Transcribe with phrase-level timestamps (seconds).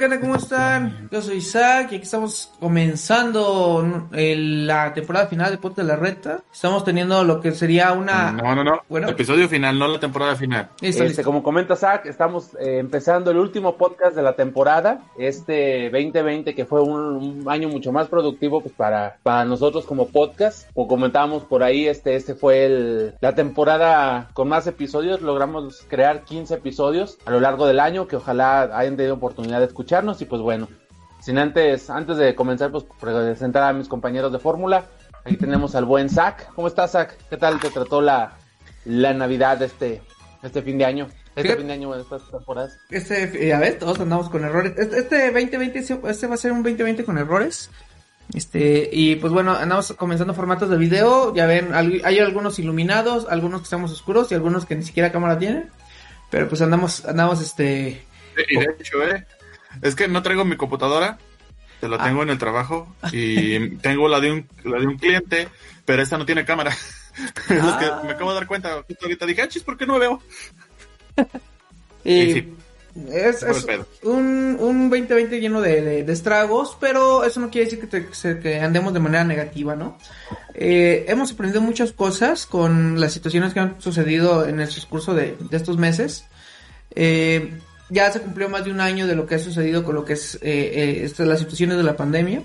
[0.00, 0.20] onda?
[0.20, 1.01] ¿Cómo están?
[1.12, 6.42] Yo soy Isaac y aquí estamos comenzando el- la temporada final de Ponte la Reta.
[6.50, 8.32] Estamos teniendo lo que sería una...
[8.32, 8.80] No, no, no.
[8.88, 9.10] Bueno.
[9.10, 10.70] Episodio final, no la temporada final.
[10.80, 11.22] Listo, Este, listo.
[11.22, 16.64] como comenta Zach, estamos eh, empezando el último podcast de la temporada, este 2020 que
[16.64, 20.70] fue un, un año mucho más productivo pues para, para nosotros como podcast.
[20.72, 26.24] Como comentábamos por ahí, este, este fue el, la temporada con más episodios, logramos crear
[26.24, 30.24] 15 episodios a lo largo del año que ojalá hayan tenido oportunidad de escucharnos y
[30.24, 30.68] pues bueno,
[31.22, 34.86] sin antes, antes de comenzar pues presentar a mis compañeros de fórmula,
[35.24, 36.48] aquí tenemos al buen Zach.
[36.54, 37.12] ¿Cómo estás Zach?
[37.30, 38.36] ¿Qué tal te trató la,
[38.84, 40.02] la Navidad de este,
[40.42, 41.06] este fin de año?
[41.36, 42.76] Este Fíjate- fin de año, bueno, estas temporadas.
[42.90, 44.74] Este, eh, a ver, todos andamos con errores.
[44.76, 47.70] Este, este 2020, sí, este va a ser un 2020 con errores.
[48.34, 51.34] Este, y pues bueno, andamos comenzando formatos de video.
[51.34, 55.38] Ya ven, hay algunos iluminados, algunos que estamos oscuros y algunos que ni siquiera cámara
[55.38, 55.70] tienen.
[56.30, 58.04] Pero pues andamos, andamos, este,
[58.50, 59.26] Y de hecho, eh,
[59.80, 61.18] es que no traigo mi computadora,
[61.80, 62.04] te la Ah.
[62.04, 65.48] tengo en el trabajo y tengo la de un, la de un cliente,
[65.84, 66.72] pero esta no tiene cámara.
[67.50, 68.02] Es lo que Ah.
[68.04, 68.82] me acabo de dar cuenta.
[68.86, 70.22] Justo ahorita dije, ah, chis, ¿por qué no me veo?
[72.04, 72.54] Y Y sí.
[73.10, 73.66] es, es
[74.02, 78.14] un, un 2020 lleno de, de- de estragos, pero eso no quiere decir que, te-
[78.14, 79.98] se- que andemos de manera negativa, ¿no?
[80.54, 85.36] Eh, hemos aprendido muchas cosas con las situaciones que han sucedido en el transcurso de,
[85.38, 86.24] de estos meses.
[86.94, 87.58] Eh,
[87.92, 90.14] ya se cumplió más de un año de lo que ha sucedido con lo que
[90.14, 92.42] es eh, eh, las situaciones de la pandemia.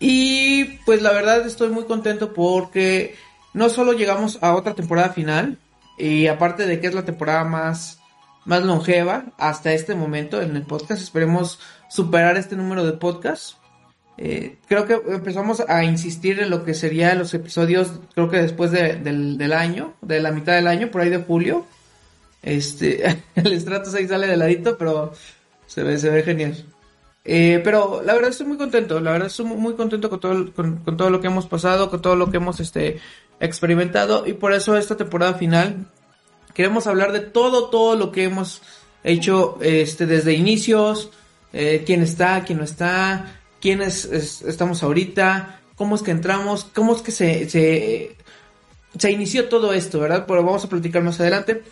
[0.00, 3.14] Y pues la verdad estoy muy contento porque
[3.52, 5.58] no solo llegamos a otra temporada final,
[5.96, 8.00] y aparte de que es la temporada más,
[8.44, 13.56] más longeva hasta este momento en el podcast, esperemos superar este número de podcasts.
[14.18, 18.70] Eh, creo que empezamos a insistir en lo que serían los episodios, creo que después
[18.70, 21.66] de- del, del año, de la mitad del año, por ahí de julio.
[22.44, 25.12] Este, el estrato 6 sale de ladito, pero
[25.66, 26.64] se ve, se ve genial.
[27.24, 30.96] Eh, pero la verdad estoy muy contento, la verdad estoy muy, contento con todo, con,
[30.96, 33.00] todo lo que hemos pasado, con todo lo que hemos este,
[33.40, 35.86] experimentado y por eso esta temporada final
[36.52, 38.60] queremos hablar de todo, todo lo que hemos
[39.04, 41.10] hecho este, desde inicios,
[41.54, 46.94] eh, quién está, quién no está, quiénes es- estamos ahorita, cómo es que entramos, cómo
[46.94, 48.16] es que se, se,
[48.98, 50.26] se inició todo esto, ¿verdad?
[50.28, 51.62] Pero vamos a platicar más adelante.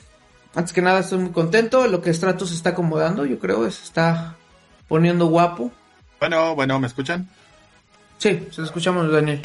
[0.54, 3.84] Antes que nada estoy muy contento, lo que Stratos se está acomodando, yo creo, se
[3.84, 4.36] está
[4.86, 5.70] poniendo guapo.
[6.20, 7.28] Bueno, bueno, ¿me escuchan?
[8.18, 9.40] Sí, se lo escuchamos, Daniel.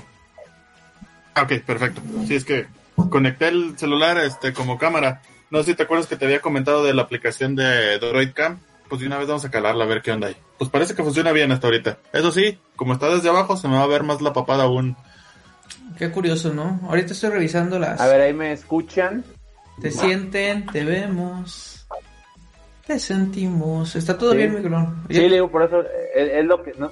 [1.34, 2.02] Ah, ok, perfecto.
[2.28, 2.68] Sí, es que
[3.10, 5.22] conecté el celular este como cámara.
[5.50, 8.60] No sé si te acuerdas que te había comentado de la aplicación de Droid Cam.
[8.90, 10.38] Pues de una vez vamos a calarla a ver qué onda hay.
[10.58, 11.98] Pues parece que funciona bien hasta ahorita.
[12.14, 14.96] Eso sí, como está desde abajo, se me va a ver más la papada aún.
[15.98, 16.80] Qué curioso, ¿no?
[16.88, 18.00] Ahorita estoy revisando las...
[18.00, 19.26] A ver, ahí me escuchan.
[19.82, 21.88] Te sienten, te vemos,
[22.86, 23.96] te sentimos.
[23.96, 24.38] ¿Está todo Sí.
[24.38, 25.04] bien, Miguelón?
[25.10, 26.74] Sí, le digo, por eso eh, es, es lo que.
[26.80, 26.92] No,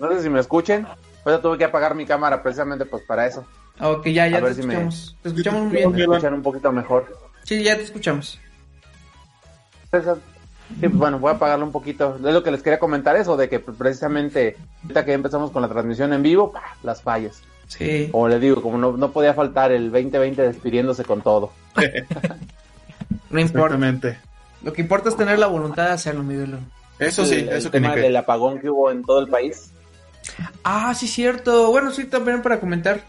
[0.00, 0.86] no sé si me escuchen.
[1.22, 3.44] Por eso tuve que apagar mi cámara precisamente pues para eso.
[3.80, 5.16] Ok, ya, ya A te ver si me- escuchamos.
[5.22, 6.00] Te escuchamos muy Me bien.
[6.00, 7.16] escuchan un poquito mejor.
[7.44, 8.40] Sí, ya te escuchamos.
[9.90, 9.98] Sí,
[10.80, 12.16] pues bueno, voy a apagarlo un poquito.
[12.16, 15.68] Es lo que les quería comentar eso, de que precisamente ahorita que empezamos con la
[15.68, 16.62] transmisión en vivo, ¡pah!
[16.82, 17.40] las fallas.
[17.68, 18.08] Sí.
[18.10, 21.52] Como les digo, como no, no podía faltar el 2020 despidiéndose con todo.
[23.28, 23.76] No importa.
[24.62, 26.70] Lo que importa es tener la voluntad de hacerlo, Miguelón.
[26.98, 29.28] Eso sí, el, el eso que ni tema del apagón que hubo en todo el
[29.28, 29.70] país.
[30.64, 31.70] Ah, sí, cierto.
[31.70, 33.02] Bueno, sí, también para comentar.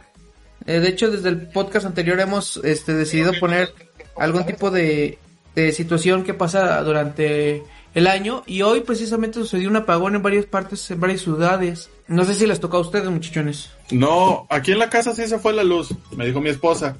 [0.65, 3.73] Eh, de hecho, desde el podcast anterior hemos este, decidido poner
[4.17, 5.17] algún tipo de,
[5.55, 7.63] de situación que pasa durante
[7.97, 8.43] el año.
[8.45, 11.89] Y hoy precisamente sucedió un apagón en varias partes, en varias ciudades.
[12.07, 13.71] No sé si les tocó a ustedes, muchachones.
[13.91, 16.95] No, aquí en la casa sí se fue la luz, me dijo mi esposa.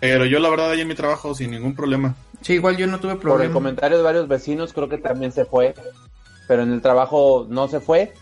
[0.00, 2.14] Pero yo la verdad ahí en mi trabajo sin ningún problema.
[2.40, 3.52] Sí, igual yo no tuve Por el problema.
[3.52, 5.74] comentario de varios vecinos, creo que también se fue.
[6.46, 8.14] Pero en el trabajo no se fue.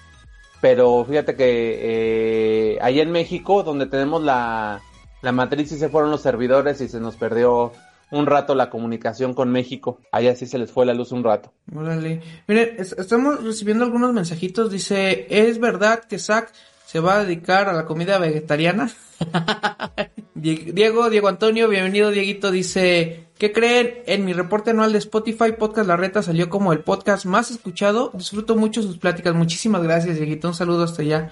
[0.60, 4.80] Pero fíjate que eh, allá en México, donde tenemos la,
[5.22, 7.72] la matriz, sí se fueron los servidores y se nos perdió
[8.10, 10.00] un rato la comunicación con México.
[10.12, 11.52] Ahí así se les fue la luz un rato.
[11.66, 14.70] Miren, estamos recibiendo algunos mensajitos.
[14.70, 16.50] Dice, ¿es verdad que Zach
[16.86, 18.90] se va a dedicar a la comida vegetariana?
[20.34, 24.02] Diego, Diego Antonio, bienvenido Dieguito, dice, ¿qué creen?
[24.06, 28.10] En mi reporte anual de Spotify, Podcast La Reta salió como el podcast más escuchado.
[28.14, 29.34] Disfruto mucho sus pláticas.
[29.34, 30.48] Muchísimas gracias, Dieguito.
[30.48, 31.30] Un saludo hasta allá.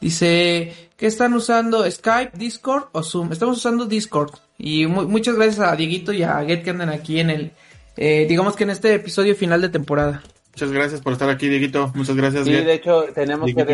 [0.00, 1.88] Dice, ¿qué están usando?
[1.88, 3.32] ¿Skype, Discord o Zoom?
[3.32, 4.32] Estamos usando Discord.
[4.58, 7.52] Y muchas gracias a Dieguito y a Get que andan aquí en el,
[7.96, 10.22] eh, digamos que en este episodio final de temporada.
[10.50, 11.92] Muchas gracias por estar aquí, Dieguito.
[11.94, 12.44] Muchas gracias.
[12.44, 13.64] Sí, de hecho, tenemos que...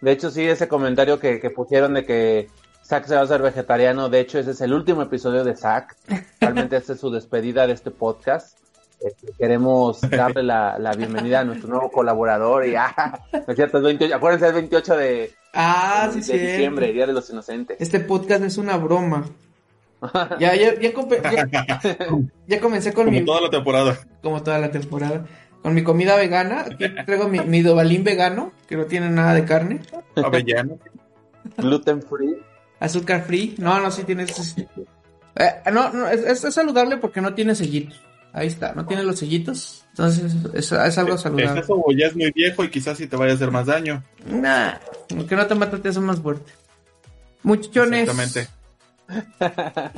[0.00, 2.48] De, hecho, sí, ese comentario que, pusieron de que
[2.84, 4.08] Zack se va a hacer vegetariano.
[4.08, 5.96] De hecho, ese es el último episodio de Zack.
[6.40, 8.58] Realmente esta es su despedida de este podcast.
[9.00, 12.66] Este, queremos darle la, bienvenida a nuestro nuevo colaborador.
[12.66, 17.30] Y, ah, es cierto, 28, acuérdense, el 28 de, ah, de, diciembre, Día de los
[17.30, 17.76] Inocentes.
[17.80, 19.24] Este podcast es una broma.
[20.40, 20.92] ya, ya, ya,
[22.46, 23.18] ya, comencé con mi.
[23.18, 23.98] Como toda la temporada.
[24.22, 25.26] Como toda la temporada.
[25.62, 26.66] Con mi comida vegana.
[26.70, 29.80] Aquí traigo mi, mi dobalín vegano, que no tiene nada de carne.
[30.16, 30.78] Avellano.
[31.56, 32.36] Gluten free.
[32.80, 33.54] Azúcar free.
[33.58, 34.26] No, no, sí tiene.
[35.36, 38.00] Eh, no, no es, es, saludable porque no tiene sellitos.
[38.32, 39.84] Ahí está, no tiene los sellitos.
[39.90, 41.60] Entonces es, es algo saludable.
[41.60, 44.02] Eso ya es muy viejo y quizás sí te vaya a hacer más daño.
[44.26, 44.74] Nah,
[45.08, 46.52] que no te mata te hace más fuerte.
[47.42, 48.08] Muchachones.
[48.08, 48.55] Exactamente.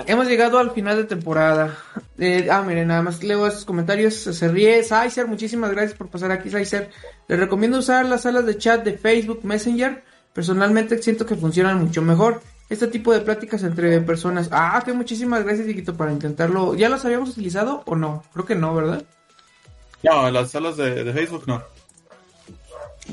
[0.06, 1.76] Hemos llegado al final de temporada.
[2.18, 4.14] Eh, ah, miren, nada más leo estos comentarios.
[4.14, 4.82] Se ríe.
[4.84, 6.90] Saicer, muchísimas gracias por pasar aquí, Saicer.
[7.26, 10.02] Les recomiendo usar las salas de chat de Facebook Messenger.
[10.32, 12.42] Personalmente siento que funcionan mucho mejor.
[12.68, 14.48] Este tipo de pláticas entre personas.
[14.52, 16.74] Ah, que muchísimas gracias, Chiquito, para intentarlo.
[16.74, 18.22] ¿Ya los habíamos utilizado o no?
[18.32, 19.02] Creo que no, ¿verdad?
[20.02, 21.62] No, las salas de, de Facebook no.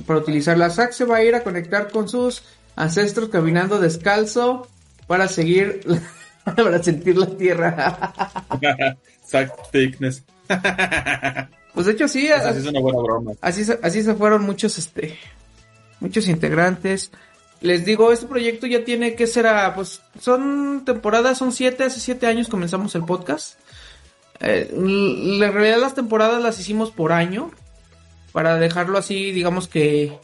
[0.06, 2.44] Para utilizar la SAC se va a ir a conectar con sus
[2.75, 4.68] ancestros caminando descalzo
[5.07, 5.81] para seguir,
[6.44, 8.13] para sentir la tierra.
[9.25, 10.24] Sack thickness.
[11.74, 12.30] pues de hecho sí.
[12.31, 13.31] Así es una buena broma.
[13.42, 15.18] Así, así se fueron muchos, este,
[16.00, 17.12] muchos integrantes.
[17.62, 22.00] Les digo, este proyecto ya tiene que ser a, pues, son temporadas, son siete, hace
[22.00, 23.58] siete años comenzamos el podcast.
[24.42, 27.51] Eh, en realidad las temporadas las hicimos por año,
[28.34, 30.19] para dejarlo así, digamos que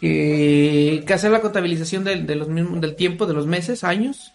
[0.00, 4.32] que, hacer la contabilización de del tiempo, de los meses, años.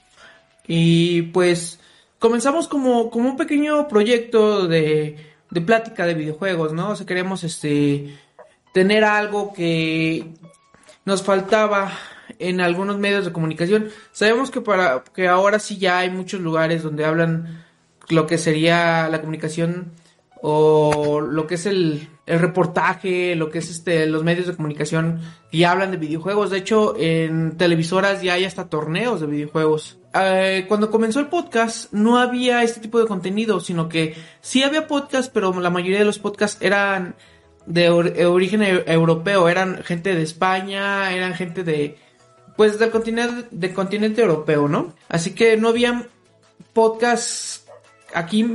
[0.67, 1.79] Y pues
[2.19, 5.17] comenzamos como, como un pequeño proyecto de,
[5.49, 6.89] de plática de videojuegos, ¿no?
[6.89, 8.17] O sea, queremos este,
[8.73, 10.33] tener algo que
[11.05, 11.91] nos faltaba
[12.39, 13.89] en algunos medios de comunicación.
[14.11, 17.63] Sabemos que para que ahora sí ya hay muchos lugares donde hablan
[18.09, 19.91] lo que sería la comunicación
[20.41, 25.21] o lo que es el, el reportaje, lo que es este, los medios de comunicación
[25.51, 26.49] y hablan de videojuegos.
[26.49, 29.99] De hecho, en televisoras ya hay hasta torneos de videojuegos.
[30.13, 34.87] Eh, cuando comenzó el podcast, no había este tipo de contenido, sino que sí había
[34.87, 37.15] podcast, pero la mayoría de los podcasts eran
[37.67, 41.97] de origen e-, europeo, eran gente de España, eran gente de,
[42.55, 44.93] pues del continente, del continente europeo, ¿no?
[45.09, 46.07] Así que no había
[46.73, 47.65] podcasts
[48.13, 48.45] aquí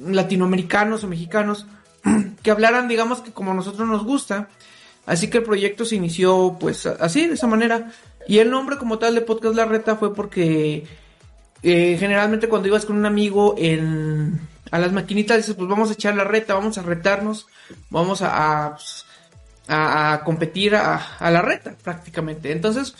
[0.00, 1.66] latinoamericanos o mexicanos
[2.42, 4.48] que hablaran, digamos que como a nosotros nos gusta.
[5.04, 7.92] Así que el proyecto se inició pues así, de esa manera.
[8.26, 10.86] Y el nombre como tal de Podcast La Reta fue porque
[11.62, 15.94] eh, generalmente cuando ibas con un amigo en, a las maquinitas dices pues vamos a
[15.94, 17.46] echar la reta, vamos a retarnos,
[17.90, 19.04] vamos a, a, pues,
[20.24, 22.52] competir a, la reta prácticamente.
[22.52, 22.94] Entonces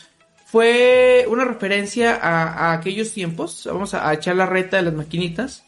[0.46, 5.64] fue una referencia a, aquellos tiempos, vamos a, echar la reta de las maquinitas.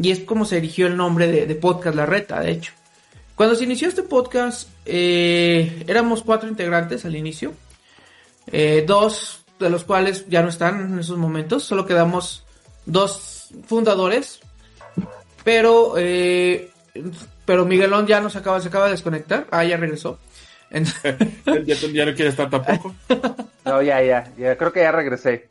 [0.00, 2.72] Y es como se erigió el nombre de, Podcast La Reta, de hecho.
[3.40, 7.54] Cuando se inició este podcast, eh, éramos cuatro integrantes al inicio.
[8.52, 11.64] Eh, dos de los cuales ya no están en esos momentos.
[11.64, 12.44] Solo quedamos
[12.84, 14.40] dos fundadores.
[15.42, 16.68] Pero, eh,
[17.46, 19.46] pero Miguelón ya nos acaba, se acaba de desconectar.
[19.50, 20.18] Ah, ya regresó.
[20.70, 22.94] ¿Ya, no quiere estar tampoco.
[23.64, 25.48] No, ya, ya, ya, creo que ya regresé.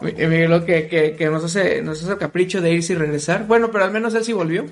[0.00, 3.46] Miguel que, que, nos, hace, nos hace el capricho de irse y regresar.
[3.46, 4.64] Bueno, pero al menos él sí volvió.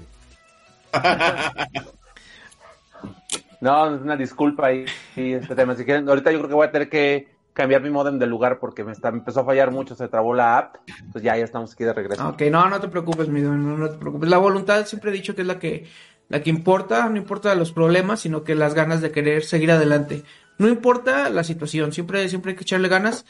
[3.61, 4.85] No, una disculpa ahí,
[5.16, 5.75] este tema.
[5.76, 8.59] Si quieren, ahorita yo creo que voy a tener que cambiar mi modem de lugar
[8.59, 10.76] porque me, está, empezó a fallar mucho, se trabó la app.
[11.12, 12.28] Pues ya, ya estamos aquí de regreso.
[12.28, 14.28] Ok, no, no te preocupes, mi no, no te preocupes.
[14.28, 15.87] La voluntad siempre he dicho que es la que,
[16.28, 20.25] la que importa, no importa los problemas, sino que las ganas de querer seguir adelante.
[20.59, 23.25] No importa la situación, siempre, siempre hay que echarle ganas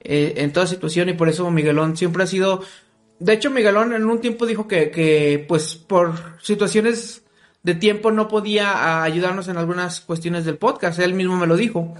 [0.00, 2.62] eh, en toda situación y por eso Miguelón siempre ha sido...
[3.18, 7.22] De hecho, Miguelón en un tiempo dijo que, que pues por situaciones
[7.62, 11.94] de tiempo no podía ayudarnos en algunas cuestiones del podcast, él mismo me lo dijo.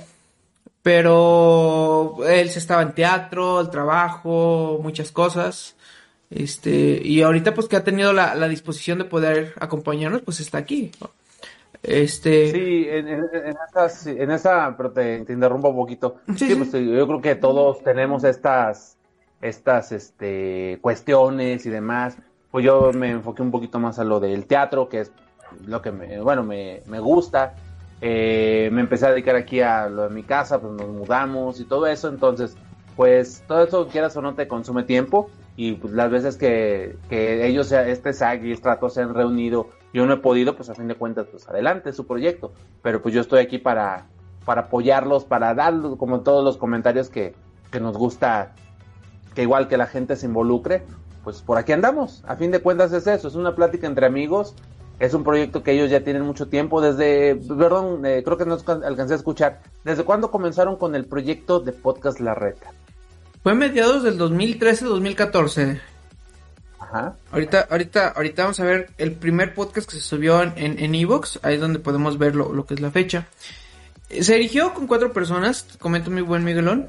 [0.82, 5.75] Pero él se estaba en teatro, el trabajo, muchas cosas.
[6.30, 10.58] Este, y ahorita pues que ha tenido la, la disposición de poder acompañarnos, pues está
[10.58, 10.92] aquí.
[11.82, 12.50] Este.
[12.50, 13.25] Sí, en, en,
[14.06, 16.16] en, esa, pero te, interrumpo un poquito.
[16.37, 18.96] Sí, Pues, yo creo que todos tenemos estas,
[19.40, 22.16] estas, este, cuestiones y demás.
[22.50, 25.12] Pues yo me enfoqué un poquito más a lo del teatro, que es
[25.66, 27.55] lo que me, bueno, me, me gusta.
[28.00, 31.64] Eh, me empecé a dedicar aquí a lo de mi casa, pues nos mudamos y
[31.64, 32.09] todo eso.
[32.09, 32.57] Entonces,
[32.95, 35.31] pues todo eso, quieras o no, te consume tiempo.
[35.57, 40.05] Y pues las veces que, que ellos, este SAG y Strato se han reunido yo
[40.05, 42.52] no he podido, pues a fin de cuentas, pues adelante, su proyecto.
[42.83, 44.09] Pero pues yo estoy aquí para,
[44.45, 47.35] para apoyarlos, para dar, como todos los comentarios que,
[47.71, 48.55] que nos gusta,
[49.37, 50.83] que igual que la gente se involucre,
[51.23, 52.25] pues por aquí andamos.
[52.26, 54.55] A fin de cuentas es eso, es una plática entre amigos.
[54.99, 58.57] Es un proyecto que ellos ya tienen mucho tiempo, desde, perdón, eh, creo que no
[58.85, 59.61] alcancé a escuchar.
[59.85, 62.73] ¿Desde cuándo comenzaron con el proyecto de Podcast La Reta?
[63.43, 65.81] Fue mediados del 2013-2014.
[67.31, 71.40] Ahorita, ahorita, ahorita vamos a ver el primer podcast que se subió en, en Evox,
[71.43, 73.26] ahí es donde podemos ver lo, que es la fecha.
[74.09, 76.88] Se erigió con cuatro personas, comenta mi buen Miguelón.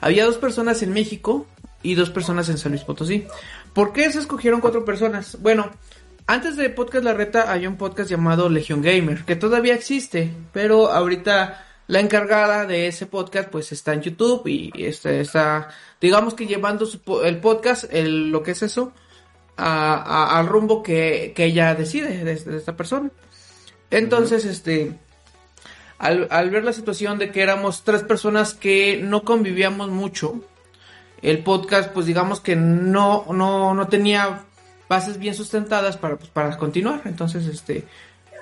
[0.00, 1.46] Había dos personas en México
[1.82, 3.26] y dos personas en San Luis Potosí.
[3.72, 5.38] ¿Por qué se escogieron cuatro personas?
[5.40, 5.70] Bueno,
[6.26, 10.92] antes de Podcast La Reta hay un podcast llamado Legion Gamer, que todavía existe, pero
[10.92, 15.68] ahorita la encargada de ese podcast pues está en YouTube y está, está
[16.00, 16.88] digamos que llevando
[17.24, 18.92] el podcast, el, lo que es eso,
[19.56, 23.10] al rumbo que, ella decide de, esta persona.
[23.90, 24.92] Entonces, este,
[25.98, 30.44] al, ver la situación de que éramos tres personas que no convivíamos mucho,
[31.22, 34.40] el podcast, pues digamos que no, no, no tenía
[34.88, 37.02] bases bien sustentadas para, pues, para continuar.
[37.04, 37.84] Entonces, este,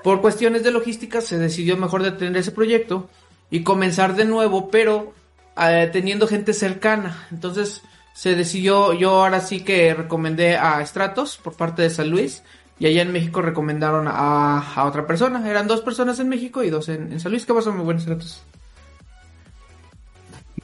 [0.02, 3.08] por cuestiones de logística se decidió mejor detener ese proyecto
[3.50, 5.12] y comenzar de nuevo, pero
[5.61, 7.26] eh, teniendo gente cercana.
[7.30, 7.82] Entonces,
[8.14, 12.42] se decidió, yo ahora sí que recomendé a Stratos por parte de San Luis
[12.78, 15.49] y allá en México recomendaron a, otra persona.
[15.49, 17.44] Eran dos personas en México y dos en, San Luis.
[17.44, 18.42] ¿Qué pasó, muy buenos Stratos?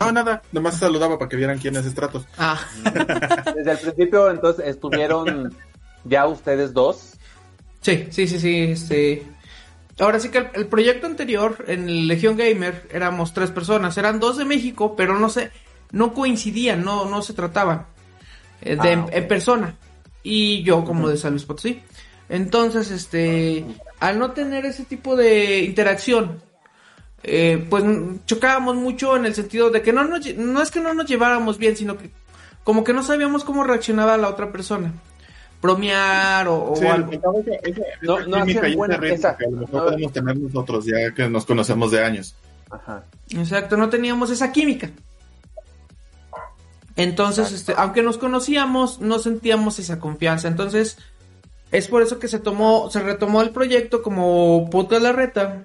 [0.01, 2.27] No, nada, nomás saludaba para que vieran quién es Stratos.
[2.39, 2.61] Ah.
[3.55, 5.55] Desde el principio, entonces, estuvieron
[6.05, 7.15] ya ustedes dos.
[7.81, 9.27] Sí, sí, sí, sí, este...
[10.01, 13.97] Ahora sí que el, el proyecto anterior, en Legión Gamer, éramos tres personas.
[13.97, 15.53] Eran dos de México, pero no sé,
[15.93, 17.87] no coincidían, no, no se trataban
[18.61, 19.77] eh, de, ah, en, persona.
[20.23, 21.81] Y yo como de San Luis Potosí.
[22.29, 23.65] Entonces, este,
[24.01, 26.43] al no tener ese tipo de interacción,
[27.25, 27.85] eh, pues
[28.27, 31.77] chocábamos mucho en el sentido de que no, no es que no nos lleváramos bien,
[31.77, 32.11] sino que
[32.65, 34.93] como que no sabíamos cómo reaccionaba la otra persona.
[35.61, 37.11] Bromear o, algo.
[38.03, 38.45] no, no
[38.77, 42.35] buena que a lo mejor podemos tener nosotros ya que nos conocemos de años.
[42.71, 43.05] Ajá.
[43.31, 44.91] Exacto, no teníamos esa química.
[46.97, 50.49] Entonces, este, aunque nos conocíamos, no sentíamos esa confianza.
[50.49, 50.99] Entonces,
[51.73, 55.65] es por eso que se tomó, se retomó el proyecto como Puto de la Reta.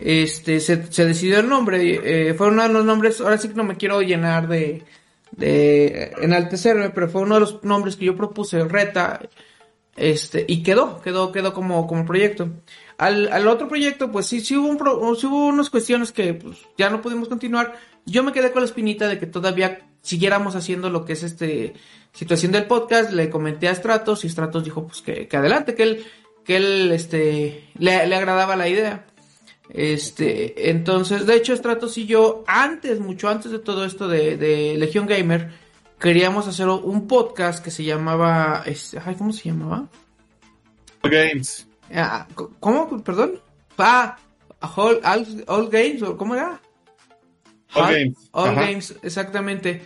[0.00, 2.28] Este, se, decidió el nombre.
[2.30, 4.84] Eh, fue uno de los nombres, ahora sí que no me quiero llenar de,
[5.32, 9.20] de enaltecerme, pero fue uno de los nombres que yo propuse, Reta.
[9.96, 12.48] Este, y quedó, quedó, quedó como, como proyecto.
[12.98, 16.58] Al, al otro proyecto, pues sí, sí hubo, un sí hubo unas cuestiones que pues,
[16.76, 17.74] ya no pudimos continuar.
[18.06, 21.74] Yo me quedé con la espinita de que todavía siguiéramos haciendo lo que es este
[22.12, 26.06] situación del podcast, le comenté a Stratos y Stratos dijo pues que, adelante, que él,
[26.44, 29.06] que él este le, agradaba la idea.
[29.70, 34.76] Este, entonces, de hecho, Stratos y yo, antes, mucho antes de todo esto de, de
[34.78, 35.50] Legion Gamer,
[35.98, 39.88] queríamos hacer un podcast que se llamaba, ay, ¿cómo se llamaba?
[41.02, 41.66] All Games.
[41.92, 42.26] Ah,
[42.60, 43.02] ¿Cómo?
[43.02, 43.40] Perdón.
[43.76, 44.16] Ah,
[44.76, 45.00] All,
[45.46, 46.60] all, Games, ¿cómo era?
[47.74, 48.30] All Games.
[48.32, 49.82] All Games, exactamente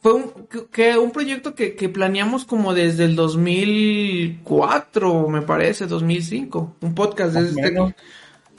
[0.00, 0.32] fue un,
[0.72, 6.76] que, un proyecto que, que, planeamos como desde el 2004, me parece, 2005.
[6.80, 7.92] Un podcast desde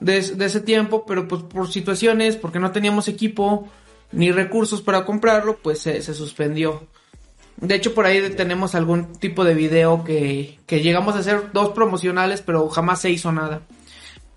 [0.01, 3.69] de, ese tiempo, pero pues por situaciones, porque no teníamos equipo
[4.11, 6.85] ni recursos para comprarlo, pues se, suspendió.
[7.55, 11.69] De hecho, por ahí tenemos algún tipo de video que, que llegamos a hacer dos
[11.69, 13.61] promocionales, pero jamás se hizo nada.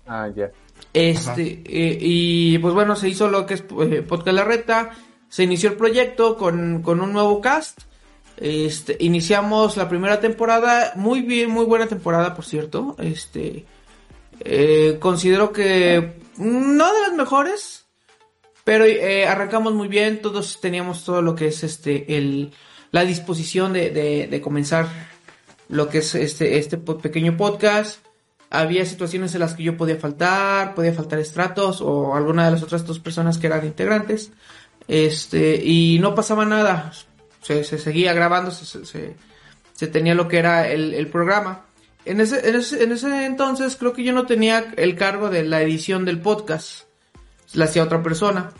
[0.07, 0.51] Ah, ya.
[0.93, 4.91] Este, eh, y pues bueno, se hizo lo que es eh, Podcast La Reta
[5.35, 7.81] se inició el proyecto con, un nuevo cast.
[8.37, 12.95] Este, iniciamos la primera temporada, muy bien, muy buena temporada, por cierto.
[12.99, 13.65] Este,
[14.39, 17.85] eh, considero que no de las mejores,
[18.63, 20.21] pero eh, arrancamos muy bien.
[20.21, 22.51] Todos teníamos todo lo que es este, el,
[22.91, 23.91] la disposición de,
[24.29, 24.87] de, comenzar
[25.69, 28.03] lo que es este, este pequeño podcast.
[28.49, 32.63] Había situaciones en las que yo podía faltar, podía faltar estratos o alguna de las
[32.63, 34.31] otras dos personas que eran integrantes.
[34.87, 36.91] Este, y no pasaba nada.
[37.41, 39.15] Se, seguía grabando, se,
[39.75, 41.64] se tenía lo que era el, programa.
[42.05, 45.43] En ese, en ese, en, ese, entonces creo que yo no tenía el cargo de
[45.43, 46.83] la edición del podcast.
[47.53, 48.51] La hacía otra persona.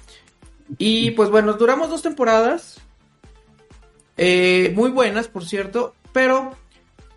[0.77, 2.81] Y pues bueno, duramos dos temporadas.
[4.17, 5.93] Eh, muy buenas, por cierto.
[6.11, 6.55] Pero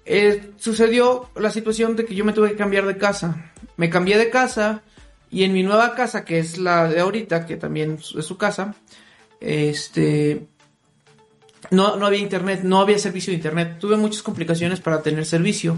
[0.04, 3.52] eh, sucedió la situación de que yo me tuve que cambiar de casa.
[3.76, 4.82] Me cambié de casa
[5.30, 8.74] y en mi nueva casa, que es la de ahorita, que también es su casa,
[9.40, 10.46] este,
[11.70, 13.76] no había internet, no había servicio de internet.
[13.78, 15.76] Tuve muchas complicaciones para tener servicio.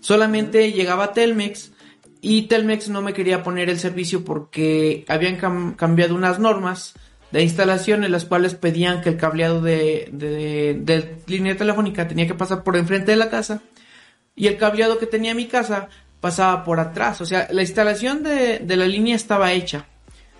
[0.00, 1.72] Solamente llegaba Telmex
[2.20, 5.36] y Telmex no me quería poner el servicio porque habían
[5.76, 6.94] cambiado unas normas
[7.30, 12.34] de instalación en las cuales pedían que el cableado de, de, línea telefónica tenía que
[12.34, 13.60] pasar por enfrente de la casa
[14.34, 15.88] y el cableado que tenía mi casa
[16.20, 17.20] pasaba por atrás.
[17.20, 19.86] O sea, la instalación de, de la línea estaba hecha.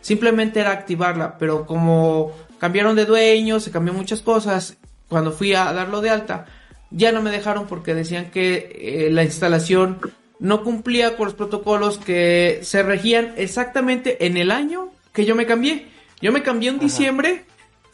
[0.00, 5.72] Simplemente era activarla, pero como cambiaron de dueño, se cambió muchas cosas, cuando fui a
[5.72, 6.46] darlo de alta,
[6.90, 9.98] ya no me dejaron porque decían que eh, la instalación
[10.38, 15.46] no cumplía con los protocolos que se regían exactamente en el año que yo me
[15.46, 15.86] cambié.
[16.20, 17.44] Yo me cambié en diciembre,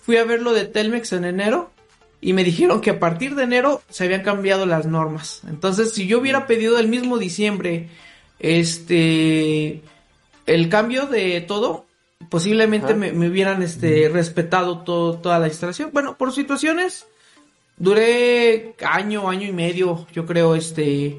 [0.03, 1.71] fui a ver lo de Telmex en enero
[2.21, 5.43] y me dijeron que a partir de enero se habían cambiado las normas.
[5.47, 7.89] Entonces, si yo hubiera pedido el mismo diciembre
[8.39, 9.83] este
[10.47, 11.87] el cambio de todo,
[12.29, 15.91] posiblemente me, hubieran este respetado todo, toda la instalación.
[15.93, 17.07] Bueno, por situaciones
[17.77, 21.19] duré año, año y medio, yo creo, este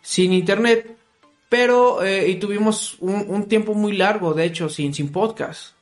[0.00, 0.96] sin internet,
[1.48, 5.74] pero eh, y tuvimos un, tiempo muy largo, de hecho, sin sin podcast.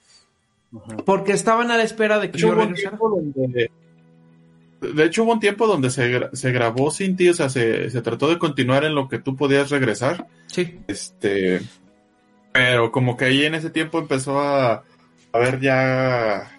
[1.05, 2.99] Porque estaban a la espera de que yo regresara.
[4.81, 8.03] de hecho, hubo un tiempo donde se, se grabó sin ti, o sea, se, se,
[8.03, 10.27] trató de continuar en lo que tú podías regresar.
[10.49, 10.81] Sí.
[10.87, 11.63] Este.
[12.53, 14.85] Pero como que ahí en ese tiempo empezó a,
[15.33, 16.56] a ver ya.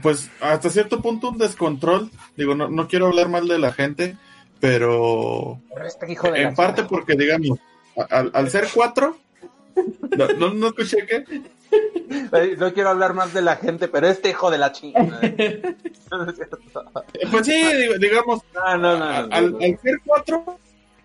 [0.00, 2.10] Pues hasta cierto punto un descontrol.
[2.36, 4.16] Digo, no, no quiero hablar mal de la gente,
[4.60, 5.60] pero.
[5.84, 7.58] Este en parte porque, digamos,
[8.10, 9.18] al, al ser cuatro.
[10.16, 11.24] No, no, no escuché qué.
[12.58, 15.20] No quiero hablar más de la gente, pero este hijo de la chingada.
[17.30, 17.62] pues sí,
[17.98, 20.58] digamos, al, ser cuatro,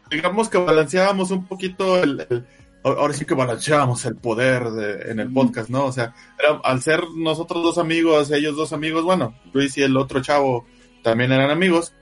[0.09, 2.45] digamos que balanceábamos un poquito el,
[2.88, 4.63] ahora sí que balanceábamos el poder
[5.08, 5.86] en el podcast, ¿no?
[5.86, 6.13] O sea,
[6.63, 10.65] al ser nosotros dos amigos, ellos dos amigos, bueno, Luis y el otro chavo
[11.04, 11.93] también eran amigos,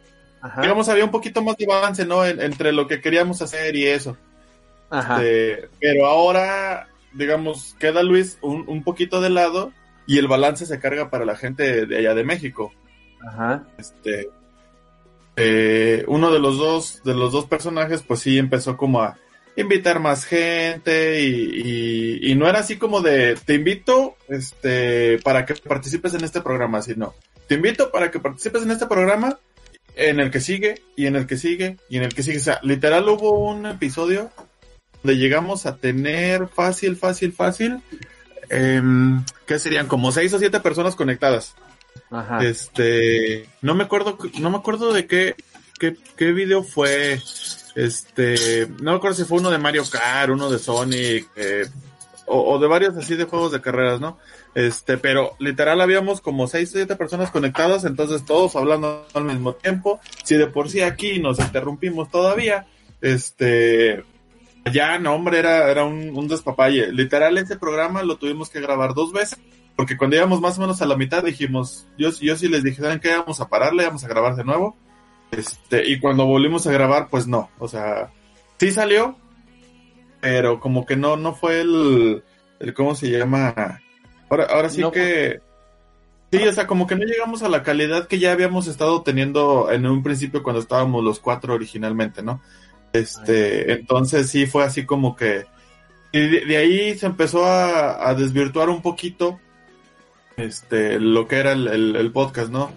[0.61, 2.25] digamos, había un poquito más de balance, ¿no?
[2.25, 4.17] entre lo que queríamos hacer y eso.
[4.89, 5.15] Ajá.
[5.17, 9.71] Este, pero ahora digamos, queda Luis un, un poquito de lado
[10.05, 12.71] y el balance se carga para la gente de allá de México.
[13.25, 13.63] Ajá.
[13.77, 14.29] Este,
[15.35, 19.17] eh, uno de los dos, de los dos personajes, pues sí empezó como a
[19.55, 25.55] invitar más gente y, y, no era así como de te invito este para que
[25.55, 27.13] participes en este programa, sino
[27.47, 29.39] te invito para que participes en este programa
[29.95, 32.37] en el que sigue y en el que sigue y en el que sigue.
[32.37, 34.29] O sea, literal hubo un episodio
[35.03, 37.81] donde llegamos a tener fácil, fácil, fácil,
[38.49, 38.81] eh,
[39.45, 39.87] ¿qué serían?
[39.87, 41.55] Como seis o siete personas conectadas.
[42.11, 42.43] Ajá.
[42.43, 45.35] Este, no me acuerdo, no me acuerdo de qué,
[45.79, 47.19] qué, qué video fue.
[47.75, 51.67] Este, no me acuerdo si fue uno de Mario Kart, uno de Sonic, eh,
[52.27, 54.17] o, de varios así de juegos de carreras, ¿no?
[54.55, 59.53] Este, pero literal habíamos como seis o siete personas conectadas, entonces todos hablando al mismo
[59.53, 59.99] tiempo.
[60.23, 62.65] Si de por sí aquí nos interrumpimos todavía,
[63.01, 64.03] este,
[64.71, 66.91] ya, no, hombre, era, era un, despapalle.
[66.91, 69.39] Literal, ese programa lo tuvimos que grabar dos veces,
[69.75, 72.81] porque cuando íbamos más o menos a la mitad dijimos, yo, yo sí les dije,
[72.81, 73.15] ¿saben qué?
[73.15, 74.75] Vamos a pararle, vamos a grabar de nuevo.
[75.31, 78.11] Este, y cuando volvimos a grabar, pues no, o sea,
[78.59, 79.17] sí salió,
[80.21, 82.23] pero como que no, no fue el,
[82.59, 83.81] el ¿cómo se llama?
[84.29, 85.39] Ahora, ahora sí que,
[86.31, 89.71] sí, o sea, como que no llegamos a la calidad que ya habíamos estado teniendo
[89.71, 92.41] en un principio cuando estábamos los cuatro originalmente, ¿no?
[92.93, 95.45] Este, entonces sí fue así como que
[96.15, 99.37] y de, ahí se empezó a, desvirtuar un poquito
[100.37, 102.71] este lo que era el, podcast, ¿no?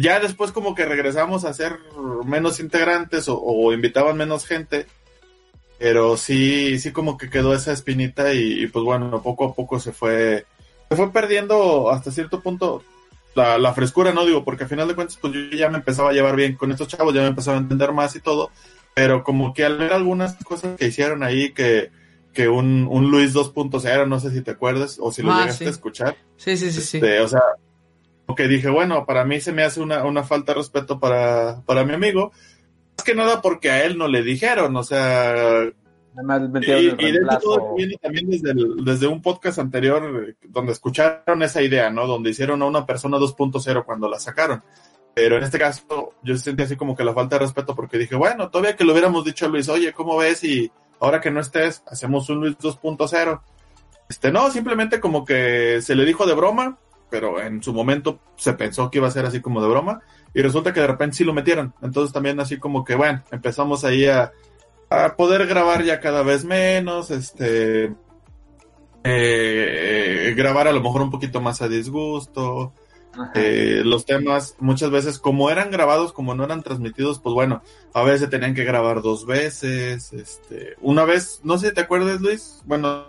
[0.00, 1.78] Ya después como que regresamos a ser
[2.24, 4.86] menos integrantes o, invitaban menos gente,
[5.78, 9.92] pero sí, sí como que quedó esa espinita y, pues bueno, poco a poco se
[9.92, 10.46] fue,
[10.88, 12.82] se fue perdiendo hasta cierto punto
[13.34, 16.10] la, la, frescura, no digo, porque al final de cuentas pues yo ya me empezaba
[16.10, 18.50] a llevar bien con estos chavos, ya me empezaba a entender más y todo,
[18.94, 21.90] pero como que al ver algunas cosas que hicieron ahí que,
[22.32, 25.66] que un, un Luis 2.0, no sé si te acuerdas o si lo ah, llegaste
[25.66, 26.16] a escuchar.
[26.36, 26.96] Sí, sí, sí, sí.
[26.96, 27.42] Este, o sea,
[28.34, 31.84] que dije, bueno, para mí se me hace una, una falta de respeto para, para
[31.84, 32.32] mi amigo.
[32.96, 35.64] Más que nada porque a él no le dijeron, o sea...
[35.64, 41.62] y, y de hecho todo viene también desde, desde un podcast anterior donde escucharon esa
[41.62, 42.06] idea, ¿no?
[42.06, 44.62] Donde hicieron a una persona 2.0 cuando la sacaron.
[45.14, 48.14] Pero en este caso, yo sentí así como que la falta de respeto porque dije,
[48.14, 50.44] bueno, todavía que lo hubiéramos dicho a Luis, oye, ¿cómo ves?
[50.44, 53.40] Y ahora que no estés, hacemos un Luis 2.0.
[54.08, 56.78] Este, no, simplemente como que se le dijo de broma,
[57.10, 60.00] pero en su momento se pensó que iba a ser así como de broma,
[60.34, 61.74] y resulta que de repente sí lo metieron.
[61.82, 64.32] Entonces también así como que, bueno, empezamos ahí a,
[64.90, 67.92] a poder grabar ya cada vez menos, este,
[69.04, 72.72] eh, grabar a lo mejor un poquito más a disgusto.
[73.34, 78.02] Eh, los temas muchas veces como eran grabados como no eran transmitidos pues bueno a
[78.04, 82.62] veces tenían que grabar dos veces este una vez no sé si te acuerdas Luis
[82.64, 83.06] bueno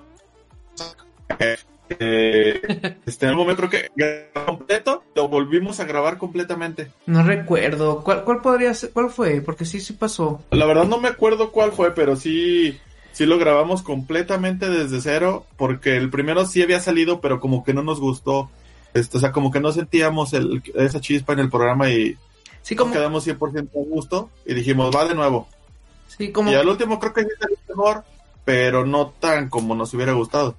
[1.37, 1.57] eh,
[1.89, 8.23] este en un momento creo que completo lo volvimos a grabar completamente no recuerdo cuál
[8.23, 11.71] cuál podría ser cuál fue porque sí sí pasó la verdad no me acuerdo cuál
[11.71, 12.79] fue pero sí
[13.19, 17.73] sí lo grabamos completamente desde cero, porque el primero sí había salido, pero como que
[17.73, 18.49] no nos gustó.
[18.93, 22.17] Esto, o sea, como que no sentíamos el, esa chispa en el programa y
[22.61, 22.93] sí, como...
[22.93, 25.49] quedamos 100% a gusto y dijimos, va de nuevo.
[26.07, 26.49] Sí, como...
[26.49, 28.03] Y al último creo que sí salió mejor,
[28.45, 30.55] pero no tan como nos hubiera gustado.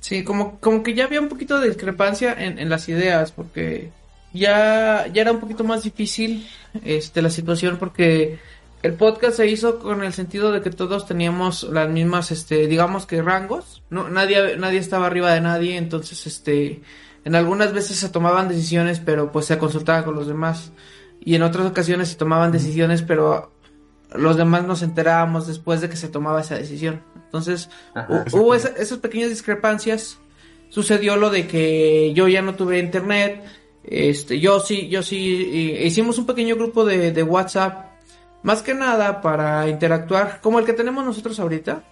[0.00, 3.90] Sí, como, como que ya había un poquito de discrepancia en, en las ideas, porque
[4.32, 6.48] ya, ya era un poquito más difícil
[6.84, 8.38] este, la situación, porque
[8.82, 13.06] el podcast se hizo con el sentido de que todos teníamos las mismas, este, digamos
[13.06, 13.82] que rangos.
[13.90, 16.80] No, nadie, nadie estaba arriba de nadie, entonces, este,
[17.24, 20.72] en algunas veces se tomaban decisiones, pero pues se consultaba con los demás.
[21.22, 23.52] Y en otras ocasiones se tomaban decisiones, pero
[24.14, 27.02] los demás nos enterábamos después de que se tomaba esa decisión.
[27.24, 27.70] Entonces,
[28.32, 30.18] hubo esas pequeñas discrepancias.
[30.68, 33.44] Sucedió lo de que yo ya no tuve internet.
[33.84, 37.90] Este, yo sí, yo sí, hicimos un pequeño grupo de, de WhatsApp
[38.42, 41.84] más que nada para interactuar, como el que tenemos nosotros ahorita.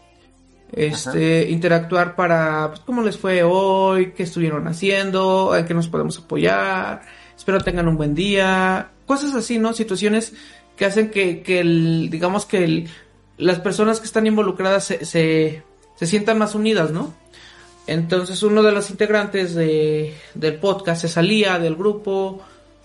[0.73, 6.19] Este, interactuar para, pues, cómo les fue hoy, qué estuvieron haciendo, en qué nos podemos
[6.19, 7.03] apoyar,
[7.35, 9.73] espero tengan un buen día, cosas así, ¿no?
[9.73, 10.35] Situaciones
[10.79, 12.89] que hacen que, que el, digamos que el,
[13.37, 15.63] las personas que están involucradas se, se,
[15.97, 17.13] se sientan más unidas, ¿no?
[17.89, 22.43] Entonces uno de los integrantes de, del podcast se salía del grupo,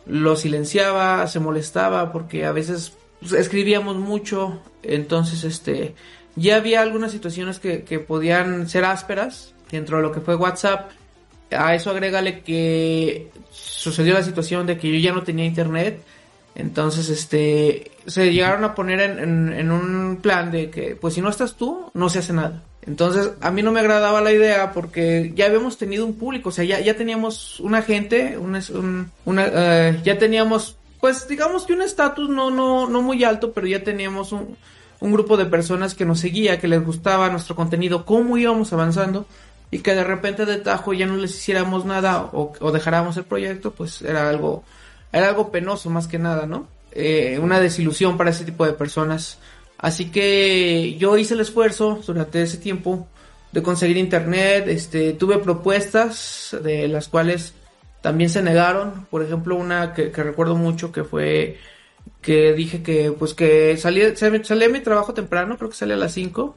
[0.07, 5.93] lo silenciaba, se molestaba porque a veces pues, escribíamos mucho, entonces este
[6.35, 10.91] ya había algunas situaciones que, que podían ser ásperas dentro de lo que fue WhatsApp.
[11.51, 16.01] A eso agrégale que sucedió la situación de que yo ya no tenía internet.
[16.55, 21.29] Entonces, este, se llegaron a poner en, en, un plan de que, pues si no
[21.29, 22.63] estás tú, no se hace nada.
[22.85, 26.51] Entonces, a mí no me agradaba la idea porque ya habíamos tenido un público, o
[26.51, 31.81] sea, ya, ya teníamos una gente, un, una, uh, ya teníamos pues digamos que un
[31.81, 34.55] estatus no, no, no muy alto, pero ya teníamos un,
[35.01, 39.25] un grupo de personas que nos seguía, que les gustaba nuestro contenido, cómo íbamos avanzando
[39.69, 43.71] y que de repente de tajo ya no les hiciéramos nada o dejáramos el proyecto,
[43.71, 44.63] pues era algo,
[45.13, 46.67] era algo penoso más que nada, ¿no?
[46.91, 49.37] Eh, una desilusión para ese tipo de personas.
[49.77, 53.07] Así que yo hice el esfuerzo durante ese tiempo
[53.51, 57.53] de conseguir internet, este, tuve propuestas de las cuales
[58.01, 61.57] también se negaron, por ejemplo, una que, recuerdo mucho que fue
[62.21, 66.13] que dije que pues que salía, salía mi trabajo temprano, creo que salía a las
[66.13, 66.55] 5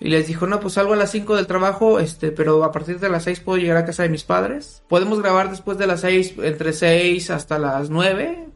[0.00, 3.00] y les dijo, no, pues salgo a las 5 del trabajo, este, pero a partir
[3.00, 4.82] de las 6 puedo llegar a casa de mis padres.
[4.88, 8.46] Podemos grabar después de las 6, entre 6 hasta las 9,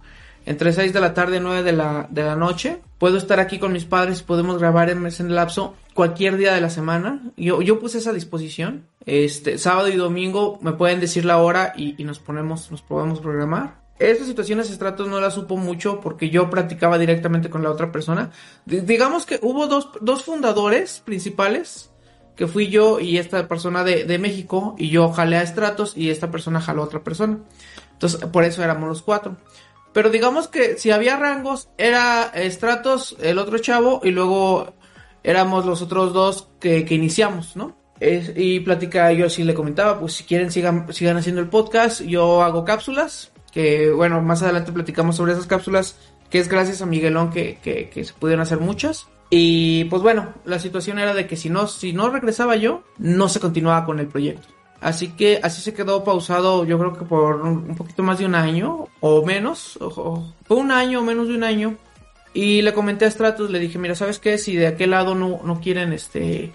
[0.47, 2.79] entre 6 de la tarde y 9 de la, de la noche.
[2.99, 6.71] Puedo estar aquí con mis padres, podemos grabar en ese lapso cualquier día de la
[6.71, 7.23] semana.
[7.37, 8.87] Yo, yo puse esa disposición.
[9.05, 13.19] Este, sábado y domingo me pueden decir la hora y, y nos ponemos, nos podemos
[13.19, 13.82] programar.
[14.11, 18.31] Estas situaciones estratos no las supo mucho porque yo practicaba directamente con la otra persona.
[18.67, 21.91] Digamos que hubo dos, dos fundadores principales,
[22.35, 26.11] que fui yo y esta persona de, de México, y yo jalé a estratos y
[26.11, 27.39] esta persona jaló a otra persona.
[27.93, 29.37] Entonces, por eso éramos los cuatro.
[29.93, 34.75] Pero digamos que si había rangos, era estratos, el otro chavo, y luego
[35.23, 37.77] éramos los otros dos que, que iniciamos, ¿no?
[38.01, 42.43] Y platica, yo sí le comentaba, pues si quieren sigan, sigan haciendo el podcast, yo
[42.43, 45.97] hago cápsulas, que bueno, más adelante platicamos sobre esas cápsulas,
[46.31, 49.07] que es gracias a Miguelón que, que, que se pudieron hacer muchas.
[49.31, 53.29] Y pues bueno, la situación era de que si no, si no regresaba yo, no
[53.29, 54.49] se continuaba con el proyecto.
[54.81, 58.35] Así que así se quedó pausado, yo creo que por un poquito más de un
[58.35, 61.77] año o menos, o, o, fue un año o menos de un año.
[62.35, 64.39] Y le comenté a Stratus, le dije, mira, ¿sabes qué?
[64.39, 66.53] Si de aquel lado no, no quieren, este,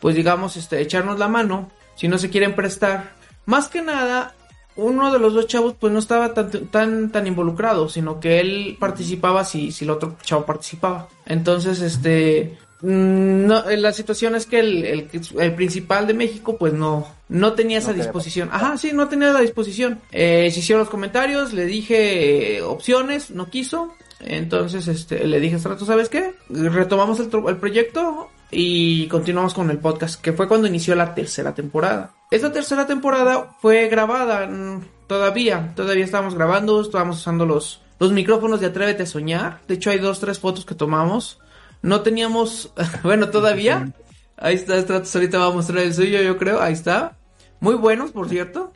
[0.00, 3.12] pues digamos, este, echarnos la mano, si no se quieren prestar,
[3.44, 4.35] más que nada,
[4.76, 8.76] uno de los dos chavos pues no estaba tan, tan, tan involucrado, sino que él
[8.78, 11.08] participaba si, si el otro chavo participaba.
[11.24, 16.56] Entonces, este, mm, no, eh, la situación es que el, el, el principal de México
[16.58, 18.50] pues no, no tenía esa No disposición.
[18.52, 20.00] Ajá, sí, no tenía la disposición.
[20.12, 23.94] Eh, se hicieron los comentarios, le dije eh, opciones, no quiso.
[24.20, 26.34] Entonces este, le dije hace rato, ¿sabes qué?
[26.48, 31.54] Retomamos el, el proyecto y continuamos con el podcast, que fue cuando inició la tercera
[31.54, 32.14] temporada.
[32.30, 38.60] Esta tercera temporada fue grabada mm, todavía, todavía estábamos grabando, estábamos usando los, los micrófonos
[38.60, 39.60] de Atrévete a Soñar.
[39.68, 41.38] De hecho hay dos, tres fotos que tomamos.
[41.82, 43.92] No teníamos, bueno, todavía.
[44.36, 46.60] Ahí está, Stratos ahorita va a mostrar el suyo, yo creo.
[46.60, 47.16] Ahí está.
[47.60, 48.72] Muy buenos, por cierto.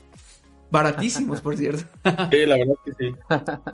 [0.70, 1.82] Baratísimos, por cierto.
[2.30, 3.14] Sí, la verdad que sí.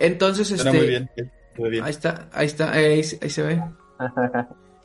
[0.01, 0.73] Entonces, este.
[0.73, 1.11] muy bien.
[1.59, 1.85] muy bien.
[1.85, 3.63] Ahí está, ahí está, ahí, se- ahí se ve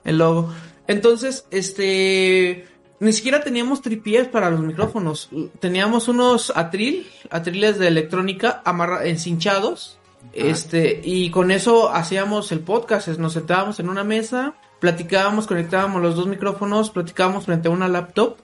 [0.03, 0.53] el logo.
[0.87, 2.67] Entonces, este,
[3.01, 5.29] ni siquiera teníamos tripiés para los micrófonos.
[5.59, 9.97] Teníamos unos atril, atriles de electrónica amarra encinchados.
[10.33, 13.07] Este, y con eso hacíamos el podcast.
[13.17, 18.37] Nos sentábamos en una mesa, platicábamos, conectábamos los dos micrófonos, platicábamos frente a una laptop.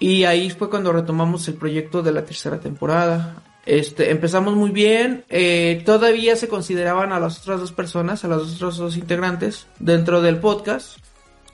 [0.00, 3.40] Y ahí fue cuando retomamos el proyecto de la tercera temporada.
[3.66, 5.24] Este, empezamos muy bien.
[5.28, 10.20] eh, todavía se consideraban a las otras dos personas, a las otras dos integrantes dentro
[10.20, 10.98] del podcast.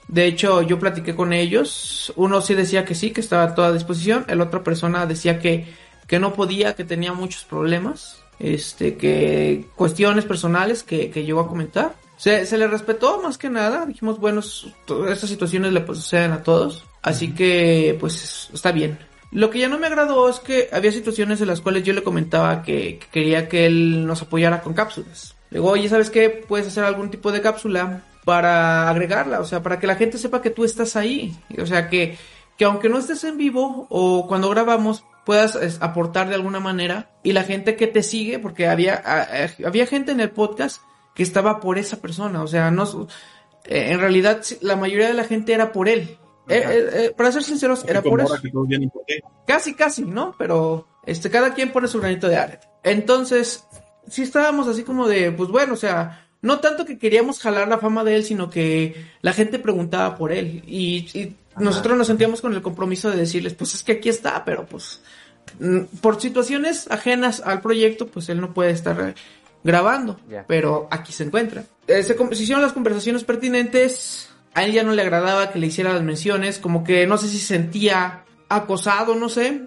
[0.09, 2.11] De hecho, yo platiqué con ellos.
[2.15, 4.25] Uno sí decía que sí, que estaba a toda disposición.
[4.27, 5.67] El otra persona decía que,
[6.07, 8.23] que no podía, que tenía muchos problemas.
[8.39, 11.93] Este, que cuestiones personales que, que llegó a comentar.
[12.17, 13.85] Se, se le respetó más que nada.
[13.85, 16.85] Dijimos, bueno, estas situaciones le suceden a todos.
[17.03, 18.97] Así que, pues, está bien.
[19.31, 22.01] Lo que ya no me agradó es que había situaciones en las cuales yo le
[22.01, 25.35] comentaba que, que quería que él nos apoyara con cápsulas.
[25.51, 26.29] Le digo, oye, ¿sabes qué?
[26.29, 30.41] Puedes hacer algún tipo de cápsula para agregarla, o sea, para que la gente sepa
[30.41, 31.35] que tú estás ahí.
[31.61, 32.17] O sea, que,
[32.57, 37.11] que aunque no estés en vivo o cuando grabamos, puedas es, aportar de alguna manera.
[37.23, 40.81] Y la gente que te sigue, porque había, a- a- había gente en el podcast
[41.15, 42.83] que estaba por esa persona, o sea, no,
[43.65, 46.17] eh, en realidad la mayoría de la gente era por él.
[46.47, 48.33] Eh, eh, eh, para ser sinceros, era por eso.
[49.45, 50.33] Casi, casi, ¿no?
[50.37, 52.59] Pero este, cada quien pone su granito de arena.
[52.83, 53.65] Entonces,
[54.07, 57.79] sí estábamos así como de, pues bueno, o sea, no tanto que queríamos jalar la
[57.79, 60.63] fama de él, sino que la gente preguntaba por él.
[60.65, 64.45] Y, y nosotros nos sentíamos con el compromiso de decirles, pues es que aquí está,
[64.45, 65.01] pero pues
[65.59, 69.15] mm, por situaciones ajenas al proyecto, pues él no puede estar
[69.63, 71.65] grabando, pero aquí se encuentra.
[71.87, 75.67] Eh, se, se hicieron las conversaciones pertinentes, a él ya no le agradaba que le
[75.67, 79.63] hiciera las menciones, como que no sé si se sentía acosado, no sé.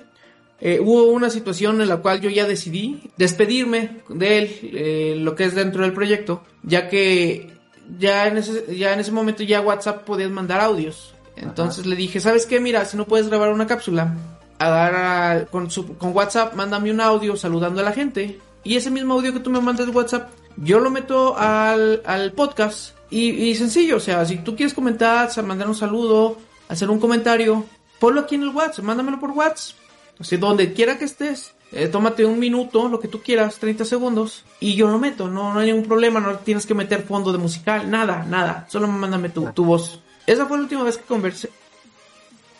[0.64, 5.34] Eh, hubo una situación en la cual yo ya decidí despedirme de él, eh, lo
[5.34, 7.50] que es dentro del proyecto, ya que
[7.98, 11.14] ya en ese, ya en ese momento ya WhatsApp podías mandar audios.
[11.34, 12.60] Entonces le dije, ¿sabes qué?
[12.60, 14.14] Mira, si no puedes grabar una cápsula,
[14.60, 18.38] agarra con, su, con WhatsApp, mándame un audio saludando a la gente.
[18.62, 22.32] Y ese mismo audio que tú me mandas de WhatsApp, yo lo meto al, al
[22.34, 22.94] podcast.
[23.10, 27.66] Y, y sencillo, o sea, si tú quieres comentar, mandar un saludo, hacer un comentario,
[27.98, 29.81] ponlo aquí en el WhatsApp, mándamelo por WhatsApp.
[30.18, 33.84] O sea, donde quiera que estés, eh, tómate un minuto, lo que tú quieras, 30
[33.84, 37.32] segundos, y yo lo meto, no, no hay ningún problema, no tienes que meter fondo
[37.32, 40.00] de musical, nada, nada, solo mándame tu, tu voz.
[40.26, 41.50] Esa fue la última vez que conversé.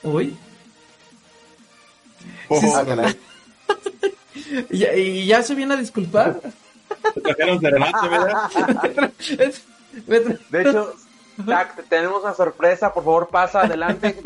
[0.03, 0.37] Uy.
[2.49, 2.73] Oh, Sí, sí.
[2.77, 3.15] Ah.
[4.71, 6.41] ¿Y ya, y ya se viene a disculpar?
[10.51, 10.95] De hecho,
[11.89, 14.21] tenemos una sorpresa, por favor pasa adelante.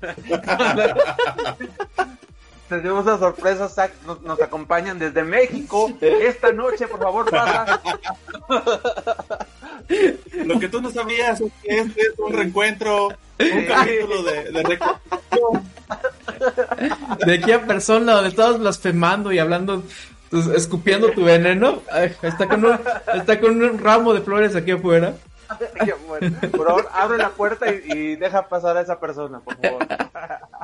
[2.68, 5.90] tenemos una sorpresa, Zach, nos, nos acompañan desde México.
[6.00, 7.80] Esta noche, por favor, pasa.
[10.44, 14.62] Lo que tú no sabías es que este es un reencuentro, un capítulo de, de
[14.62, 15.70] reconstrucción.
[17.24, 19.82] de aquí a persona donde estabas blasfemando y hablando,
[20.30, 21.82] pues, escupiendo tu veneno.
[21.90, 22.78] Ay, está, con un,
[23.14, 25.14] está con un ramo de flores aquí afuera.
[25.84, 26.36] Qué bueno.
[26.52, 29.86] Por favor, abre la puerta y, y deja pasar a esa persona, por favor.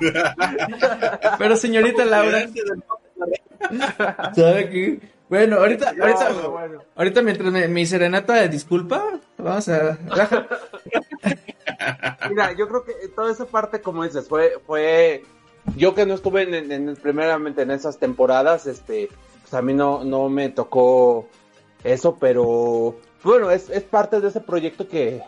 [1.38, 2.49] Pero señorita Laura,
[4.35, 5.01] ¿sabe qué?
[5.29, 6.83] Bueno, ahorita, No, ahorita, no, bueno.
[6.95, 9.03] ahorita mientras me, mi serenata de disculpa,
[9.38, 9.97] vamos a...
[12.29, 15.25] Mira, yo creo que toda esa parte, como dices, fue, fue,
[15.77, 19.09] yo que no estuve en, en- en- primeramente en esas temporadas, este,
[19.40, 21.27] pues a mí no, no me tocó
[21.83, 25.23] eso, pero bueno, es, es parte de ese proyecto que,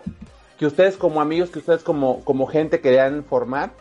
[0.59, 3.73] que ustedes como amigos, que ustedes como, como gente querían formar.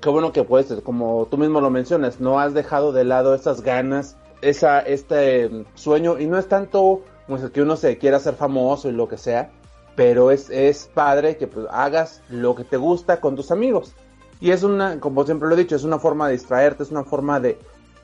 [0.00, 3.62] Qué bueno que pues, como tú mismo lo mencionas, no has dejado de lado esas
[3.62, 8.34] ganas, esa, este mm, sueño, y no es tanto pues, que uno se quiera hacer
[8.34, 9.50] famoso y lo que sea,
[9.94, 13.94] pero es, es padre que pues, hagas lo que te gusta con tus amigos.
[14.40, 17.04] Y es una, como siempre lo he dicho, es una forma de distraerte, es una
[17.04, 17.58] forma de,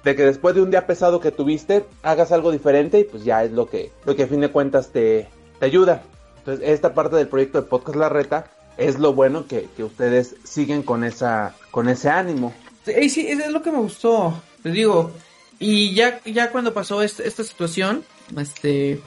[0.05, 3.43] de que después de un día pesado que tuviste, hagas algo diferente y pues ya
[3.43, 6.03] es lo que, lo que a fin de cuentas te, te ayuda.
[6.39, 10.37] Entonces, esta parte del proyecto de Podcast La Reta, es lo bueno que, que ustedes
[10.45, 12.55] siguen con esa con ese ánimo.
[12.85, 15.13] Sí, sí, es lo que me gustó, te digo.
[15.59, 18.05] Y ya, ya cuando pasó esta situación,
[18.37, 19.01] este,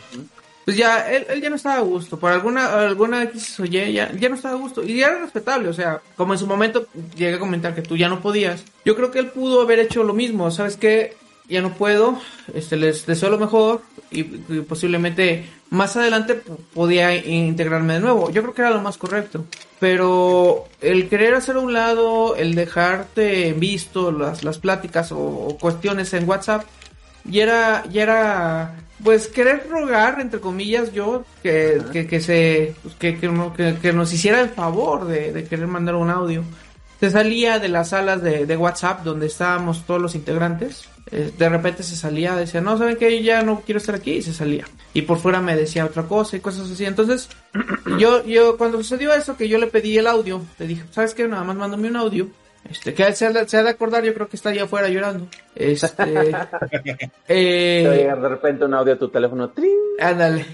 [0.66, 2.20] pues ya, él, él, ya no estaba a gusto.
[2.20, 4.84] Por alguna, alguna X o ya, ya no estaba a gusto.
[4.84, 7.96] Y ya era respetable, o sea, como en su momento llegué a comentar que tú
[7.96, 8.66] ya no podías.
[8.84, 11.16] Yo creo que él pudo haber hecho lo mismo, ¿sabes qué?
[11.52, 12.18] Ya no puedo,
[12.54, 16.42] este, les deseo lo mejor y, y posiblemente más adelante
[16.74, 18.30] podía integrarme de nuevo.
[18.30, 19.46] Yo creo que era lo más correcto.
[19.80, 25.58] Pero el querer hacer a un lado, el dejarte visto las, las pláticas o, o
[25.58, 26.66] cuestiones en WhatsApp,
[27.30, 32.96] y era, ya era, pues querer rogar, entre comillas, yo, que, que, que se, pues,
[32.96, 36.44] que, que, que, nos hiciera el favor de, de, querer mandar un audio.
[37.00, 40.88] Se salía de las salas de, de WhatsApp donde estábamos todos los integrantes.
[41.12, 43.22] Eh, de repente se salía, decía, no, ¿saben qué?
[43.22, 44.66] Ya no quiero estar aquí y se salía.
[44.94, 46.86] Y por fuera me decía otra cosa y cosas así.
[46.86, 47.30] Entonces,
[48.00, 51.28] yo, yo, cuando sucedió eso, que yo le pedí el audio, le dije, ¿sabes qué?
[51.28, 52.30] Nada más mándame un audio.
[52.70, 55.28] Este, que se ha, se ha de acordar, yo creo que está allá afuera llorando.
[55.56, 56.32] Este,
[57.28, 59.50] eh, de repente un audio a tu teléfono.
[59.50, 59.72] ¡trin!
[60.00, 60.46] Ándale.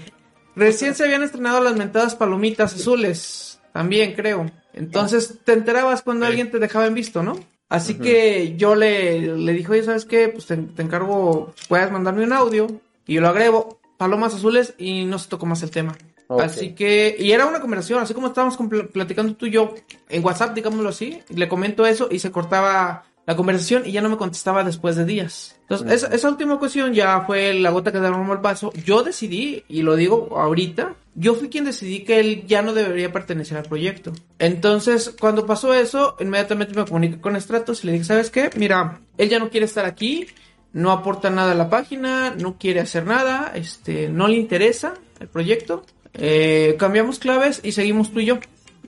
[0.56, 4.50] Recién se habían estrenado las mentadas palomitas azules, también creo.
[4.72, 6.30] Entonces te enterabas cuando sí.
[6.30, 7.38] alguien te dejaba en visto, ¿no?
[7.68, 8.02] Así uh -huh.
[8.02, 10.28] que yo le, le dije, oye, ¿sabes qué?
[10.28, 12.66] Pues te, te encargo, puedes mandarme un audio
[13.06, 15.96] y yo lo agrego, palomas azules y no se tocó más el tema.
[16.28, 16.46] Okay.
[16.46, 18.58] Así que, y era una conversación, así como estábamos
[18.92, 19.74] platicando tú y yo
[20.10, 24.08] en WhatsApp, digámoslo así, le comento eso y se cortaba la conversación y ya no
[24.08, 25.54] me contestaba después de días.
[25.68, 28.72] Entonces, esa, última ocasión ya fue la gota que derramó el vaso.
[28.86, 33.12] Yo decidí, y lo digo ahorita, yo fui quien decidí que él ya no debería
[33.12, 34.14] pertenecer al proyecto.
[34.38, 38.48] Entonces, cuando pasó eso, inmediatamente me comuniqué con Stratos y le dije, ¿sabes qué?
[38.56, 40.26] Mira, él ya no quiere estar aquí,
[40.72, 45.28] no aporta nada a la página, no quiere hacer nada, este, no le interesa el
[45.28, 45.84] proyecto.
[46.14, 48.38] Eh, cambiamos claves y seguimos tú y yo.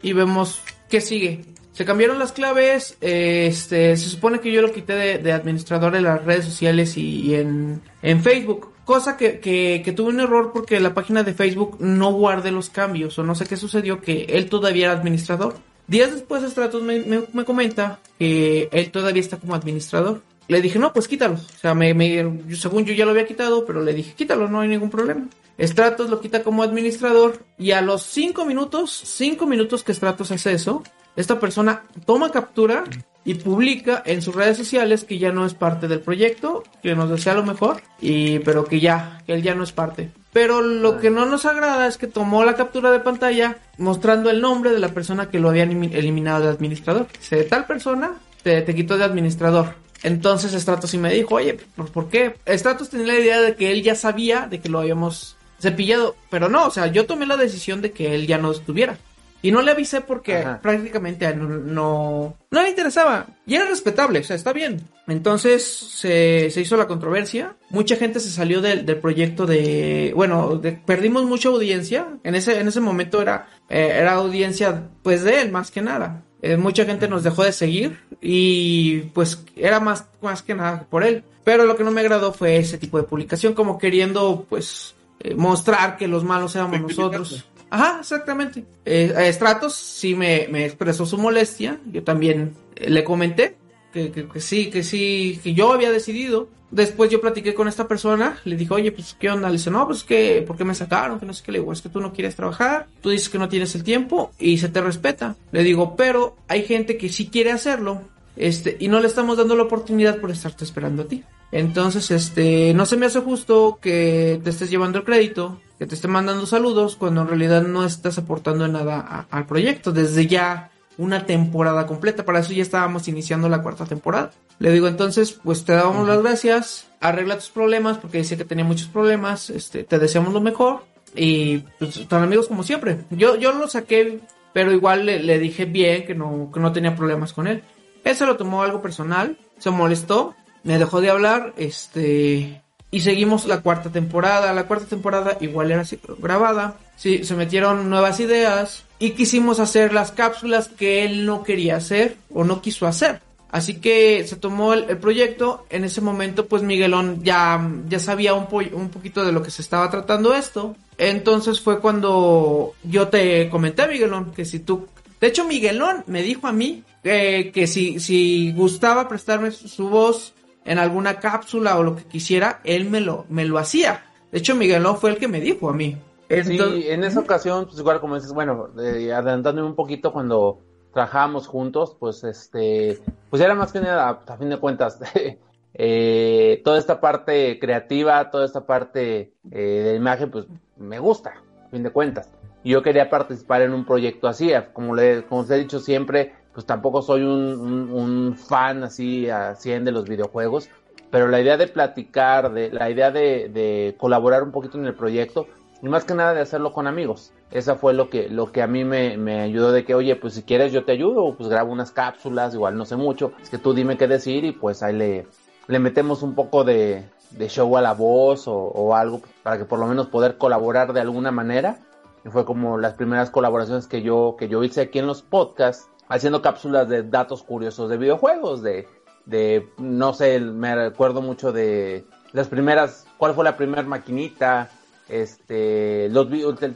[0.00, 1.44] Y vemos qué sigue.
[1.72, 2.96] Se cambiaron las claves.
[3.00, 7.82] Este, se supone que yo lo quité de, administrador en las redes sociales y, en,
[8.02, 8.72] en, Facebook.
[8.84, 13.18] Cosa que, que, tuve un error porque la página de Facebook no guardé los cambios.
[13.18, 15.54] O no sé qué sucedió, que él todavía era administrador.
[15.86, 20.22] Días después, Stratos me, me, me comenta que él todavía está como administrador.
[20.50, 21.34] Le dije, no, pues quítalo.
[21.34, 24.60] O sea, me, me, según yo ya lo había quitado, pero le dije, quítalo, no
[24.60, 25.28] hay ningún problema.
[25.60, 30.52] Stratos lo quita como administrador y a los 5 minutos, 5 minutos que Stratos hace
[30.52, 30.82] eso,
[31.16, 32.84] esta persona toma captura
[33.24, 37.10] y publica en sus redes sociales que ya no es parte del proyecto, que nos
[37.10, 40.10] desea lo mejor, y pero que ya, que él ya no es parte.
[40.32, 44.40] Pero lo que no nos agrada es que tomó la captura de pantalla mostrando el
[44.40, 47.08] nombre de la persona que lo habían eliminado de administrador.
[47.18, 49.74] Dice, tal persona te, te quitó de administrador.
[50.02, 52.36] Entonces Stratos sí me dijo, oye, ¿por, ¿por qué?
[52.46, 56.48] Stratos tenía la idea de que él ya sabía de que lo habíamos cepillado, pero
[56.48, 58.98] no, o sea, yo tomé la decisión de que él ya no estuviera.
[59.42, 60.60] Y no le avisé porque Ajá.
[60.60, 63.26] prácticamente no, no, no, le interesaba.
[63.46, 64.82] Y era respetable, o sea, está bien.
[65.08, 67.56] Entonces se, se hizo la controversia.
[67.70, 70.12] Mucha gente se salió del, del proyecto de...
[70.14, 72.06] Bueno, de, perdimos mucha audiencia.
[72.22, 76.22] En ese, en ese momento era, eh, era audiencia pues de él más que nada.
[76.42, 81.04] Eh, mucha gente nos dejó de seguir y pues era más, más que nada por
[81.04, 81.24] él.
[81.44, 85.34] Pero lo que no me agradó fue ese tipo de publicación como queriendo pues eh,
[85.34, 87.44] mostrar que los malos éramos nosotros.
[87.70, 88.64] Ajá, exactamente.
[88.84, 91.78] Eh, Stratos sí me, me, expresó su molestia.
[91.92, 93.56] Yo también eh, le comenté
[93.92, 96.48] que, que, sí, que sí, que yo había decidido.
[96.72, 99.48] Después yo platiqué con esta persona, le dije, oye, pues, ¿qué onda?
[99.48, 101.18] Le dice, no, pues, que, ¿por qué me sacaron?
[101.18, 101.52] Que no sé qué.
[101.52, 104.30] Le digo, es que tú no quieres trabajar, tú dices que no tienes el tiempo
[104.38, 105.36] y se te respeta.
[105.50, 108.02] Le digo, pero hay gente que sí quiere hacerlo,
[108.36, 111.24] este, y no le estamos dando la oportunidad por estarte esperando a ti.
[111.52, 115.94] Entonces, este, no se me hace justo que te estés llevando el crédito, que te
[115.94, 120.70] esté mandando saludos, cuando en realidad no estás aportando nada a, al proyecto desde ya
[120.98, 122.26] una temporada completa.
[122.26, 124.30] Para eso ya estábamos iniciando la cuarta temporada.
[124.58, 126.06] Le digo entonces, pues te damos uh -huh.
[126.08, 130.42] las gracias, arregla tus problemas, porque decía que tenía muchos problemas, este, te deseamos lo
[130.42, 130.84] mejor
[131.16, 132.98] y pues tan amigos como siempre.
[133.08, 134.20] Yo, yo lo saqué,
[134.52, 137.62] pero igual le, le dije bien que no, que no tenía problemas con él.
[138.04, 143.60] Se lo tomó algo personal, se molestó, me dejó de hablar, este, y seguimos la
[143.60, 144.52] cuarta temporada.
[144.52, 145.84] La cuarta temporada igual era
[146.18, 146.76] grabada.
[146.96, 152.16] Sí, se metieron nuevas ideas y quisimos hacer las cápsulas que él no quería hacer
[152.32, 153.20] o no quiso hacer.
[153.50, 155.66] Así que se tomó el, proyecto.
[155.70, 159.50] En ese momento, pues Miguelón ya, ya sabía un, po un poquito de lo que
[159.50, 160.76] se estaba tratando esto.
[160.98, 164.86] Entonces fue cuando yo te comenté, Miguelón, que si tú
[165.20, 170.32] de hecho, Miguelón me dijo a mí eh, que si, si gustaba prestarme su, voz
[170.64, 174.04] en alguna cápsula o lo que quisiera, él me lo, me lo hacía.
[174.30, 175.96] De hecho, Miguelón fue el que me dijo a mí.
[176.28, 180.60] sí, en esa ocasión, pues igual como dices, bueno, eh, adelantándome un poquito cuando
[180.92, 185.00] trabajábamos juntos, pues este, pues era más que nada, a fin de cuentas,
[185.74, 190.46] eh, toda esta parte creativa, toda esta parte eh, de imagen, pues
[190.76, 191.34] me gusta,
[191.66, 192.30] a fin de cuentas.
[192.62, 196.66] Yo quería participar en un proyecto así, como, le, como os he dicho siempre, pues
[196.66, 200.68] tampoco soy un, un, fan así a 100 de los videojuegos,
[201.10, 204.94] pero la idea de platicar, de, la idea de, de colaborar un poquito en el
[204.94, 205.46] proyecto,
[205.82, 207.32] y más que nada de hacerlo con amigos.
[207.50, 210.34] Esa fue lo que, lo que a mí me, me, ayudó de que, oye, pues
[210.34, 213.58] si quieres yo te ayudo, pues grabo unas cápsulas, igual no sé mucho, es que
[213.58, 215.26] tú dime qué decir y pues ahí le,
[215.66, 219.64] le metemos un poco de, de show a la voz o, o, algo para que
[219.64, 221.78] por lo menos poder colaborar de alguna manera.
[222.24, 225.88] Y fue como las primeras colaboraciones que yo, que yo hice aquí en los podcasts,
[226.10, 228.86] haciendo cápsulas de datos curiosos de videojuegos, de,
[229.24, 234.70] de no sé, me recuerdo mucho de las primeras, cuál fue la primera maquinita,
[235.08, 236.28] este, los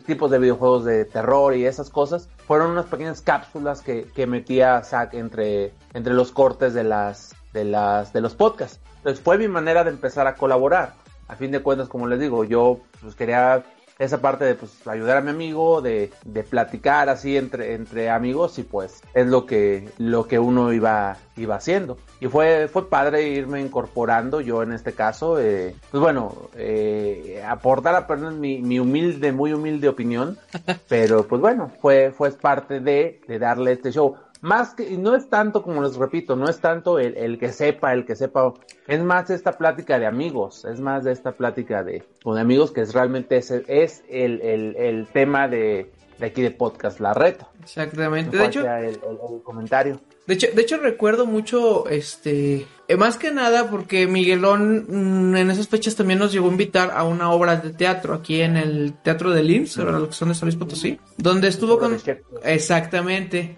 [0.07, 4.83] tipos de videojuegos de terror y esas cosas, fueron unas pequeñas cápsulas que, que metía
[4.83, 8.81] Zack entre, entre los cortes de las, de las, de los podcasts.
[8.99, 10.95] Entonces fue mi manera de empezar a colaborar.
[11.27, 13.65] A fin de cuentas, como les digo, yo pues quería
[13.99, 18.59] esa parte de pues ayudar a mi amigo, de, de, platicar así entre, entre amigos
[18.59, 21.99] y pues es lo que, lo que uno iba, iba haciendo.
[22.21, 27.95] Y fue, fue padre irme incorporando yo en este caso, eh, pues bueno, eh, aportar
[27.95, 30.39] a perder mi, mi, humilde, muy humilde opinión,
[30.89, 35.31] pero pues bueno, fue, fue parte de, de darle este show más que, no es
[35.31, 38.53] tanto, como les repito, no es tanto el, el, que sepa, el que sepa,
[38.87, 42.83] es más esta plática de amigos, es más de esta plática de, con amigos que
[42.83, 47.49] es realmente es, es el, el, el, tema de, de aquí de podcast, la reta.
[47.63, 49.01] Exactamente, de hecho, el,
[49.43, 49.99] comentario.
[50.27, 55.51] De hecho, de hecho recuerdo mucho, este, eh, más que nada porque Miguelón mm, en
[55.51, 58.93] esas fechas también nos llegó a invitar a una obra de teatro aquí en el
[59.03, 61.97] Teatro de IMSS, ahora lo que son de San Luis Potosí, donde estuvo con...
[62.43, 63.57] Exactamente.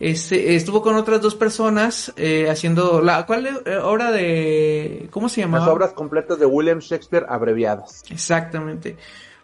[0.00, 5.40] Este, estuvo con otras dos personas eh, haciendo la cuál eh, obra de cómo se
[5.40, 8.02] llama las obras completas de William Shakespeare abreviadas.
[8.10, 8.96] Exactamente.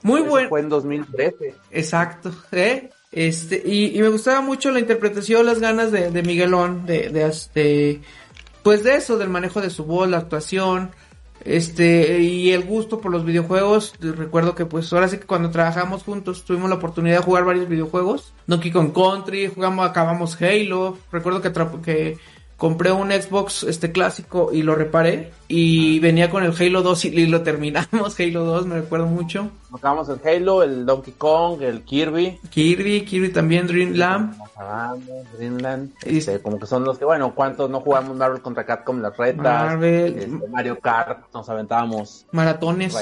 [0.03, 2.91] Muy bueno fue en 2013 exacto ¿eh?
[3.13, 7.31] este y, y, me gustaba mucho la interpretación las ganas de, de Miguelón de, de,
[7.55, 8.01] de
[8.63, 10.91] pues de eso del manejo de su voz la actuación
[11.45, 16.03] este, y el gusto por los videojuegos, recuerdo que pues ahora sí que cuando trabajamos
[16.03, 18.33] juntos tuvimos la oportunidad de jugar varios videojuegos.
[18.47, 20.99] Donkey Kong Country, jugamos, acabamos Halo.
[21.11, 22.19] Recuerdo que, que
[22.61, 27.27] compré un Xbox este clásico y lo reparé y venía con el Halo 2 y,
[27.27, 27.89] lo terminamos,
[28.21, 29.51] Halo 2, me recuerdo mucho.
[29.75, 32.39] Acabamos el Halo, el Donkey Kong, el Kirby.
[32.51, 34.37] Kirby, Kirby también, Dreamland.
[35.39, 35.95] Dreamland.
[36.05, 39.43] Este, como que son los que, bueno, ¿cuántos no jugamos Marvel contra Capcom las retas?
[39.43, 40.19] Marvel.
[40.19, 42.27] Este, Mario Kart, nos aventábamos.
[42.31, 42.95] Maratones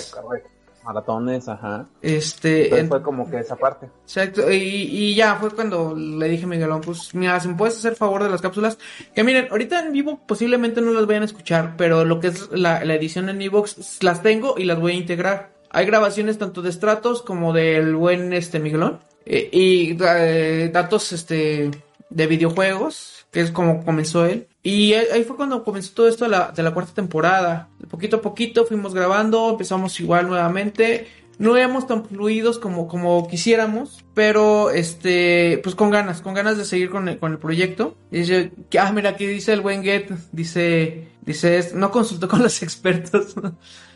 [0.89, 1.87] maratones, ajá.
[2.01, 2.65] Este.
[2.65, 3.91] Entonces fue como que esa parte.
[4.05, 7.77] Exacto, y, y, ya fue cuando le dije a Miguelón, pues mira, si me puedes
[7.77, 8.79] hacer favor de las cápsulas,
[9.15, 12.51] que miren, ahorita en vivo posiblemente no las vayan a escuchar, pero lo que es
[12.53, 15.53] la, la edición en Evox las tengo y las voy a integrar.
[15.71, 19.01] Hay grabaciones tanto de Stratos como del buen este Miguelón.
[19.27, 21.71] Eh, y eh, datos este
[22.09, 24.49] de videojuegos, que es como comenzó él.
[24.69, 27.71] Y ahí fue cuando comenzó todo esto de la, cuarta temporada.
[27.89, 31.07] Poquito a poquito fuimos grabando, empezamos igual nuevamente.
[31.39, 36.67] No éramos tan fluidos como, como quisiéramos, pero este, pues con ganas, con ganas de
[36.67, 37.97] seguir con el, con el proyecto.
[38.11, 43.37] dice, ah, mira, aquí dice el buen Get, dice, dice, no consultó con los expertos.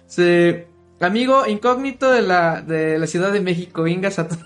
[0.06, 0.68] Se,
[1.00, 4.36] amigo incógnito de la, de la Ciudad de México, Inga Sato.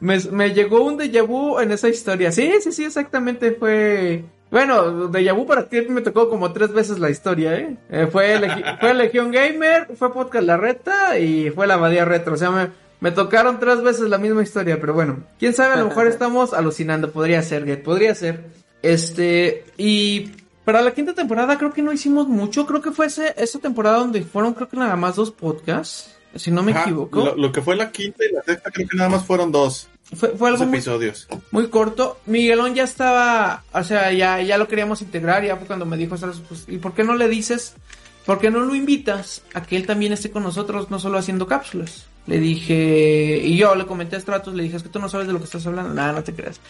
[0.00, 2.32] Me, me, llegó un déjà vu en esa historia.
[2.32, 4.24] Sí, sí, sí, exactamente fue...
[4.50, 7.76] Bueno, déjà vu para ti me tocó como tres veces la historia, ¿eh?
[7.88, 8.40] eh fue,
[8.80, 12.34] fue Legión Gamer, fue Podcast La Reta y fue la Abadía Retro.
[12.34, 12.68] O sea, me,
[13.00, 15.24] me tocaron tres veces la misma historia, pero bueno.
[15.38, 17.12] Quién sabe, a lo mejor estamos alucinando.
[17.12, 18.44] Podría ser, Get, podría ser.
[18.82, 20.32] Este, y
[20.64, 22.66] para la quinta temporada creo que no hicimos mucho.
[22.66, 26.50] Creo que fue ese, esa temporada donde fueron creo que nada más dos podcasts si
[26.50, 27.34] no me equivoco.
[27.36, 29.88] Lo, que fue la quinta y la sexta creo que nada más fueron dos.
[30.14, 31.28] Fue, fue algo episodios.
[31.50, 32.18] Muy, corto.
[32.26, 36.16] Miguelón ya estaba, o sea, ya, ya lo queríamos integrar, ya fue cuando me dijo,
[36.48, 37.74] pues, ¿y por qué no le dices,
[38.26, 41.46] por qué no lo invitas a que él también esté con nosotros, no solo haciendo
[41.46, 42.06] cápsulas?
[42.26, 45.26] Le dije, y yo le comenté a Stratos, le dije, es que tú no sabes
[45.26, 45.94] de lo que estás hablando.
[45.94, 46.60] Nada, no te creas.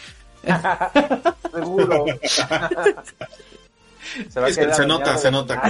[1.53, 2.05] Seguro.
[4.29, 5.61] se, se nota, se nota.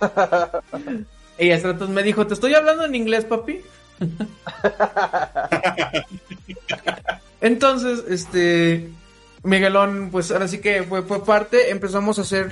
[1.38, 3.60] Y Stratos me dijo, te estoy hablando en inglés, papi.
[7.40, 8.90] Entonces, este,
[9.42, 12.50] Miguelón, pues ahora sí que fue, fue parte, empezamos a hacer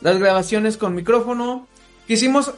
[0.00, 1.66] las grabaciones con micrófono.
[2.06, 2.52] Quisimos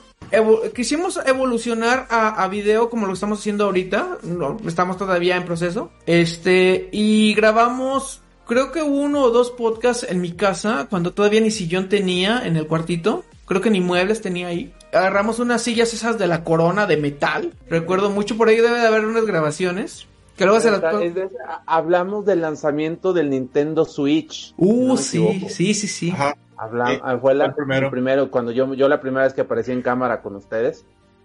[0.75, 4.19] quisimos evolucionar a, a video como lo estamos haciendo ahorita.
[4.23, 5.91] No, estamos todavía en proceso.
[6.07, 11.51] Este, y grabamos, creo que uno o dos podcasts en mi casa, cuando todavía ni
[11.51, 13.25] sillón tenía en el cuartito.
[13.47, 14.73] Creo que ni muebles tenía ahí.
[14.97, 17.53] Agarramos unas sillas esas de la corona de metal.
[17.69, 20.07] Recuerdo mucho, por ahí debe de haber unas grabaciones.
[20.37, 20.83] Que luego se las...
[20.83, 21.29] Esta- es de-
[21.67, 24.55] hablamos del lanzamiento del Nintendo Switch.
[24.59, 26.11] no Uh, sí, sí, sí, sí.
[26.11, 26.37] Ajá.
[26.59, 27.91] Ah, fue la, primero.
[27.91, 30.85] primero, cuando yo, yo la primera vez que aparecí en cámara con ustedes.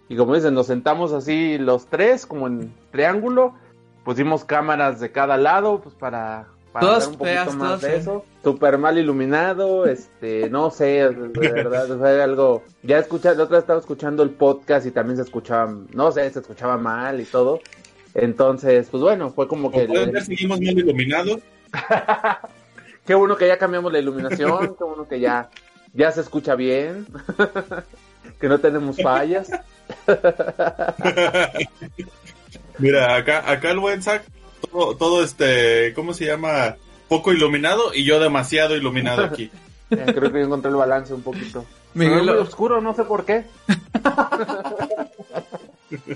[0.09, 3.53] Y como dicen, nos sentamos así los tres, como en triángulo.
[4.03, 7.87] Pusimos cámaras de cada lado, pues para, para Todas dar un poquito feas, más de
[7.87, 8.01] feas.
[8.01, 8.25] eso.
[8.43, 12.63] Super mal iluminado, este, no sé, de verdad, fue algo.
[12.81, 16.27] Ya escuché, la otra vez estaba escuchando el podcast y también se escuchaba, no sé,
[16.31, 17.59] se escuchaba mal y todo.
[18.15, 19.85] Entonces, pues bueno, fue como que.
[19.85, 21.39] Como pueden ver, seguimos mal iluminados.
[23.05, 25.49] Qué bueno que ya cambiamos la iluminación, qué bueno que ya,
[25.93, 27.07] ya se escucha bien,
[28.39, 29.49] que no tenemos fallas.
[32.77, 34.23] Mira, acá, acá el buen Zack,
[34.71, 36.75] todo, todo este, ¿cómo se llama?
[37.11, 39.51] Poco iluminado y yo demasiado iluminado aquí.
[39.91, 41.65] Eh, creo que encontré el balance un poquito.
[41.95, 43.43] Miguel- muy oscuro, no sé por qué.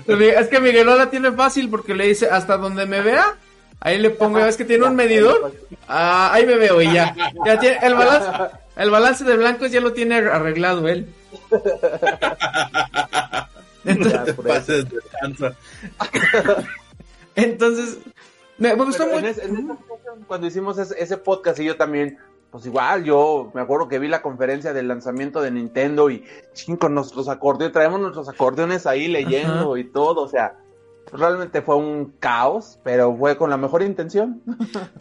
[0.08, 3.36] Es que Miguelón la tiene fácil porque le dice hasta donde me vea.
[3.80, 5.52] Ahí le pongo, ¿ves que tiene un medidor?
[5.86, 7.14] Ah, ahí me veo y ya.
[7.44, 8.30] Ya tiene el balance,
[8.76, 11.06] el balance de blancos ya lo tiene arreglado él.
[17.34, 17.98] Entonces,
[18.58, 19.26] me, me gustó mucho.
[20.26, 22.18] cuando hicimos ese, ese podcast y yo también,
[22.50, 26.76] pues igual, yo me acuerdo que vi la conferencia del lanzamiento de Nintendo y ching,
[26.76, 30.54] con nuestros acordeones, traemos nuestros acordeones ahí leyendo y todo, o sea,
[31.12, 34.42] realmente fue un caos, pero fue con la mejor intención.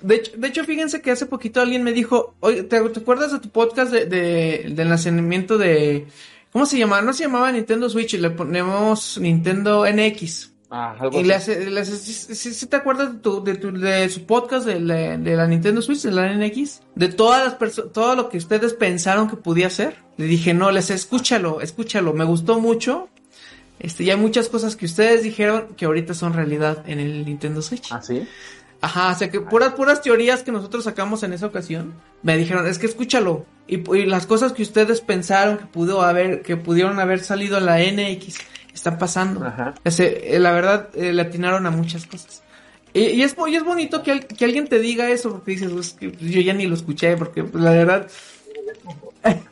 [0.01, 3.31] De hecho, de hecho, fíjense que hace poquito alguien me dijo, oye, ¿te, te acuerdas
[3.31, 6.07] de tu podcast de, de- del nacimiento de...
[6.51, 7.01] ¿Cómo se llamaba?
[7.01, 10.53] No se llamaba Nintendo Switch, le ponemos Nintendo NX.
[10.71, 14.25] Ah, algo Y le hace- ¿sí, sí- te acuerdas de, tu, de, tu- de su
[14.25, 16.81] podcast de la, de la Nintendo Switch, de la NX?
[16.95, 19.95] De todas las personas, todo lo que ustedes pensaron que podía ser.
[20.17, 23.09] Le dije, no, les escúchalo, escúchalo, me gustó mucho.
[23.79, 27.61] Este, y hay muchas cosas que ustedes dijeron que ahorita son realidad en el Nintendo
[27.61, 27.91] Switch.
[27.91, 28.27] ¿Ah, sí?
[28.81, 31.93] Ajá, o sea que puras, puras teorías que nosotros sacamos en esa ocasión,
[32.23, 33.45] me dijeron, es que escúchalo.
[33.67, 37.65] Y, y las cosas que ustedes pensaron que pudo haber, que pudieron haber salido en
[37.65, 38.37] la NX,
[38.75, 39.43] están pasando.
[39.45, 39.73] Ajá.
[39.83, 42.43] Eh, la verdad, eh, le atinaron a muchas cosas.
[42.93, 45.71] Y, y es, y es bonito que, al- que alguien te diga eso, porque dices,
[45.71, 48.07] "Pues, que yo ya ni lo escuché, porque pues, la verdad,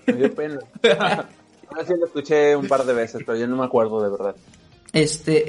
[0.06, 0.60] Me dio pena.
[1.76, 4.36] Yo sí lo escuché un par de veces, pero yo no me acuerdo de verdad.
[4.92, 5.44] Este,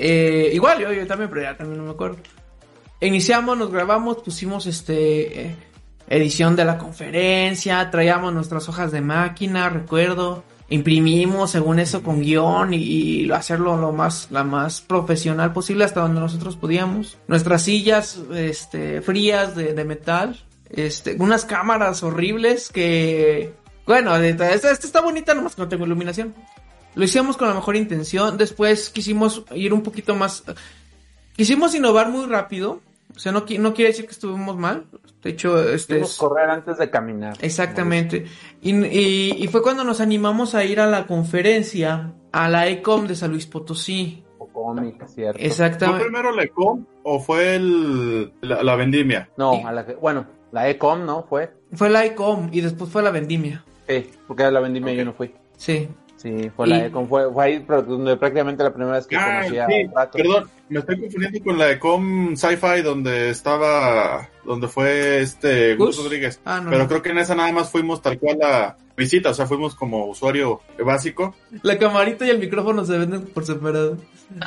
[0.49, 2.17] eh, igual, yo, yo también, pero ya también no me acuerdo.
[3.01, 5.57] Iniciamos, nos grabamos, pusimos este eh,
[6.09, 10.43] edición de la conferencia, traíamos nuestras hojas de máquina, recuerdo,
[10.75, 16.01] imprimimos según eso con guion y, y hacerlo lo más, la más profesional posible hasta
[16.01, 17.17] donde nosotros podíamos.
[17.29, 23.55] Nuestras sillas, este, frías de, de metal, este, unas cámaras horribles que,
[23.87, 26.35] bueno, esta, esta está bonita nomás que no tengo iluminación.
[26.95, 28.37] Lo hicimos con la mejor intención.
[28.37, 30.45] Después quisimos ir un poquito más.
[31.37, 32.81] Quisimos innovar muy rápido.
[33.15, 34.85] O sea, no, no quiere decir que estuvimos mal.
[35.25, 37.37] De hecho, este es- correr antes de caminar.
[37.41, 38.27] Exactamente.
[38.61, 43.07] Y, y- y fue cuando nos animamos a ir a la conferencia a la ECOM
[43.07, 44.23] de San Luis Potosí.
[44.39, 45.39] O cómic, ¿cierto?
[45.39, 46.05] ¿Fue Exactamente.
[46.05, 49.31] primero la ECOM o fue el, la, la vendimia?
[49.37, 51.25] No, a la bueno, la ECOM, ¿no?
[51.29, 51.51] Fue.
[51.73, 53.65] Fue la ECOM y después fue la vendimia.
[53.89, 55.35] Sí, porque a la vendimia yo no fui.
[55.57, 55.89] Sí.
[56.25, 57.07] Sí, fue Y- la ECOM.
[57.07, 60.17] Fue, fue ahí pero donde prácticamente la primera vez que Ah, conocí a sí, Rato.
[60.19, 65.99] perdón, me estoy confundiendo con la ECOM Sci-Fi donde estaba, donde fue este Gus.
[65.99, 66.41] Rodríguez.
[66.47, 66.71] Ah, no.
[66.71, 66.89] Pero no.
[66.89, 70.07] creo que en esa nada más fuimos tal cual a visita, o sea, fuimos como
[70.07, 71.35] usuario básico.
[71.63, 73.99] La camarita y el micrófono se venden por separado.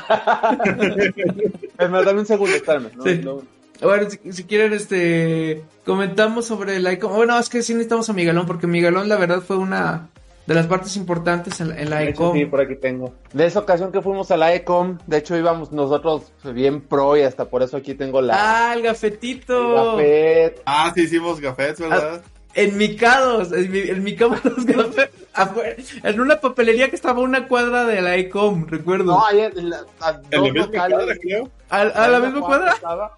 [1.89, 2.89] Más, dame un segundo, espérame.
[2.95, 3.21] No, Sí.
[3.23, 3.41] no.
[3.81, 7.13] Bueno, si, si quieren, este, comentamos sobre la ECOM.
[7.15, 10.07] Bueno, es que sí necesitamos a Miguelón, porque Miguelón, la verdad, fue una
[10.47, 12.35] de las partes importantes en, la- en la ECOM.
[12.35, 13.13] sí, por aquí tengo.
[13.33, 17.21] De esa ocasión que fuimos a la ECOM, de hecho íbamos nosotros bien pro y
[17.21, 18.35] hasta por eso aquí tengo la...
[18.69, 19.91] Ah, el el gafetito.
[19.93, 20.61] gafet.
[20.65, 22.21] Ah, sí hicimos gafets, ¿verdad?
[22.57, 27.23] Enmicados, en mi, en mi cama los gafetes, afuera, en una papelería que estaba a
[27.23, 29.13] una cuadra de la ECOM, recuerdo.
[29.13, 30.97] No, ahí en la, a En dos la misma locales.
[30.97, 31.51] cuadra, creo.
[31.69, 32.71] ¿A, a la misma cuadra?
[32.71, 33.15] estaba.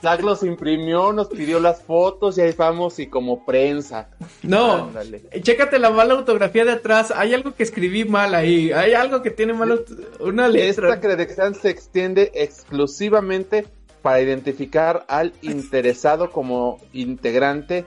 [0.00, 4.08] Zack los imprimió, nos pidió las fotos y ahí vamos y como prensa.
[4.42, 4.84] No.
[4.86, 5.24] Ándale.
[5.42, 7.12] Chécate la mala autografía de atrás.
[7.14, 8.72] Hay algo que escribí mal ahí.
[8.72, 9.84] Hay algo que tiene mal
[10.20, 10.88] una letra.
[10.88, 13.66] Esta credencial se extiende exclusivamente
[14.00, 17.84] para identificar al interesado como integrante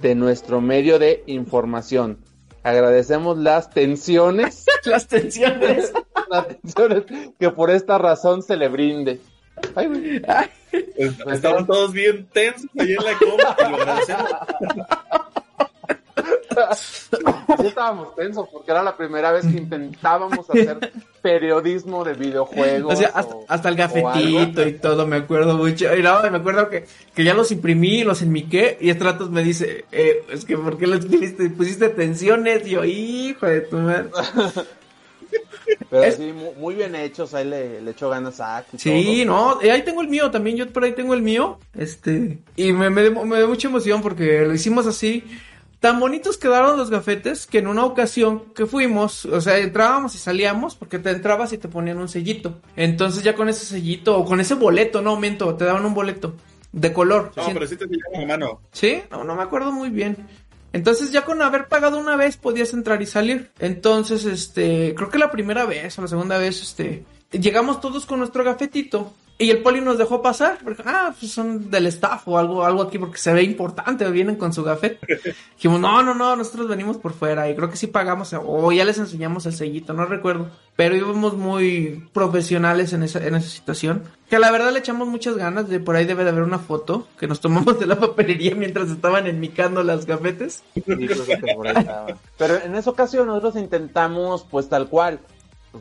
[0.00, 2.18] de nuestro medio de información.
[2.62, 5.92] agradecemos las tensiones, Las tensiones.
[6.30, 7.04] las tensiones
[7.38, 9.20] que por esta razón se le brinde.
[9.74, 10.22] Ay, güey.
[11.32, 13.56] Estaban todos bien tensos ahí en la compa.
[17.60, 20.92] Sí estábamos tensos porque era la primera vez que intentábamos hacer
[21.22, 22.92] periodismo de videojuegos.
[22.94, 25.94] O sea, hasta, o- hasta el gafetito y todo, me acuerdo mucho.
[25.96, 26.84] Y no, me acuerdo que,
[27.14, 30.86] que ya los imprimí, los enmiqué, y Estratos me dice, eh, es que ¿por qué
[30.86, 32.66] les pusiste, pusiste tensiones?
[32.66, 34.06] Y yo, hijo de tu madre.
[35.88, 38.78] Pero Es- sí, mu- muy, bien hechos, ahí le, le echo ganas a Aki.
[38.78, 42.38] Sí, no, eh, ahí tengo el mío también, yo por ahí tengo el mío, este,
[42.56, 45.24] y me, me, me dio mucha emoción porque lo hicimos así.
[45.80, 50.18] Tan bonitos quedaron los gafetes que en una ocasión que fuimos, o sea, entrábamos y
[50.18, 52.60] salíamos porque te entrabas y te ponían un sellito.
[52.76, 56.34] Entonces ya con ese sellito o con ese boleto, no aumento, te daban un boleto
[56.72, 57.32] de color.
[57.34, 58.60] No, Sí, pero sí te llevan la mano.
[58.72, 59.02] ¿Sí?
[59.10, 60.18] No, no me acuerdo muy bien.
[60.74, 63.50] Entonces ya con haber pagado una vez podías entrar y salir.
[63.58, 68.18] Entonces, este, creo que la primera vez o la segunda vez, este, llegamos todos con
[68.18, 70.58] nuestro gafetito y el poli nos dejó pasar.
[70.62, 74.36] Porque, ah, pues son del staff o algo, algo aquí porque se ve importante, vienen
[74.36, 75.00] con su gafet.
[75.56, 78.84] Dijimos, no, no, no, nosotros venimos por fuera y creo que sí pagamos o ya
[78.84, 80.48] les enseñamos el sellito, no recuerdo.
[80.76, 84.04] Pero íbamos muy profesionales en esa, en esa situación.
[84.30, 87.08] Que la verdad le echamos muchas ganas, de por ahí debe de haber una foto
[87.18, 90.62] que nos tomamos de la papelería mientras estaban enmicando las gafetes.
[90.74, 90.82] Sí.
[92.38, 95.20] Pero en esa ocasión nosotros intentamos, pues tal cual,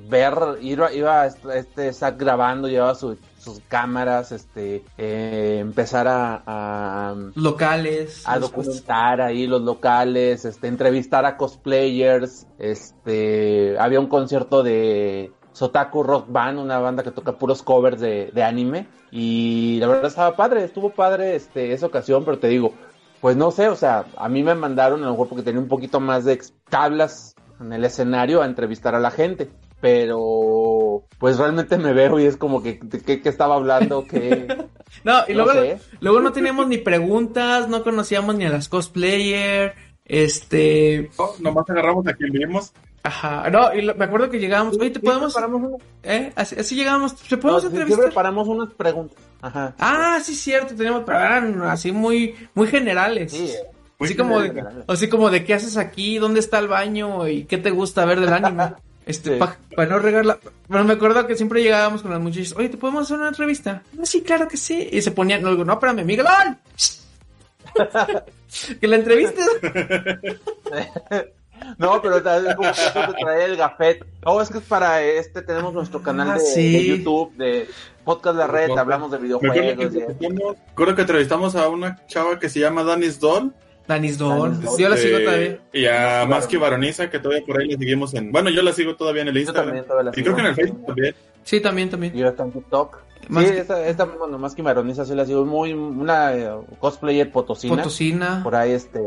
[0.09, 3.17] ver, iba, iba este, este Zack grabando, llevaba su-
[3.49, 8.23] sus cámaras, este, eh, empezar a, a, Locales.
[8.25, 16.03] a documentar ahí los locales, este, entrevistar a cosplayers, este, había un concierto de Sotaku
[16.03, 20.35] Rock Band, una banda que toca puros covers de, de anime, y la verdad estaba
[20.35, 22.73] padre, estuvo padre, este, esa ocasión, pero te digo,
[23.21, 25.67] pues no sé, o sea, a mí me mandaron a lo mejor porque tenía un
[25.67, 26.39] poquito más de
[26.69, 29.49] tablas en el escenario a entrevistar a la gente.
[29.81, 34.05] Pero, pues realmente me veo y es como que, ¿de ¿qué, qué estaba hablando?
[34.05, 34.47] que
[35.03, 35.77] No, y No luego, sé.
[36.01, 39.75] luego no teníamos ni preguntas, no conocíamos ni a las cosplayer,
[40.05, 42.73] este, No, nomás agarramos a quien vimos.
[43.03, 45.35] ajá, no, y lo- me acuerdo que llegábamos, oye, te podemos,
[46.03, 48.05] eh, así, así llegábamos, ¿te no, podemos sí, sí entrevistar?
[48.05, 49.17] preparamos unas preguntas.
[49.41, 49.75] Ajá.
[49.79, 53.31] Ah, sí, cierto, teníamos, pero eran así muy, muy generales.
[53.31, 53.59] Sí, eh.
[53.99, 57.57] así como de, así como de qué haces aquí, dónde está el baño y qué
[57.57, 58.73] te gusta ver del anime.
[59.09, 59.39] Este, Sí.
[59.75, 60.37] para no regarla.
[60.67, 63.81] Pero me acuerdo que siempre llegábamos con las muchachas, oye, ¿te podemos hacer una entrevista?
[63.99, 64.87] "Ah, sí, claro que sí.
[64.91, 66.57] Y se ponían, no, digo, no, espérame, Miguelón.
[68.79, 69.45] que la entrevistes.
[71.77, 72.55] No, pero tal vez
[72.93, 74.05] te trae el gafet.
[74.23, 76.71] Oh, es que es para este, tenemos nuestro canal Ah, de, sí.
[76.71, 77.67] de YouTube, de
[78.05, 79.93] Podcast La Red, hablamos de que, videojuegos.
[79.93, 80.27] y-
[80.69, 83.53] recuerdo que entrevistamos a una chava que se llama Danis Doll.
[83.89, 84.51] Danis Doll.
[84.51, 84.79] Danis Doll.
[84.79, 85.59] Yo la este, sigo todavía.
[85.73, 88.31] Y a Maski Baroniza, que todavía por ahí le seguimos en.
[88.31, 89.65] Bueno, yo la sigo todavía en el Yo Instagram.
[89.65, 91.15] también todavía la y creo que en el Facebook también.
[91.43, 92.15] Sí, también, también.
[92.15, 92.97] Y está en TikTok.
[93.27, 95.45] Más sí, que- esta, esta, bueno, más que maroniza, sí la sigo.
[95.45, 97.75] Muy, una eh, cosplayer potosina.
[97.75, 98.41] Potosina.
[98.43, 98.99] Por ahí, este,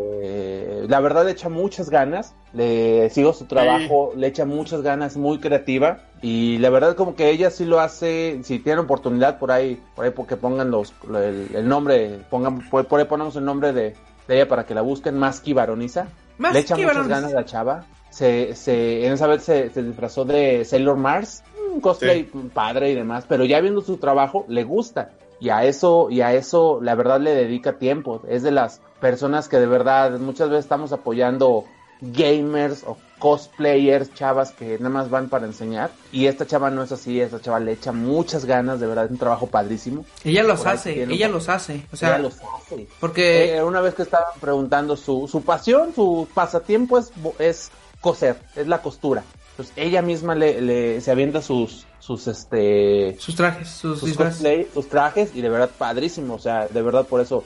[0.89, 5.39] la verdad le echa muchas ganas, le sigo su trabajo, le echa muchas ganas, muy
[5.39, 9.81] creativa y la verdad como que ella sí lo hace, si tiene oportunidad por ahí,
[9.97, 13.73] por ahí porque pongan los, el, el nombre, pongan, por, por ahí ponemos el nombre
[13.73, 13.95] de,
[14.29, 16.07] de ella para que la busquen, Maski Baroniza,
[16.39, 19.83] Más le echa que muchas ganas la chava, se, se, en esa vez se, se
[19.83, 21.43] disfrazó de Sailor Mars,
[21.73, 25.13] un cosplay padre y demás, pero ya viendo su trabajo le gusta.
[25.41, 28.23] Y a eso y a eso la verdad le dedica tiempo.
[28.29, 31.65] Es de las personas que de verdad muchas veces estamos apoyando
[32.03, 36.91] gamers o cosplayers, chavas que nada más van para enseñar y esta chava no es
[36.91, 40.05] así, esta chava le echa muchas ganas, de verdad, es un trabajo padrísimo.
[40.25, 41.87] Ella los hace, ella un- los hace.
[41.93, 42.89] O sea, Ella los hace.
[42.99, 48.37] porque Eh, una vez que estaban preguntando su, su pasión, su pasatiempo es, es coser,
[48.57, 49.23] es la costura.
[49.53, 54.67] Entonces ella misma le, le- se avienta sus, sus este sus trajes, sus, sus cosplay,
[54.75, 57.45] sus trajes y de verdad padrísimo, o sea, de verdad por eso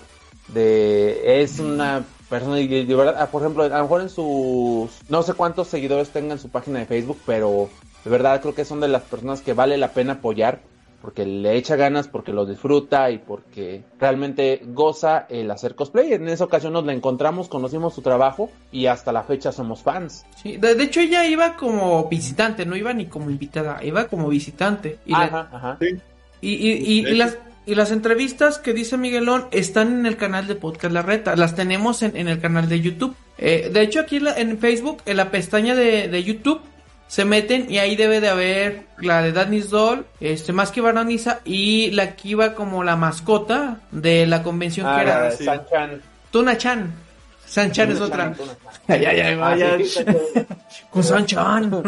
[0.49, 4.91] de es una persona y de verdad, ah, por ejemplo, a lo mejor en sus
[5.09, 7.69] no sé cuántos seguidores tenga en su página de Facebook, pero
[8.05, 10.61] de verdad creo que son de las personas que vale la pena apoyar
[11.03, 16.13] porque le echa ganas, porque lo disfruta y porque realmente goza el hacer cosplay.
[16.15, 20.25] En esa ocasión nos la encontramos, conocimos su trabajo y hasta la fecha somos fans.
[20.43, 24.29] Sí, de, de hecho ella iba como visitante, no iba ni como invitada, iba como
[24.29, 24.99] visitante.
[25.07, 25.77] Y, la- Ajá, ajá.
[25.81, 25.97] Sí.
[26.41, 27.37] y, y, y- y las,
[27.67, 31.55] y las entrevistas que dice Miguelón están en el canal de Podcast La Reta, las
[31.55, 33.15] tenemos en, en el canal de YouTube.
[33.39, 36.61] Eh, de hecho aquí en, la- en Facebook, en la pestaña de, de YouTube,
[37.09, 41.41] se meten y ahí debe de haber la de Danis Doll, este, más que Baroniza
[41.45, 45.45] y la que iba como la mascota de la convención Ah, que era sí.
[45.45, 46.03] San-chan.
[46.31, 46.93] Tuna Chan.
[47.47, 48.35] Sanchan es otra.
[48.89, 49.85] Ay, ay, ay,
[50.91, 51.71] Con Sanchan.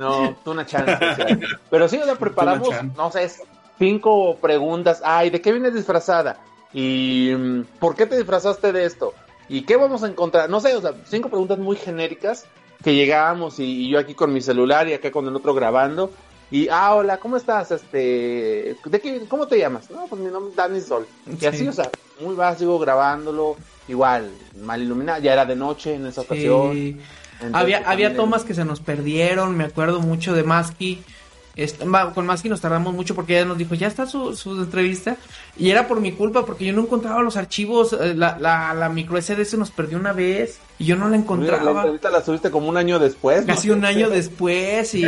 [0.00, 0.88] No, Tuna Chan.
[0.88, 1.40] especial.
[1.70, 3.30] Pero sí, o sea, preparamos, no sé,
[3.78, 5.00] cinco preguntas.
[5.04, 6.38] Ay, ¿de qué vienes disfrazada?
[6.72, 9.14] ¿Y mm, por qué te disfrazaste de esto?
[9.48, 10.48] ¿Y qué vamos a encontrar?
[10.48, 12.46] No sé, o sea, cinco preguntas muy genéricas
[12.82, 16.10] que llegábamos y, y yo aquí con mi celular y acá con el otro grabando.
[16.52, 17.70] Y, ah, hola, ¿cómo estás?
[17.70, 19.88] Este, ¿de qué, ¿cómo te llamas?
[19.90, 21.06] No, pues mi nombre es Danny Sol.
[21.30, 21.46] Y Sí.
[21.46, 21.90] así, o sea,
[22.20, 23.56] muy básico grabándolo.
[23.86, 24.30] Igual,
[24.60, 26.72] mal iluminado, ya era de noche en esa ocasión.
[26.72, 26.96] Sí.
[27.42, 31.02] Entonces, Había, había también- tomas que se nos perdieron, me acuerdo mucho de Maski.
[31.56, 31.84] Este,
[32.14, 35.16] con Maski nos tardamos mucho porque ella nos dijo, ya está su, su entrevista.
[35.58, 37.92] Y era por mi culpa porque yo no encontraba los archivos.
[37.92, 41.10] eh, La, la, la micro SD se nos perdió una vez y yo no la
[41.10, 41.70] La encontraba.
[41.80, 43.40] entrevista la subiste como un año después.
[43.46, 43.54] ¿no?
[43.54, 45.02] Casi un año después y...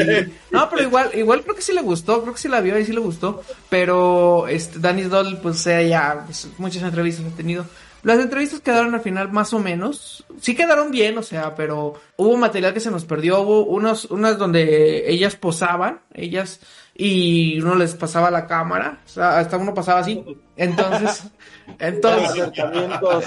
[0.50, 2.84] No, pero igual, igual creo que sí le gustó, creo que sí la vio y
[2.84, 3.40] sí le gustó.
[3.70, 7.64] Pero este, Danny Doll, pues ella pues, muchas entrevistas ha tenido.
[8.02, 10.24] Las entrevistas quedaron al final más o menos.
[10.40, 13.40] Sí quedaron bien, o sea, pero hubo material que se nos perdió.
[13.42, 16.60] Hubo unos, unas donde ellas posaban, ellas,
[16.94, 19.00] y uno les pasaba la cámara.
[19.06, 20.24] O sea, hasta uno pasaba así.
[20.56, 21.30] Entonces,
[21.78, 22.30] entonces...
[22.30, 23.24] acercamientos,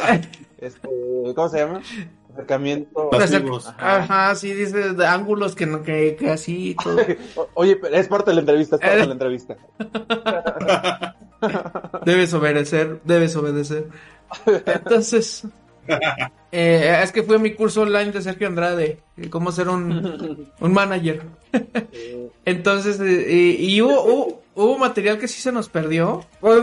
[0.57, 0.89] este,
[1.35, 1.81] ¿cómo se llama?
[2.33, 3.09] Acercamiento.
[3.11, 3.73] Pasivos.
[3.77, 6.97] Ajá, sí, dice de ángulos que no, que, que así todo.
[7.53, 9.57] Oye, pero es parte de la entrevista, es parte de la entrevista.
[12.03, 13.87] Debes obedecer, debes obedecer.
[14.65, 15.43] Entonces,
[16.51, 18.99] eh, es que fue mi curso online de Sergio Andrade,
[19.29, 21.23] cómo ser un, un manager.
[22.45, 26.25] Entonces, eh, y, y hubo, hubo, hubo material que sí se nos perdió.
[26.41, 26.61] Fue,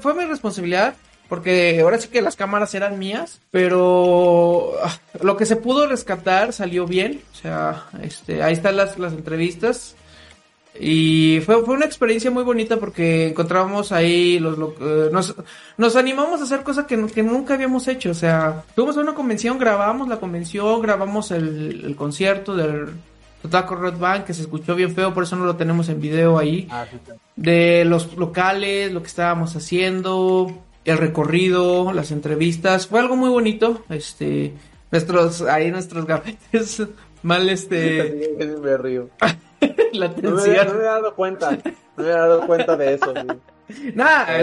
[0.00, 0.94] fue mi responsabilidad,
[1.28, 6.52] porque ahora sí que las cámaras eran mías, pero ah, lo que se pudo rescatar
[6.52, 7.20] salió bien.
[7.32, 9.94] O sea, este, ahí están las, las entrevistas.
[10.80, 15.34] Y fue, fue una experiencia muy bonita porque encontramos ahí los, lo- eh, nos,
[15.76, 18.10] nos animamos a hacer cosas que, que nunca habíamos hecho.
[18.10, 22.88] O sea, fuimos a una convención, grabamos la convención, grabamos el, el concierto del
[23.42, 26.38] Totaco Red Band que se escuchó bien feo, por eso no lo tenemos en video
[26.38, 26.66] ahí.
[26.70, 27.12] Ah, sí, sí.
[27.36, 30.52] De los locales, lo que estábamos haciendo,
[30.84, 32.86] el recorrido, las entrevistas.
[32.86, 33.82] Fue algo muy bonito.
[33.90, 34.54] Este,
[34.90, 36.82] nuestros, ahí nuestros gavetes,
[37.22, 39.08] mal este, Sí, me río.
[39.92, 41.58] la No me, no me había dado cuenta, no
[41.96, 43.12] me había dado cuenta de eso.
[43.94, 44.40] Nada, atención.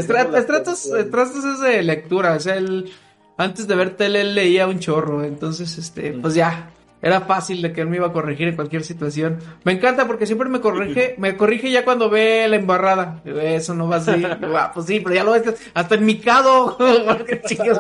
[0.98, 2.92] estratos es de lectura, o sea, él,
[3.38, 6.22] antes de ver tele él leía un chorro, entonces, este, Mm.
[6.22, 6.70] pues ya,
[7.02, 9.38] era fácil de que él me iba a corregir en cualquier situación.
[9.64, 13.22] Me encanta porque siempre me corrige, me corrige ya cuando ve la embarrada.
[13.26, 14.12] Eso no va así.
[14.56, 16.76] "Ah, pues sí, pero ya lo ves hasta en.
[16.78, 17.78] Porque, chicos,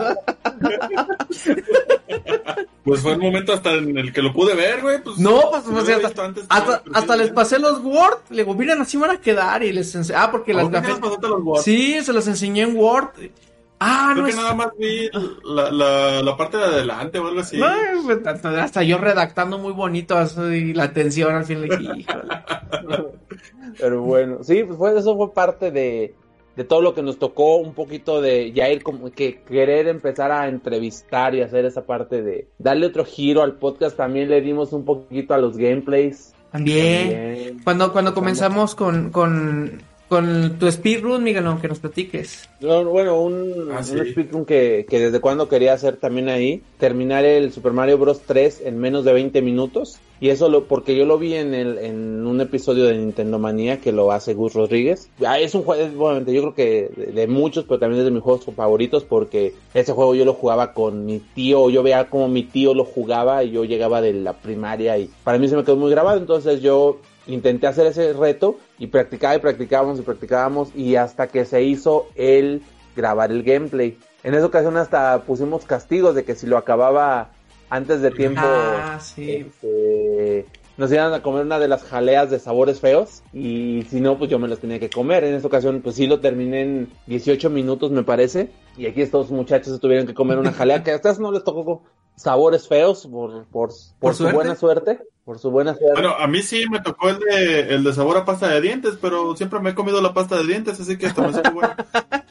[2.85, 5.01] Pues fue el momento hasta en el que lo pude ver, güey.
[5.01, 8.19] Pues, No, pues, pues, hasta, antes, hasta, hasta les pasé los Word.
[8.29, 9.63] Le digo, miren, así van a quedar.
[9.63, 11.29] Y les ense- Ah, porque las ¿Por qué gafetas.
[11.29, 11.61] los Word?
[11.63, 13.07] Sí, se los enseñé en Word.
[13.79, 14.37] Ah, Creo no que es.
[14.37, 15.09] nada más vi
[15.43, 17.57] la, la, la parte de adelante o algo así.
[17.57, 17.67] No,
[18.05, 22.23] pues, hasta, hasta yo redactando muy bonito así, la atención al fin le dije, híjole.
[23.79, 26.15] Pero bueno, sí, pues fue, eso fue parte de,
[26.55, 30.31] de todo lo que nos tocó, un poquito de ya ir como que querer empezar
[30.31, 33.97] a entrevistar y hacer esa parte de darle otro giro al podcast.
[33.97, 36.33] También le dimos un poquito a los gameplays.
[36.51, 37.09] También.
[37.09, 37.59] También.
[37.63, 42.47] Cuando, cuando comenzamos con, con, con tu speedrun, Miguel, que nos platiques.
[42.61, 47.25] No, bueno, un, Ah, un speedrun que, que desde cuando quería hacer también ahí, terminar
[47.25, 48.21] el Super Mario Bros.
[48.25, 49.97] 3 en menos de 20 minutos.
[50.21, 53.81] Y eso lo, porque yo lo vi en el, en un episodio de Nintendo Manía
[53.81, 55.09] que lo hace Gus Rodríguez.
[55.25, 58.11] Ah, es un juego, bueno, yo creo que de, de muchos, pero también es de
[58.11, 62.29] mis juegos favoritos porque ese juego yo lo jugaba con mi tío, yo veía como
[62.29, 65.63] mi tío lo jugaba y yo llegaba de la primaria y para mí se me
[65.63, 70.69] quedó muy grabado, entonces yo intenté hacer ese reto y practicaba y practicábamos y practicábamos
[70.75, 72.61] y hasta que se hizo el
[72.95, 73.97] grabar el gameplay.
[74.23, 77.31] En esa ocasión hasta pusimos castigos de que si lo acababa
[77.69, 79.31] antes de tiempo Ah, sí.
[79.47, 80.45] este,
[80.77, 84.29] nos iban a comer una de las jaleas de sabores feos y si no pues
[84.29, 85.23] yo me los tenía que comer.
[85.23, 89.31] En esta ocasión pues sí lo terminé en 18 minutos me parece y aquí estos
[89.31, 91.83] muchachos se tuvieron que comer una jalea que a ustedes no les tocó
[92.15, 93.69] sabores feos por, por, por,
[93.99, 94.35] ¿Por su suerte?
[94.35, 94.99] buena suerte.
[95.25, 95.93] Por su buena suerte.
[95.99, 98.95] Bueno, a mí sí me tocó el de, el de sabor a pasta de dientes,
[99.01, 101.73] pero siempre me he comido la pasta de dientes, así que hasta me supo bueno.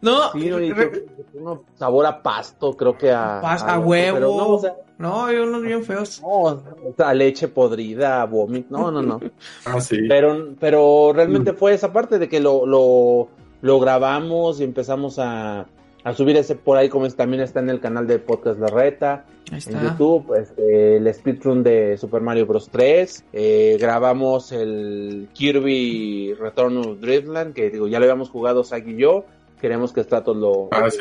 [0.00, 3.62] No, Sí, no, y re- creo que uno sabor a pasto, creo que a, Pas-
[3.66, 4.16] a huevo.
[4.16, 6.20] pero no, o sea, no, hay unos bien feos.
[6.22, 6.62] no, o
[6.96, 9.20] sea, leche podrida, vómito, no, no, no.
[9.66, 9.98] Ah, sí.
[10.08, 13.28] Pero, pero realmente fue esa parte de que lo, lo,
[13.62, 15.66] lo grabamos y empezamos a,
[16.04, 18.66] a subir ese por ahí, como es- también está en el canal de Podcast La
[18.66, 19.82] Reta, Ahí en.
[19.82, 22.68] YouTube, este, el speedrun de Super Mario Bros.
[22.70, 28.86] 3, eh, grabamos el Kirby Return of Dreamland, que digo, ya lo habíamos jugado Zack
[28.88, 29.24] y yo,
[29.60, 30.98] queremos que Stratos lo Ah, sí.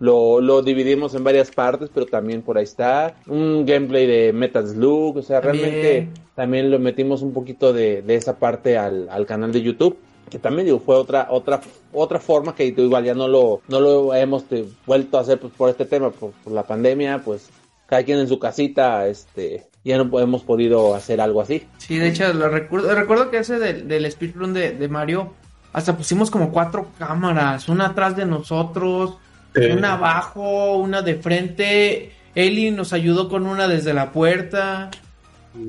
[0.00, 3.14] lo, lo dividimos en varias partes, pero también por ahí está.
[3.26, 5.64] Un gameplay de Metal Slug, o sea, También.
[5.70, 9.96] realmente también lo metimos un poquito de, de esa parte al, al canal de YouTube.
[10.28, 11.60] Que también digo, fue otra, otra,
[11.92, 15.38] otra forma que digo, igual ya no lo, no lo hemos eh, vuelto a hacer
[15.38, 17.50] pues, por este tema, por, por la pandemia, pues
[17.86, 21.66] cada quien en su casita, este, ya no hemos podido hacer algo así.
[21.78, 25.32] Sí, de hecho, lo recuerdo, recuerdo que ese del, del speedrun de, de Mario,
[25.72, 29.16] hasta pusimos como cuatro cámaras, una atrás de nosotros,
[29.54, 32.12] una abajo, una de frente.
[32.34, 34.90] Eli nos ayudó con una desde la puerta.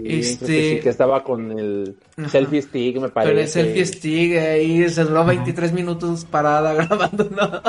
[0.04, 2.30] Y Este- que sí, que estaba con el Ajá.
[2.30, 3.34] selfie stick, me parece.
[3.34, 7.30] Con el selfie stick ahí, se duró 23 minutos parada grabando.
[7.30, 7.62] ¿no?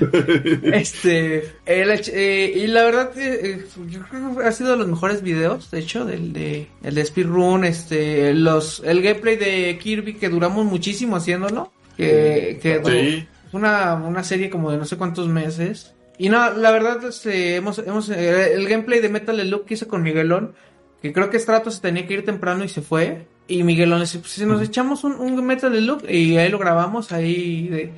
[0.72, 4.88] este, el eh, y la verdad que eh, yo creo que ha sido de los
[4.88, 10.14] mejores videos, de hecho, del de, el de Speedrun, este, los, el gameplay de Kirby
[10.14, 13.26] que duramos muchísimo haciéndolo, que, que Sí.
[13.50, 15.94] fue una, una serie como de no sé cuántos meses.
[16.18, 19.86] Y no, la verdad, este, hemos, hemos, eh, el gameplay de Metal Slug que hice
[19.86, 20.52] con Miguelón,
[21.00, 23.26] que creo que Strato se tenía que ir temprano y se fue.
[23.46, 27.12] Y Miguelón dice, pues si nos echamos un, un Metal Slug y ahí lo grabamos
[27.12, 27.92] ahí de,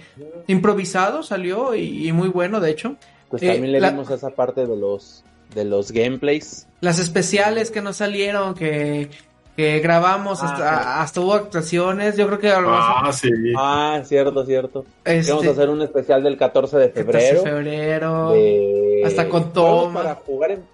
[0.46, 2.96] improvisado, salió y, y muy bueno, de hecho.
[3.28, 6.68] Pues Eh, también le la- dimos esa parte de los de los gameplays.
[6.80, 9.10] Las especiales que nos salieron, que,
[9.56, 13.28] que grabamos, Ah, hasta, hasta hubo actuaciones, yo creo que lo vamos a- Ah, sí.
[13.58, 14.84] Ah, cierto, cierto.
[15.04, 17.42] este, Vamos a hacer un especial del 14 de 14 febrero.
[17.42, 18.30] de febrero.
[18.32, 20.02] de Hasta con toma.
[20.02, 20.64] Para jugar en...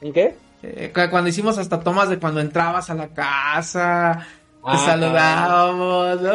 [0.00, 0.34] ¿En qué?
[0.62, 4.26] Eh, cu- cuando hicimos hasta tomas de cuando entrabas a la casa,
[4.64, 6.30] te Ah, saludábamos, ¿no?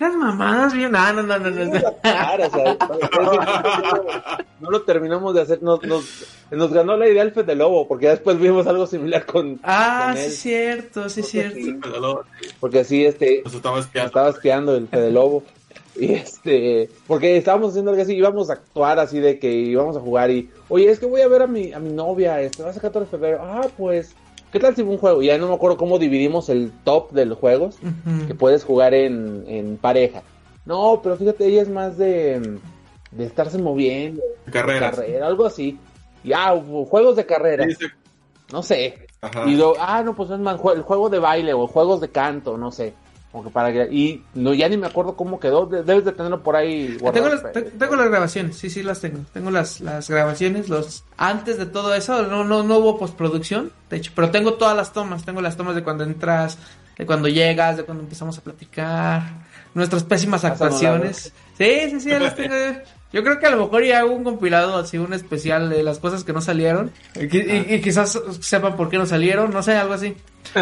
[0.00, 1.80] unas mamadas bien, ah, no, no, no, no, no.
[2.02, 2.76] Claro, o sea,
[4.60, 6.04] no lo terminamos de hacer, nos, nos,
[6.50, 10.22] nos ganó la idea el Fede Lobo, porque después vimos algo similar con, Ah, con
[10.24, 12.24] sí, cierto, sí, es cierto.
[12.58, 14.06] porque sí, este, Nos estaba nos espiando.
[14.08, 15.42] estaba espiando el Fede Lobo.
[15.96, 20.00] Y este, porque estábamos haciendo algo así, íbamos a actuar así de que íbamos a
[20.00, 22.70] jugar y, oye, es que voy a ver a mi, a mi novia, este, va
[22.70, 24.14] a ser 14 de febrero, ah, pues,
[24.52, 25.22] ¿qué tal si un juego?
[25.22, 27.76] Ya no me acuerdo cómo dividimos el top de los juegos,
[28.26, 30.22] que puedes jugar en, en pareja.
[30.66, 32.58] No, pero fíjate, ella es más de,
[33.10, 34.22] de estarse moviendo,
[34.52, 34.96] Carreras.
[34.96, 35.78] carrera, algo así.
[36.22, 36.54] Y ah,
[36.88, 37.86] juegos de carrera, Sí, sí.
[38.52, 39.06] no sé.
[39.22, 39.46] Ajá.
[39.46, 42.56] Y luego, ah, no, pues es más, el juego de baile o juegos de canto,
[42.56, 42.92] no sé.
[43.32, 46.10] Como que para que, y no, ya ni me acuerdo cómo quedó, de- debes de
[46.12, 47.42] tenerlo por ahí Tengo las,
[47.78, 49.20] tengo las grabaciones, sí, sí las tengo.
[49.32, 53.98] Tengo las, las grabaciones, los antes de todo eso, no, no, no hubo postproducción, de
[53.98, 56.58] hecho, pero tengo todas las tomas, tengo las tomas de cuando entras,
[56.98, 59.22] de cuando llegas, de cuando empezamos a platicar,
[59.74, 61.32] nuestras pésimas actuaciones.
[61.56, 62.54] Sí, sí, sí, las tengo.
[63.12, 65.98] Yo creo que a lo mejor ya hago un compilado así, un especial de las
[65.98, 66.90] cosas que no salieron.
[67.16, 70.16] Y, y- y quizás sepan por qué no salieron, no sé, algo así.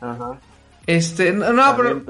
[0.00, 0.38] Ajá.
[0.86, 2.00] Este, no, no, pero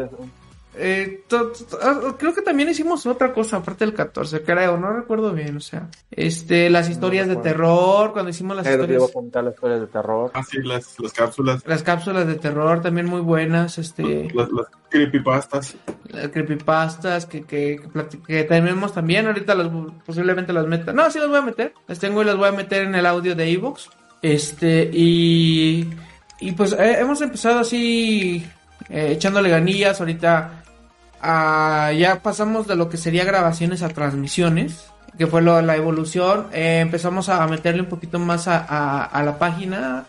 [0.79, 4.93] eh, to- to- ah, creo que también hicimos otra cosa aparte del 14, creo, no
[4.93, 9.05] recuerdo bien, o sea, este, las historias de terror, cuando hicimos las Pero te iba
[9.05, 10.31] historias, a contar las historias de terror.
[10.35, 11.63] Ah, sí, las, las cápsulas.
[11.67, 15.77] las cápsulas de terror también muy buenas, este, Las, las creepypastas.
[16.09, 19.69] las creepypastas que, que, que, que tenemos también, ahorita las,
[20.05, 22.53] posiblemente las meta, no, sí las voy a meter, las tengo y las voy a
[22.53, 23.89] meter en el audio de Evox,
[24.21, 25.89] este, y,
[26.41, 28.47] y pues eh, hemos empezado así,
[28.89, 30.63] eh, echándole ganillas, ahorita
[31.23, 34.87] ah, ya pasamos de lo que sería grabaciones a transmisiones,
[35.19, 36.47] que fue lo- la evolución.
[36.53, 40.05] Eh, empezamos a meterle un poquito más a, a- a la página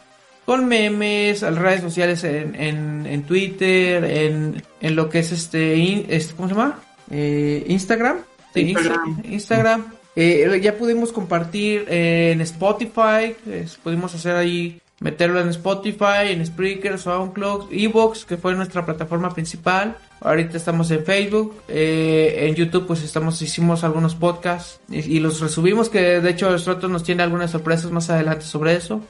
[0.46, 5.32] con memes, a las redes sociales en, en, en Twitter, en, en lo que es
[5.32, 6.80] este, in- este, ¿cómo se llama?
[7.12, 8.18] Eh, Instagram.
[8.54, 9.18] Sí, Instagram.
[9.18, 9.86] Insta- Instagram.
[10.16, 16.98] Eh, ya pudimos compartir en Spotify, eh, pudimos hacer ahí, meterlo en Spotify, en Spreaker,
[16.98, 19.96] SoundCloud, Evox, que fue nuestra plataforma principal.
[20.22, 25.40] Ahorita estamos en Facebook, eh, en YouTube pues estamos, hicimos algunos podcasts y, y los
[25.40, 29.02] resubimos, que de hecho nosotros nos tiene algunas sorpresas más adelante sobre eso.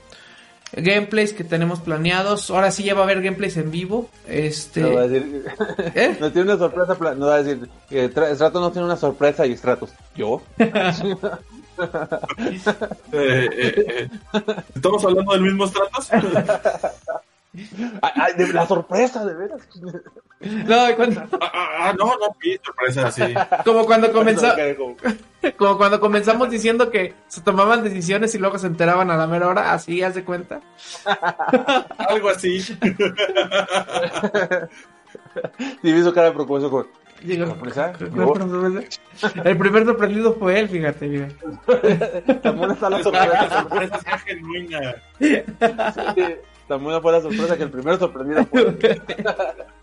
[0.76, 4.10] Gameplays que tenemos planeados, ahora sí ya va a haber gameplays en vivo.
[4.28, 5.46] Este, No va a decir,
[5.96, 6.18] ¿eh?
[6.20, 9.46] no tiene una sorpresa, no va a decir, eh, Tra- Stratos no tiene una sorpresa
[9.46, 10.42] y Stratos, ¿yo?
[13.12, 14.10] Eh, eh, eh.
[14.76, 16.10] ¿Estamos hablando del mismo Stratos?
[18.02, 19.62] Ay, de la sorpresa, de veras.
[20.40, 22.06] No, cuando- ah, ah, ah, no,
[22.64, 23.34] sorpresa, sí.
[23.66, 24.54] como cuando comenzó,
[25.58, 29.48] Como- cuando comenzamos diciendo que se tomaban decisiones y luego se enteraban a la mera
[29.48, 30.62] hora, así, haz de cuenta.
[31.98, 32.60] Algo así.
[35.82, 36.88] Sí, me hizo cara de como,
[37.24, 37.94] Digo, ¿Sorpresa?
[39.44, 41.28] El primer sorprendido fue él, fíjate, mira.
[42.42, 43.62] tan buena está la La sorpresa.
[43.62, 44.96] sorpresa sea genuina.
[47.02, 48.78] Fue la sorpresa que el primero sorprendido fue.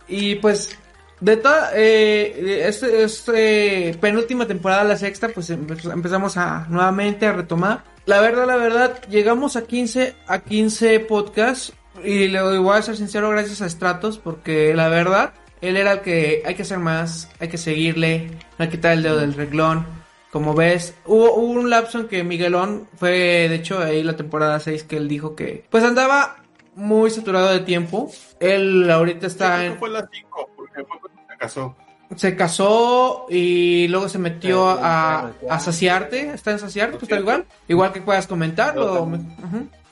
[0.09, 0.77] Y pues,
[1.21, 7.83] De toda, eh, este, este, penúltima temporada, la sexta, pues empezamos a nuevamente a retomar.
[8.07, 11.73] La verdad, la verdad, llegamos a 15, a 15 podcasts
[12.03, 16.01] y le voy a ser sincero gracias a Stratos porque la verdad, él era el
[16.01, 19.35] que hay que hacer más, hay que seguirle, no hay que quitar el dedo del
[19.35, 19.87] reglón.
[20.31, 24.59] Como ves, hubo, hubo, un lapso en que Miguelón fue, de hecho, ahí la temporada
[24.59, 26.39] 6 que él dijo que, pues andaba
[26.77, 28.11] muy saturado de tiempo.
[28.41, 29.79] Él ahorita está en...
[29.79, 31.77] Fue la 5, porque fue cuando se casó.
[32.17, 36.31] Se casó y luego se metió a, a saciarte.
[36.31, 36.99] ¿Está en saciarte?
[36.99, 37.45] Pues está igual.
[37.67, 39.11] Igual que puedas comentarlo.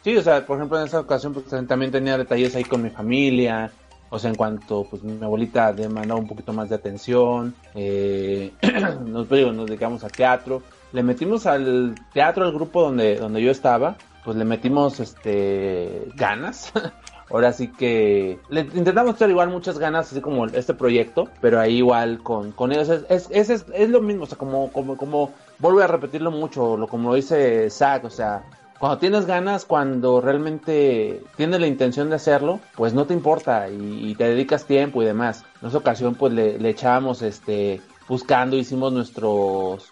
[0.04, 2.90] Sí, o sea, por ejemplo, en esa ocasión pues, también tenía detalles ahí con mi
[2.90, 3.70] familia.
[4.14, 8.52] O sea, en cuanto pues mi abuelita demandaba un poquito más de atención, eh,
[9.06, 10.62] nos, nos dedicamos al teatro.
[10.92, 16.74] Le metimos al teatro, al grupo donde, donde yo estaba, pues le metimos este ganas.
[17.30, 21.78] Ahora sí que le intentamos hacer igual muchas ganas, así como este proyecto, pero ahí
[21.78, 25.32] igual con, con ellos es, es, es, es, lo mismo, o sea, como, como, como,
[25.58, 28.44] vuelvo a repetirlo mucho, lo como lo dice Zach, o sea,
[28.82, 34.12] cuando tienes ganas, cuando realmente tienes la intención de hacerlo, pues no te importa y,
[34.16, 35.44] te dedicas tiempo y demás.
[35.60, 39.28] En esa ocasión, pues le, le echábamos este buscando, hicimos nuestra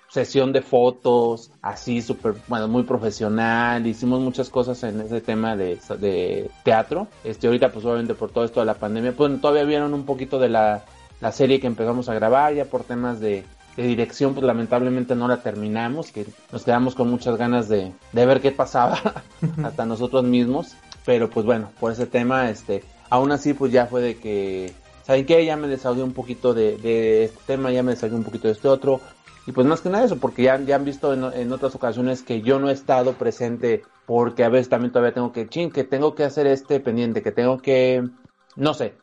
[0.09, 5.79] sesión de fotos, así súper, bueno, muy profesional, hicimos muchas cosas en ese tema de,
[6.01, 7.07] de, teatro.
[7.23, 10.41] Este, ahorita pues obviamente por todo esto de la pandemia, pues todavía vieron un poquito
[10.41, 10.83] de la,
[11.21, 13.45] la serie que empezamos a grabar, ya por temas de,
[13.77, 18.27] de dirección, pues lamentablemente no la terminamos, que nos quedamos con muchas ganas de, de
[18.27, 18.99] ver qué pasaba
[19.65, 24.03] hasta nosotros mismos, pero pues bueno, por ese tema, este, aún así pues ya fue
[24.03, 24.75] de que
[25.11, 25.45] ¿saben qué?
[25.45, 28.69] Ya me desahogué un poquito de, este tema, ya me desahogué un poquito de este
[28.69, 29.01] otro.
[29.45, 32.43] Y pues más que nada eso, porque ya, ya han visto en, otras ocasiones que
[32.43, 36.15] yo no he estado presente porque a veces también todavía tengo que, ching, que tengo
[36.15, 38.09] que hacer este pendiente, que tengo que,
[38.55, 38.95] no sé.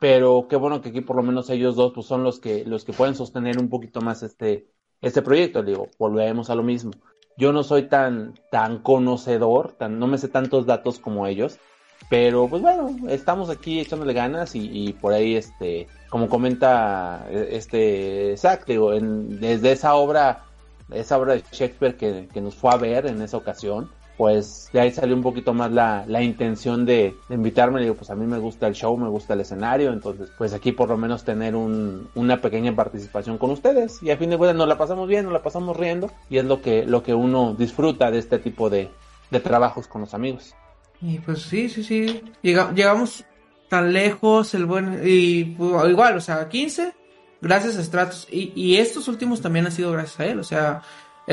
[0.00, 2.84] Pero qué bueno que aquí por lo menos ellos dos pues son los que, los
[2.84, 4.66] que pueden sostener un poquito más este,
[5.00, 5.62] este proyecto.
[5.62, 6.90] Digo, volvemos a lo mismo.
[7.36, 11.60] Yo no soy tan, tan conocedor, tan, no me sé tantos datos como ellos
[12.08, 18.64] pero pues bueno, estamos aquí echándole ganas y, por ahí, este, como comenta este Zach,
[18.66, 20.44] digo, desde esa obra,
[20.90, 23.90] esa obra de Shakespeare que, nos fue a ver en esa ocasión,
[24.20, 27.80] pues de ahí salió un poquito más la, la intención de, invitarme.
[27.80, 30.72] Digo, pues a mí me gusta el show, me gusta el escenario, entonces pues aquí
[30.72, 34.02] por lo menos tener un, una pequeña participación con ustedes.
[34.02, 36.44] Y a fin de cuentas nos la pasamos bien, nos la pasamos riendo y es
[36.44, 38.90] lo que, lo que uno disfruta de este tipo de,
[39.30, 40.54] de trabajos con los amigos.
[41.00, 42.22] Y pues sí, sí, sí.
[42.42, 43.24] llegamos
[43.70, 45.00] tan lejos, el buen.
[45.02, 46.92] Y pues, igual, o sea, 15,
[47.40, 48.28] gracias a Stratos.
[48.30, 50.82] Y, y estos últimos también han sido gracias a él, o sea,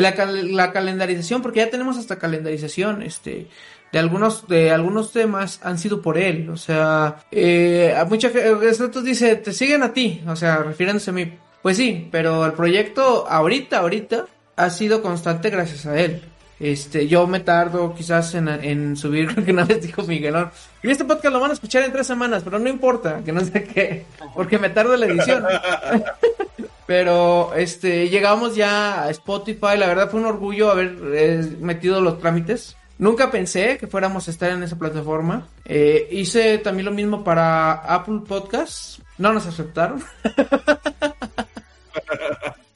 [0.01, 3.47] la, la calendarización, porque ya tenemos hasta calendarización, este
[3.91, 9.01] de algunos de algunos temas han sido por él o sea eh, a mucha Stratos
[9.05, 11.33] dice te siguen a ti o sea refiriéndose a mí.
[11.61, 14.25] Pues sí pero el proyecto ahorita ahorita
[14.57, 16.21] ha sido constante gracias a él.
[16.59, 20.49] Este, yo me tardo quizás en, en subir, que una vez dijo Miguelón,
[20.81, 23.41] y este podcast lo van a escuchar en tres semanas, pero no importa, que no
[23.41, 25.45] sé qué, porque me tardo la edición.
[26.87, 32.17] pero, este, llegamos ya a Spotify, la verdad fue un orgullo haber eh, metido los
[32.19, 32.77] trámites.
[32.97, 35.47] Nunca pensé que fuéramos a estar en esa plataforma.
[35.65, 39.01] Eh, hice también lo mismo para Apple Podcasts.
[39.17, 40.01] No nos aceptaron.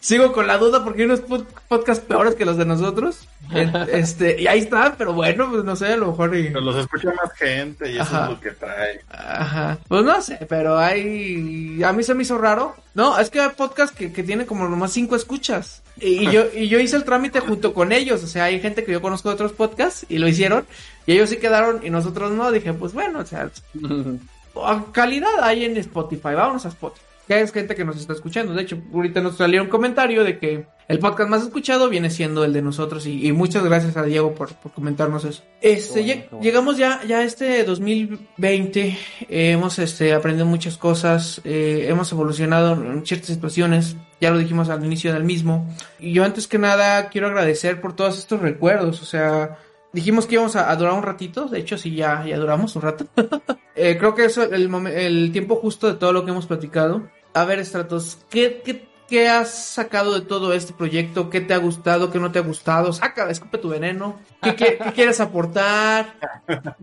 [0.01, 1.21] Sigo con la duda porque hay unos
[1.67, 3.27] podcasts peores que los de nosotros.
[3.93, 6.31] este, y ahí están, pero bueno, pues no sé, a lo mejor.
[6.31, 9.01] Pero los escucha más gente y eso es lo que trae.
[9.11, 9.77] Ajá.
[9.87, 11.83] Pues no sé, pero hay.
[11.83, 12.75] A mí se me hizo raro.
[12.95, 15.83] No, es que hay podcasts que, que tienen como nomás cinco escuchas.
[15.97, 18.23] Y, yo, y yo hice el trámite junto con ellos.
[18.23, 20.65] O sea, hay gente que yo conozco de otros podcasts y lo hicieron.
[21.05, 22.51] Y ellos sí quedaron y nosotros no.
[22.51, 23.51] Dije, pues bueno, o sea,
[24.93, 26.33] calidad hay en Spotify.
[26.33, 28.53] Vámonos a Spotify que es gente que nos está escuchando.
[28.53, 32.43] De hecho, ahorita nos salió un comentario de que el podcast más escuchado viene siendo
[32.43, 35.41] el de nosotros y, muchas gracias a Diego por, comentarnos eso.
[35.61, 38.97] Este, llegamos ya, ya a este 2020, eh,
[39.29, 44.83] hemos este, aprendido muchas cosas, eh, hemos evolucionado en ciertas situaciones, ya lo dijimos al
[44.83, 45.73] inicio del mismo.
[45.99, 49.57] Y yo antes que nada quiero agradecer por todos estos recuerdos, o sea,
[49.93, 53.05] dijimos que íbamos a, durar un ratito, de hecho sí, ya, ya duramos un rato.
[53.73, 57.09] Eh, creo que es el, el tiempo justo de todo lo que hemos platicado.
[57.33, 61.29] A ver, Stratos, ¿qué, qué, qué has sacado de todo este proyecto?
[61.29, 62.11] ¿Qué te ha gustado?
[62.11, 62.91] ¿Qué no te ha gustado?
[62.91, 64.19] Saca, escupe tu veneno.
[64.41, 66.15] ¿Qué, qué, quieres aportar?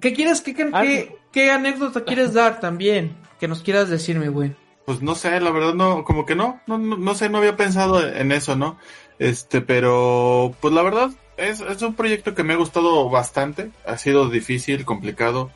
[0.00, 3.16] ¿Qué quieres, qué, qué, qué, anécdota quieres dar también?
[3.38, 4.54] Que nos quieras decir, mi güey.
[4.86, 7.56] Pues no sé, la verdad no, como que no, no, no, no sé, no había
[7.56, 8.78] pensado en eso, ¿no?
[9.18, 13.70] Este, pero, pues la verdad, es, es un proyecto que me ha gustado bastante.
[13.86, 15.50] Ha sido difícil, complicado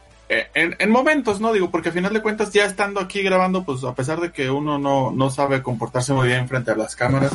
[0.54, 1.52] en, en, momentos, ¿no?
[1.52, 4.50] Digo, porque a final de cuentas ya estando aquí grabando, pues a pesar de que
[4.50, 7.32] uno no, no sabe comportarse muy bien frente a las cámaras,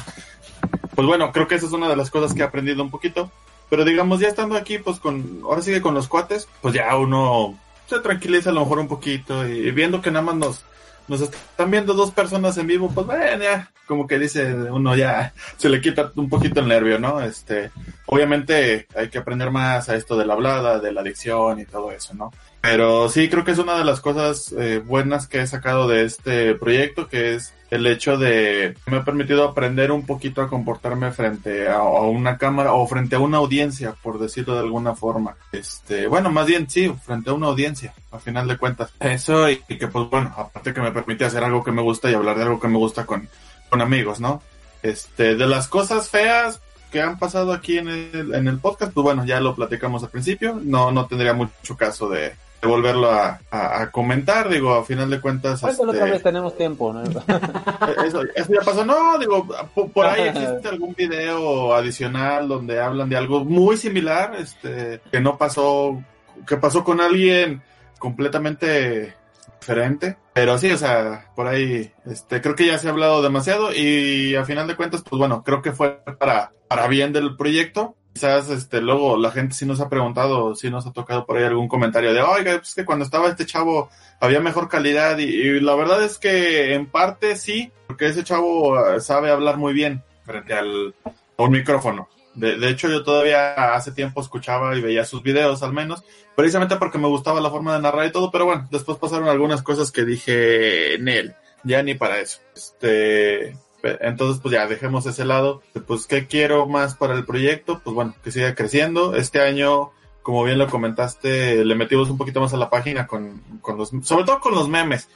[0.95, 3.32] pues bueno, creo que esa es una de las cosas que he aprendido un poquito.
[3.70, 7.58] Pero digamos, ya estando aquí, pues con, ahora sigue con los cuates, pues ya uno
[7.88, 10.66] se tranquiliza a lo mejor un poquito y, viendo que nada más nos,
[11.08, 15.34] nos están viendo dos personas en vivo, pues bueno, ya, como que dice uno ya
[15.58, 17.22] se le quita un poquito el nervio, ¿no?
[17.22, 17.72] Este,
[18.06, 21.91] obviamente hay que aprender más a esto de la hablada, de la adicción y todo
[21.91, 22.32] eso, ¿no?
[22.70, 26.03] Pero sí, creo que es una de las cosas eh, buenas que he sacado de
[26.03, 31.13] este proyecto, que es el hecho de me ha permitido aprender un poquito a comportarme
[31.13, 35.38] frente a, una cámara o frente a una audiencia, por decirlo de alguna forma.
[35.53, 38.91] Este, bueno, más bien sí, frente a una audiencia, a final de cuentas.
[38.99, 42.15] Eso y, que pues bueno, aparte que me permite hacer algo que me gusta y
[42.15, 43.30] hablar de algo que me gusta con,
[43.70, 44.41] con amigos, ¿no?
[44.84, 46.59] Este, de las cosas feas,
[46.91, 50.09] que han pasado aquí en el, en el podcast, pues bueno, ya lo platicamos al
[50.09, 52.34] principio, no, no tendría mucho caso de
[52.66, 55.62] volverlo a, a, comentar, digo, a final de cuentas.
[55.64, 55.84] Este...
[55.84, 57.03] otra vez tenemos tiempo, ¿no?
[58.05, 59.47] eso, eso, ya pasó, no, digo,
[59.93, 65.38] por, ahí existe algún video adicional donde hablan de algo muy similar, este, que no
[65.38, 66.01] pasó,
[66.47, 67.62] que pasó con alguien
[67.99, 69.16] completamente
[69.60, 73.74] diferente, pero sí, o sea, por ahí, este, creo que ya se ha hablado demasiado
[73.74, 77.97] y a final de cuentas, pues bueno, creo que fue para, para bien del proyecto,
[78.18, 81.43] quizás este luego la gente sí nos ha preguntado, sí nos ha tocado por ahí
[81.43, 85.76] algún comentario de, oiga, pues que cuando estaba este chavo había mejor calidad y, la
[85.76, 90.55] verdad es que en parte sí, porque ese chavo eh, sabe hablar muy bien frente
[90.55, 92.09] al a un micrófono.
[92.34, 96.03] De, de, hecho, yo todavía hace tiempo escuchaba y veía sus videos al menos,
[96.36, 99.61] precisamente porque me gustaba la forma de narrar y todo, pero bueno, después pasaron algunas
[99.61, 102.39] cosas que dije, Nel, ya ni para eso.
[102.55, 105.61] Este, entonces, pues ya dejemos ese lado.
[105.86, 107.82] Pues, ¿qué quiero más para el proyecto?
[107.84, 109.15] Pues bueno, que siga creciendo.
[109.15, 109.91] Este año,
[110.23, 113.91] como bien lo comentaste, le metimos un poquito más a la página con, con los,
[114.03, 115.09] sobre todo con los memes.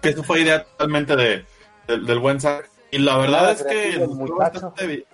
[0.00, 1.44] que eso fue idea totalmente de,
[1.86, 2.68] del buen Zack.
[2.90, 5.04] Y la verdad es que nos fue, bastante bien,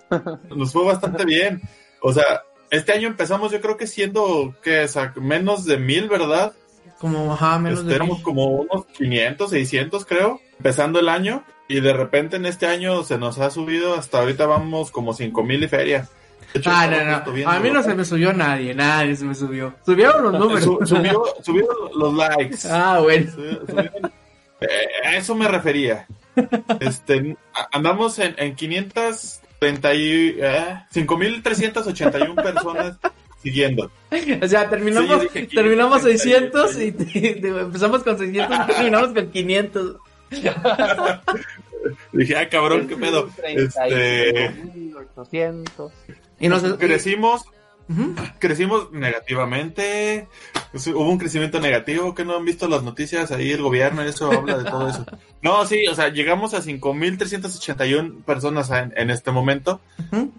[0.55, 1.61] nos fue bastante bien.
[2.01, 4.87] O sea, este año empezamos yo creo que siendo, que
[5.17, 6.53] menos de mil, ¿verdad?
[6.99, 11.43] Como, ajá, menos de Éramos como unos 500, 600 creo, empezando el año.
[11.67, 15.43] Y de repente en este año se nos ha subido, hasta ahorita vamos como cinco
[15.43, 16.07] mil y feria.
[16.65, 17.49] ah, no, no.
[17.49, 19.75] A mí no se me subió nadie, nadie se me subió.
[19.85, 20.63] Subieron los números.
[20.89, 22.57] subió, subió los likes.
[22.69, 23.31] Ah, bueno.
[24.61, 26.07] Eh, a eso me refería.
[26.79, 27.35] Este,
[27.71, 32.97] andamos en, en 530 y, eh, 5381 personas
[33.41, 33.91] siguiendo.
[34.41, 36.95] O sea, terminamos, terminamos 600 y,
[37.43, 39.95] empezamos con 600 y terminamos con 500.
[42.11, 43.29] Dije, ah, cabrón, qué pedo.
[43.43, 44.51] Este...
[46.39, 47.45] Y nos crecimos,
[48.39, 50.27] crecimos negativamente.
[50.73, 54.57] Hubo un crecimiento negativo que no han visto las noticias ahí el gobierno, eso habla
[54.57, 55.05] de todo eso.
[55.39, 59.79] No, sí, o sea, llegamos a 5.381 personas en, en este momento.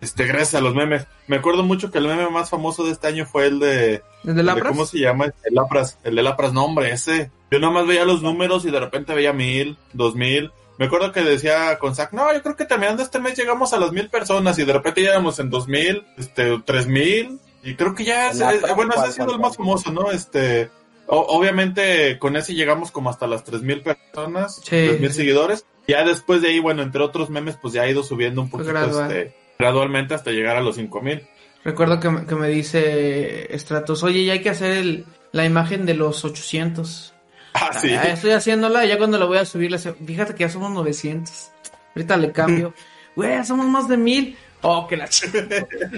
[0.01, 1.07] Este, gracias a los memes.
[1.28, 4.34] Me acuerdo mucho que el meme más famoso de este año fue el de, ¿El
[4.34, 4.72] de Lapras?
[4.72, 5.26] ¿Cómo se llama?
[5.44, 7.30] El Lapras, el de Lapras, no, hombre, ese.
[7.51, 10.51] Yo nomás veía los números y de repente veía mil, dos mil.
[10.79, 13.79] Me acuerdo que decía con Zach, no, yo creo que terminando este mes llegamos a
[13.79, 17.41] las mil personas y de repente llegamos en dos mil, este, tres mil.
[17.64, 18.31] Y creo que ya,
[18.76, 20.12] bueno, ese ha sido el más famoso, ¿no?
[20.12, 20.70] Este,
[21.07, 25.66] obviamente con ese llegamos como hasta las tres mil personas, tres mil seguidores.
[25.89, 29.03] Ya después de ahí, bueno, entre otros memes, pues ya ha ido subiendo un poquito,
[29.03, 31.26] este, gradualmente hasta llegar a los cinco mil.
[31.64, 35.95] Recuerdo que, que, me dice Stratos, oye, ya hay que hacer el, la imagen de
[35.95, 37.14] los 800.
[37.55, 37.92] Ah, sí.
[37.92, 41.51] Ah, estoy haciéndola, ya cuando la voy a subir, fíjate que ya somos 900.
[41.94, 42.74] Ahorita le cambio.
[43.16, 44.36] Güey, somos más de mil.
[44.62, 45.44] Oh, que la chica.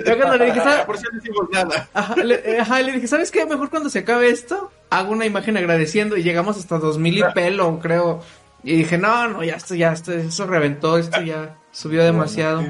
[0.05, 0.85] Ya cuando le dije, ¿sabes?
[0.87, 1.89] Por si no decimos nada.
[1.95, 3.47] Ajá le, ajá, le dije, ¿sabes qué?
[3.47, 7.79] Mejor cuando se acabe esto, hago una imagen agradeciendo y llegamos hasta 2000 y pelo,
[7.79, 8.23] creo.
[8.63, 12.65] Y dije, no, no, ya esto, ya esto, eso reventó, esto ya subió demasiado.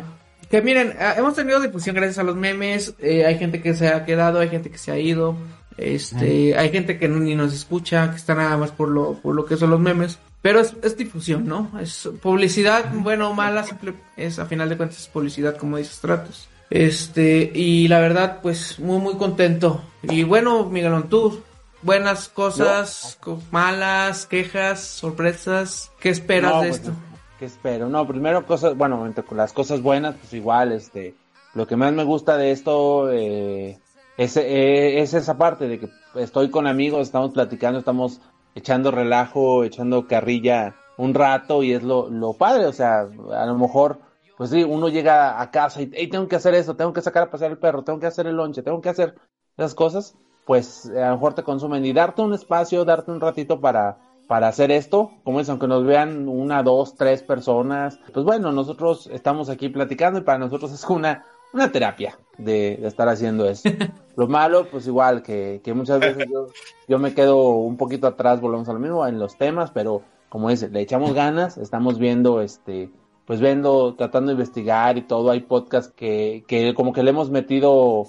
[0.49, 3.89] Que miren, ah, hemos tenido difusión gracias a los memes, eh, hay gente que se
[3.89, 5.37] ha quedado, hay gente que se ha ido,
[5.77, 9.45] este, hay gente que ni nos escucha, que está nada más por lo, por lo
[9.45, 11.71] que son los memes, pero es, es difusión, ¿no?
[11.81, 15.93] Es publicidad, bueno o mala, simple, es a final de cuentas es publicidad, como dice
[15.93, 16.49] Stratos.
[16.71, 19.83] Este, y la verdad, pues muy, muy contento.
[20.03, 21.43] Y bueno, Miguelón, tú,
[21.83, 23.19] buenas cosas,
[23.51, 26.93] malas, quejas, sorpresas, ¿qué esperas de pues, esto?
[27.39, 27.89] ¿Qué espero?
[27.89, 31.15] No, primero cosas, bueno, entre las cosas buenas, pues igual, este,
[31.55, 33.79] lo que más me gusta de esto eh,
[34.23, 38.21] es, eh, es esa parte de que estoy con amigos, estamos platicando, estamos
[38.55, 43.01] echando relajo, echando carrilla un rato y es lo, lo padre, o sea,
[43.33, 44.01] a lo mejor,
[44.37, 47.25] pues sí, uno llega a casa y hey, tengo que hacer eso, tengo que sacar
[47.25, 49.15] a pasear el perro, tengo que hacer el lonche, tengo que hacer
[49.57, 50.17] esas cosas
[50.51, 54.49] pues a lo mejor te consumen y darte un espacio, darte un ratito para, para
[54.49, 59.49] hacer esto, como es, aunque nos vean una, dos, tres personas, pues bueno, nosotros estamos
[59.49, 63.69] aquí platicando y para nosotros es una, una terapia de, de estar haciendo eso.
[64.17, 66.49] Lo malo, pues igual, que, que muchas veces yo,
[66.89, 70.49] yo me quedo un poquito atrás, volvemos a lo mismo, en los temas, pero como
[70.51, 72.91] dice, le echamos ganas, estamos viendo, este,
[73.25, 77.31] pues viendo, tratando de investigar y todo, hay podcasts que, que como que le hemos
[77.31, 78.05] metido,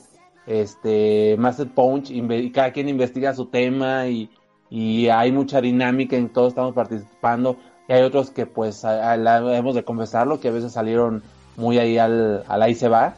[0.45, 4.29] este, más el punch, y cada quien investiga su tema y,
[4.69, 7.57] y hay mucha dinámica en todos estamos participando,
[7.87, 11.23] y hay otros que pues a, a la, hemos de confesarlo, que a veces salieron
[11.57, 13.15] muy ahí al, al ahí se va,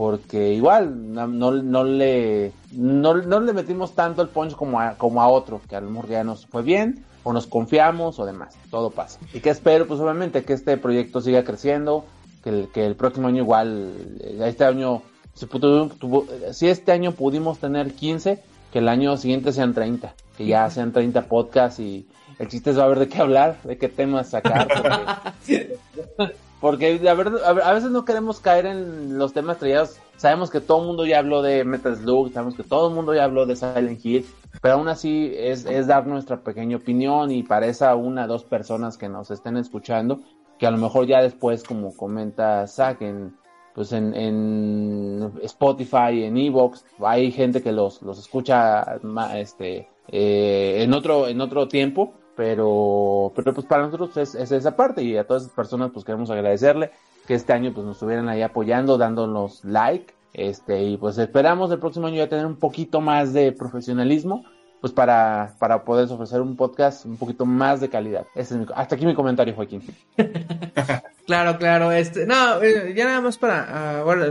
[0.00, 4.94] porque igual no, no, no le no, no, le metimos tanto el punch como a,
[4.94, 8.24] como a otro, que a lo mejor ya nos fue bien, o nos confiamos o
[8.24, 9.20] demás, todo pasa.
[9.34, 12.06] Y que espero, pues obviamente, que este proyecto siga creciendo,
[12.42, 13.92] que el, que el próximo año igual,
[14.40, 15.02] este año,
[15.34, 20.94] si, este año pudimos tener 15, que el año siguiente sean 30, que ya sean
[20.94, 22.08] 30 podcasts y
[22.38, 24.66] el chiste es va a ver de qué hablar, de qué temas sacar.
[24.66, 25.76] Porque...
[26.60, 29.98] Porque la verdad, a veces no queremos caer en los temas trillados.
[30.16, 33.14] Sabemos que todo el mundo ya habló de Metal Slug, sabemos que todo el mundo
[33.14, 34.26] ya habló de Silent Hill,
[34.60, 38.98] pero aún así es, dar nuestra pequeña opinión y para esa una o dos personas
[38.98, 40.20] que nos estén escuchando,
[40.58, 43.34] que a lo mejor ya después, como comenta Zack, en,
[43.74, 49.00] pues en Spotify, en Evox, hay gente que los, los escucha
[49.34, 54.76] este, eh, en, otro, en otro tiempo pero, pero pues para nosotros es, es, esa
[54.76, 56.90] parte y a todas esas personas pues queremos agradecerle
[57.26, 61.78] que este año pues nos estuvieran ahí apoyando, dándonos like, este, y pues esperamos el
[61.78, 64.44] próximo año ya tener un poquito más de profesionalismo,
[64.80, 68.26] pues para, para poder ofrecer un podcast un poquito más de calidad.
[68.74, 69.82] Hasta aquí mi comentario, Joaquín.
[71.26, 74.24] claro, claro, este, no, eh, ya nada más para, bueno,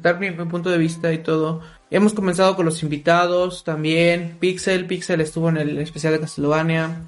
[0.00, 1.60] dar mi, mi punto de vista y todo.
[1.90, 4.38] Hemos comenzado con los invitados también.
[4.40, 7.02] Pixel, Pixel estuvo en el especial de Castlevania.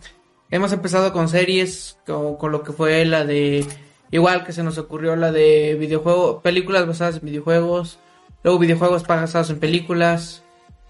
[0.55, 3.67] Hemos empezado con series, con, con, lo que fue la de.
[4.13, 7.99] Igual que se nos ocurrió la de videojuegos, películas basadas en videojuegos.
[8.45, 10.45] Luego videojuegos basados en películas.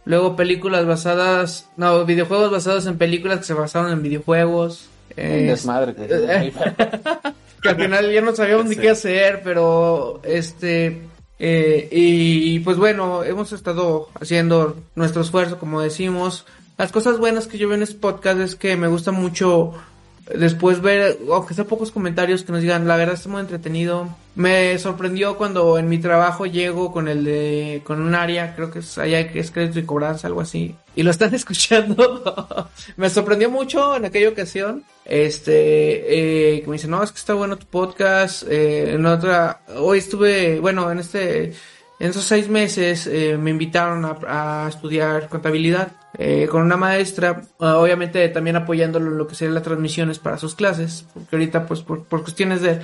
[0.05, 1.71] Luego películas basadas.
[1.79, 4.91] No, videojuegos basados en películas que se basaron en videojuegos.
[5.17, 5.95] Es, desmadre.
[5.95, 6.09] Que,
[7.63, 11.05] que al final ya no sabíamos ni qué hacer, pero este.
[11.39, 16.45] Eh, y pues bueno, hemos estado haciendo nuestro esfuerzo, como decimos.
[16.77, 19.75] Las cosas buenas que yo veo en este podcast es que me gusta mucho
[20.35, 24.09] después ver, aunque sea pocos comentarios que nos digan, la verdad está muy entretenido.
[24.35, 28.81] Me sorprendió cuando en mi trabajo llego con el de, con un área, creo que
[28.81, 32.69] es allá que es crédito y cobranza, algo así, y lo están escuchando.
[32.97, 34.85] me sorprendió mucho en aquella ocasión.
[35.05, 38.43] Este, eh, que me dice, no, es que está bueno tu podcast.
[38.49, 41.53] Eh, en otra, hoy estuve, bueno, en este,
[42.01, 47.65] en esos seis meses eh, me invitaron a, estudiar contabilidad eh, con una maestra, uh,
[47.65, 51.81] obviamente también apoyándolo en lo que serían las transmisiones para sus clases, porque ahorita pues
[51.83, 52.81] por, por cuestiones de,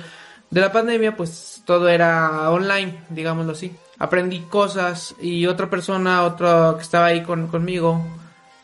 [0.49, 3.73] de, la pandemia pues todo era online, digámoslo así.
[3.99, 8.03] Aprendí cosas y otra persona, otro que estaba ahí con, conmigo,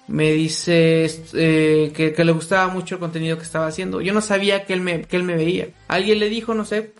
[0.08, 4.02] me dice eh, que, que, le gustaba mucho el contenido que estaba haciendo.
[4.02, 5.68] Yo no sabía que él me, que él me veía.
[5.88, 6.94] Alguien le dijo, no sé,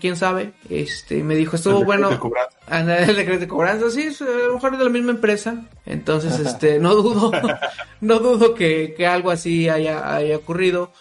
[0.00, 2.10] quién sabe, este, me dijo, estuvo bueno.
[2.70, 5.64] el decreto de cobranza, sí, a lo mejor es de la misma empresa.
[5.86, 7.32] Entonces, este, no dudo,
[8.00, 10.92] no dudo que, que algo así haya, haya ocurrido.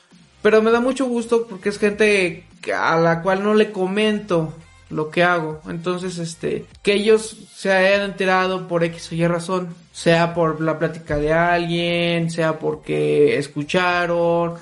[0.42, 2.46] Pero me da mucho gusto porque es gente
[2.76, 4.54] a la cual no le comento
[4.90, 5.62] lo que hago.
[5.68, 10.80] Entonces, este, que ellos se hayan enterado por X o Y razón, sea por la
[10.80, 14.56] plática de alguien, sea porque escucharon,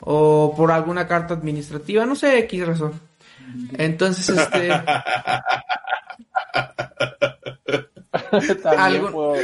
[0.00, 3.05] o por alguna carta administrativa, no sé X razón.
[3.78, 4.72] Entonces, este.
[8.76, 9.34] ¿Algo...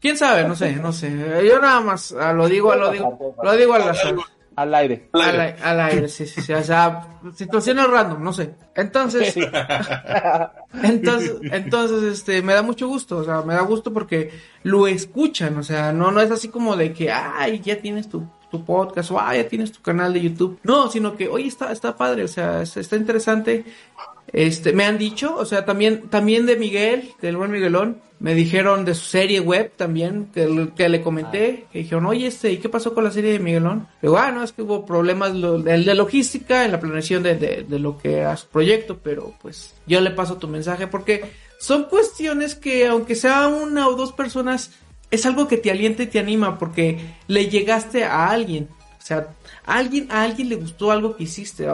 [0.00, 0.46] ¿Quién sabe?
[0.46, 1.10] No sé, no sé.
[1.46, 4.14] Yo nada más lo digo, lo digo, lo digo al azar.
[4.56, 5.10] Al aire.
[5.12, 6.52] Al aire, al aire sí, sí, sí.
[6.54, 8.54] O sea, situaciones random, no sé.
[8.74, 9.36] Entonces,
[10.82, 13.18] entonces, entonces, este, me da mucho gusto.
[13.18, 14.30] O sea, me da gusto porque
[14.62, 15.58] lo escuchan.
[15.58, 19.10] O sea, no, no es así como de que, ay, ya tienes tu tu podcast
[19.10, 20.58] o ah, ya tienes tu canal de YouTube.
[20.62, 23.64] No, sino que, oye, está, está padre, o sea, está interesante.
[24.32, 28.84] Este, me han dicho, o sea, también, también de Miguel, del buen Miguelón, me dijeron
[28.84, 32.68] de su serie web también, que, que le comenté, que dijeron, oye, este, ¿y qué
[32.68, 33.86] pasó con la serie de Miguelón?
[34.00, 37.36] Digo, ah, no, es que hubo problemas lo, de, de, logística en la planeación de,
[37.36, 41.24] de, de lo que era su proyecto, pero pues yo le paso tu mensaje porque
[41.58, 44.72] son cuestiones que, aunque sea una o dos personas,
[45.10, 48.68] es algo que te alienta y te anima porque le llegaste a alguien.
[48.98, 49.28] O sea,
[49.64, 51.68] a alguien, a alguien le gustó algo que hiciste.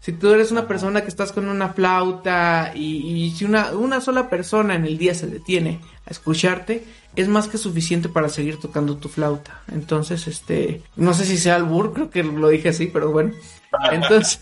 [0.00, 4.00] Si tú eres una persona que estás con una flauta y, y si una, una
[4.00, 6.84] sola persona en el día se detiene a escucharte,
[7.16, 9.60] es más que suficiente para seguir tocando tu flauta.
[9.72, 13.32] Entonces, este, no sé si sea albur, creo que lo dije así, pero bueno.
[13.90, 14.38] Entonces,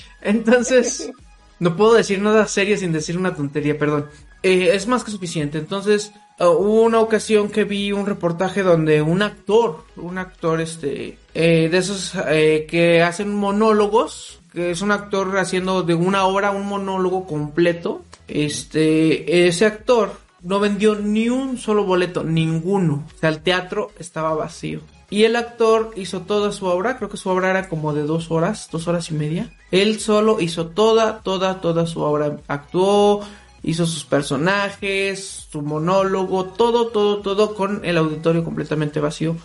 [0.22, 1.12] entonces,
[1.60, 4.06] no puedo decir nada serio sin decir una tontería, perdón.
[4.42, 5.58] Eh, es más que suficiente.
[5.58, 11.68] Entonces, hubo una ocasión que vi un reportaje donde un actor, un actor, este, eh,
[11.70, 16.66] de esos eh, que hacen monólogos, que es un actor haciendo de una hora un
[16.66, 18.02] monólogo completo.
[18.26, 20.12] Este, ese actor
[20.42, 23.04] no vendió ni un solo boleto, ninguno.
[23.14, 24.80] O sea, el teatro estaba vacío.
[25.10, 28.30] Y el actor hizo toda su obra, creo que su obra era como de dos
[28.30, 29.52] horas, dos horas y media.
[29.70, 32.38] Él solo hizo toda, toda, toda su obra.
[32.48, 33.20] Actuó,
[33.64, 39.36] hizo sus personajes, su monólogo, todo, todo, todo con el auditorio completamente vacío.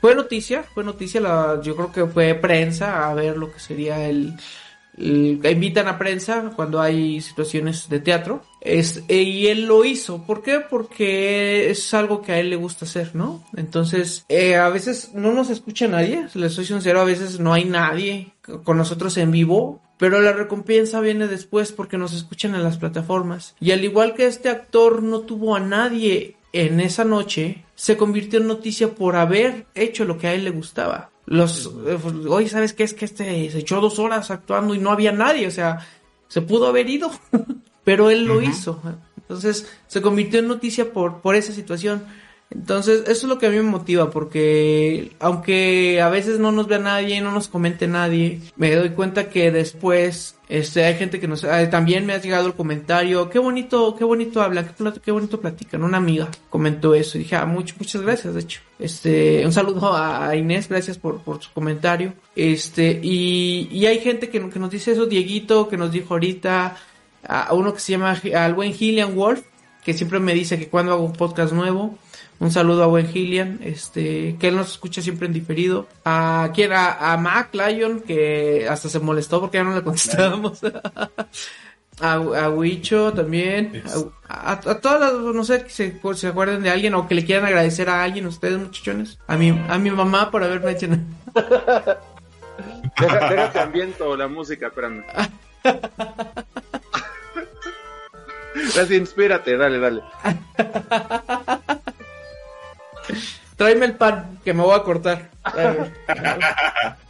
[0.00, 4.06] Fue noticia, fue noticia, la, yo creo que fue prensa a ver lo que sería
[4.08, 4.34] el,
[4.98, 8.42] invitan a prensa cuando hay situaciones de teatro.
[8.60, 10.22] Es, y él lo hizo.
[10.24, 10.60] ¿Por qué?
[10.60, 13.44] Porque es algo que a él le gusta hacer, ¿no?
[13.56, 17.64] Entonces, eh, a veces no nos escucha nadie, les soy sincero, a veces no hay
[17.64, 18.32] nadie
[18.64, 19.82] con nosotros en vivo.
[19.98, 23.56] Pero la recompensa viene después porque nos escuchan en las plataformas.
[23.60, 28.38] Y al igual que este actor no tuvo a nadie en esa noche, se convirtió
[28.40, 31.10] en noticia por haber hecho lo que a él le gustaba.
[31.26, 34.78] Los eh, pues, oye sabes qué es que este se echó dos horas actuando y
[34.78, 35.86] no había nadie o sea
[36.26, 37.10] se pudo haber ido
[37.84, 38.80] pero él lo hizo.
[39.16, 42.04] Entonces se convirtió en noticia por por esa situación
[42.50, 46.66] entonces eso es lo que a mí me motiva porque aunque a veces no nos
[46.66, 51.28] vea nadie no nos comente nadie me doy cuenta que después este, hay gente que
[51.28, 54.72] nos, también me ha llegado el comentario, qué bonito, qué bonito habla, qué,
[55.04, 55.84] qué bonito platican.
[55.84, 58.60] Una amiga comentó eso y dije, ah, mucho, muchas gracias, de hecho.
[58.78, 62.14] Este, un saludo a Inés, gracias por, por su comentario.
[62.34, 66.76] Este, y, y hay gente que, que nos dice eso, Dieguito, que nos dijo ahorita,
[67.24, 69.42] a uno que se llama, al buen Gillian Wolf,
[69.84, 71.98] que siempre me dice que cuando hago un podcast nuevo,
[72.40, 75.88] un saludo a buen Gillian, este, que él nos escucha siempre en diferido.
[76.04, 80.60] A quien, a, a Mac Lion, que hasta se molestó porque ya no le contestábamos.
[82.00, 83.82] a, a Wicho también.
[84.28, 87.24] A, a, todas las, no sé, si se, se acuerdan de alguien o que le
[87.24, 89.18] quieran agradecer a alguien, ustedes muchachones.
[89.26, 90.86] A mi, a mi mamá por haberme hecho.
[93.00, 95.04] Deja, déjate ambiento la música, espérame.
[98.80, 100.02] Así, inspírate, dale, dale.
[103.56, 105.30] Tráeme el pan, que me voy a cortar.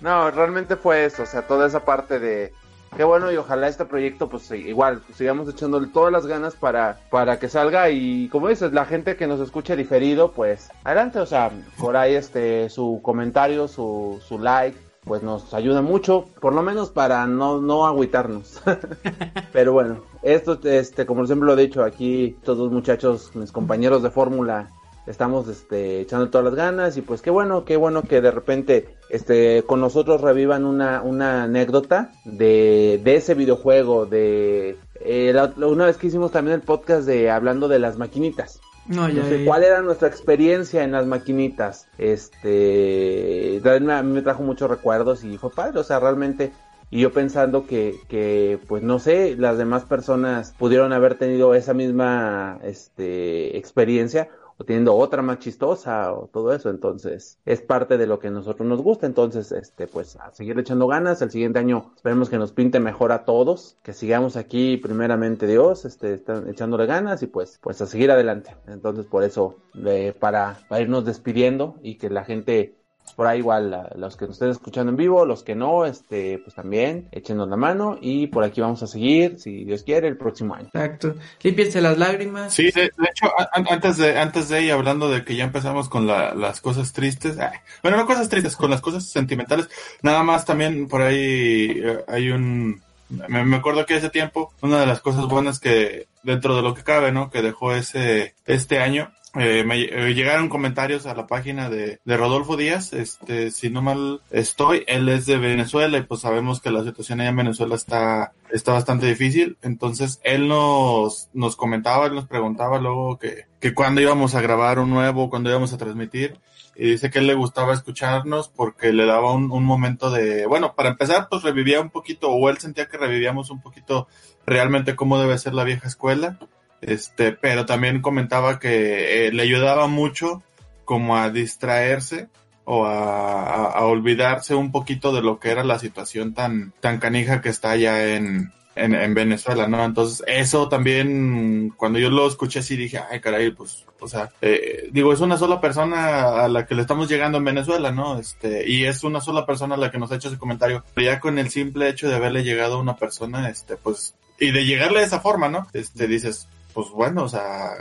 [0.00, 2.52] no, realmente fue eso, o sea, toda esa parte de
[2.96, 7.38] qué bueno y ojalá este proyecto pues igual sigamos echándole todas las ganas para para
[7.38, 11.50] que salga y como dices la gente que nos escuche diferido pues adelante o sea
[11.78, 16.90] por ahí este su comentario su, su like pues nos ayuda mucho por lo menos
[16.90, 18.62] para no no agüitarnos
[19.52, 24.02] pero bueno esto este como siempre lo he dicho aquí todos los muchachos mis compañeros
[24.02, 24.70] de fórmula
[25.08, 28.96] estamos este, echando todas las ganas y pues qué bueno, qué bueno que de repente
[29.10, 35.96] este, con nosotros revivan una, una anécdota de, de ese videojuego, de eh, una vez
[35.96, 38.60] que hicimos también el podcast de hablando de las maquinitas.
[38.86, 41.88] No, ya, ¿Cuál era nuestra experiencia en las maquinitas?
[41.98, 46.52] Este, a mí me trajo muchos recuerdos y fue padre, o sea, realmente
[46.90, 51.74] y yo pensando que, que, pues no sé, las demás personas pudieron haber tenido esa
[51.74, 56.68] misma este, experiencia o teniendo otra más chistosa o todo eso.
[56.70, 59.06] Entonces, es parte de lo que a nosotros nos gusta.
[59.06, 61.22] Entonces, este, pues a seguir echando ganas.
[61.22, 65.84] El siguiente año esperemos que nos pinte mejor a todos, que sigamos aquí primeramente Dios,
[65.84, 68.54] este, están echándole ganas y pues, pues a seguir adelante.
[68.66, 69.56] Entonces, por eso,
[69.86, 72.74] eh, para, para irnos despidiendo y que la gente
[73.12, 76.54] por ahí igual los que nos estén escuchando en vivo, los que no, este, pues
[76.54, 80.54] también échenos la mano y por aquí vamos a seguir, si Dios quiere, el próximo
[80.54, 80.66] año.
[80.66, 81.14] Exacto.
[81.42, 82.54] Límpiense las lágrimas.
[82.54, 86.60] Sí, de, hecho, antes de, antes de ir hablando de que ya empezamos con las
[86.60, 87.36] cosas tristes,
[87.82, 89.68] bueno, no cosas tristes, con las cosas sentimentales,
[90.02, 94.80] nada más también por ahí eh, hay un, me, me, acuerdo que ese tiempo, una
[94.80, 97.30] de las cosas buenas que dentro de lo que cabe, ¿no?
[97.30, 102.16] Que dejó ese, este año, eh, me eh, llegaron comentarios a la página de, de,
[102.16, 106.70] Rodolfo Díaz, este, si no mal estoy, él es de Venezuela y pues sabemos que
[106.70, 112.14] la situación allá en Venezuela está, está bastante difícil, entonces él nos, nos comentaba, él
[112.14, 116.38] nos preguntaba luego que, que cuándo íbamos a grabar un nuevo, cuándo íbamos a transmitir,
[116.74, 120.74] y dice que él le gustaba escucharnos porque le daba un, un momento de, bueno,
[120.74, 124.08] para empezar, pues revivía un poquito, o él sentía que revivíamos un poquito
[124.46, 126.38] realmente cómo debe ser la vieja escuela,
[126.80, 130.42] este, pero también comentaba que eh, le ayudaba mucho
[130.84, 132.28] como a distraerse
[132.64, 137.40] o a, a, olvidarse un poquito de lo que era la situación tan, tan canija
[137.40, 139.84] que está allá en, en, en, Venezuela, ¿no?
[139.84, 144.88] Entonces, eso también, cuando yo lo escuché así, dije, ay, caray, pues, o sea, eh,
[144.92, 148.18] digo, es una sola persona a la que le estamos llegando en Venezuela, ¿no?
[148.18, 150.84] Este, y es una sola persona a la que nos ha hecho ese comentario.
[150.94, 154.52] Pero ya con el simple hecho de haberle llegado a una persona, este, pues, y
[154.52, 155.66] de llegarle de esa forma, ¿no?
[155.72, 156.48] Este, dices,
[156.78, 157.72] pues bueno, o sea,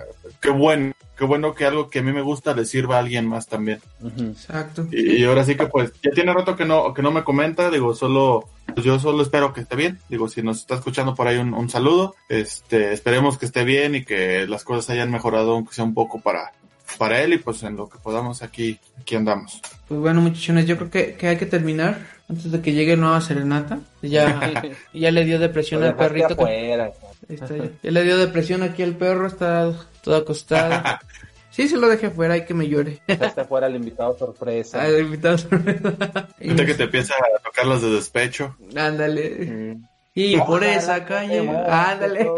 [0.42, 3.28] qué bueno, qué bueno que algo que a mí me gusta le sirva a alguien
[3.28, 3.80] más también.
[4.18, 4.88] Exacto.
[4.92, 7.70] Y, y, ahora sí que pues, ya tiene rato que no, que no me comenta,
[7.70, 11.28] digo, solo, pues yo solo espero que esté bien, digo, si nos está escuchando por
[11.28, 15.52] ahí un, un saludo, este, esperemos que esté bien y que las cosas hayan mejorado,
[15.52, 16.54] aunque sea un poco para,
[16.98, 19.62] para él y pues en lo que podamos aquí, aquí andamos.
[19.88, 22.00] Pues bueno, muchachones, yo creo que, que hay que terminar
[22.30, 23.80] antes de que llegue nueva serenata.
[24.02, 26.34] Ya, ya le dio depresión al perrito.
[26.34, 26.92] Afuera,
[27.30, 30.82] Está, ya, ya, le dio depresión aquí al perro, está todo acostado.
[31.50, 33.02] Sí, se lo dejé afuera, hay que me llore.
[33.08, 34.78] Está afuera el invitado sorpresa.
[34.84, 36.28] Ah, el invitado sorpresa.
[36.40, 38.56] Ahorita que te empieza a tocar los de despecho.
[38.76, 39.74] Ándale.
[39.74, 39.88] Mm.
[40.14, 42.30] Y por esa calle, ándale.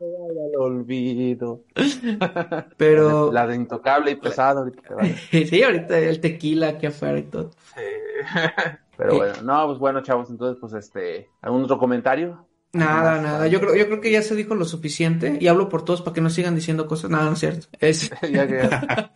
[0.00, 1.64] Al olvido.
[2.76, 3.32] Pero.
[3.32, 4.60] La de intocable y pesado.
[4.60, 4.82] Ahorita
[5.30, 7.50] sí, ahorita el tequila aquí afuera y todo.
[7.74, 7.82] Sí.
[8.96, 12.48] Pero bueno, no, pues bueno, chavos, entonces, pues este, ¿algún otro comentario?
[12.72, 13.46] Nada, nada.
[13.46, 16.14] Yo creo, yo creo que ya se dijo lo suficiente y hablo por todos para
[16.14, 17.08] que no sigan diciendo cosas.
[17.08, 17.68] Nada, no es cierto.
[17.78, 18.10] Es...
[18.30, 19.12] ya que ya,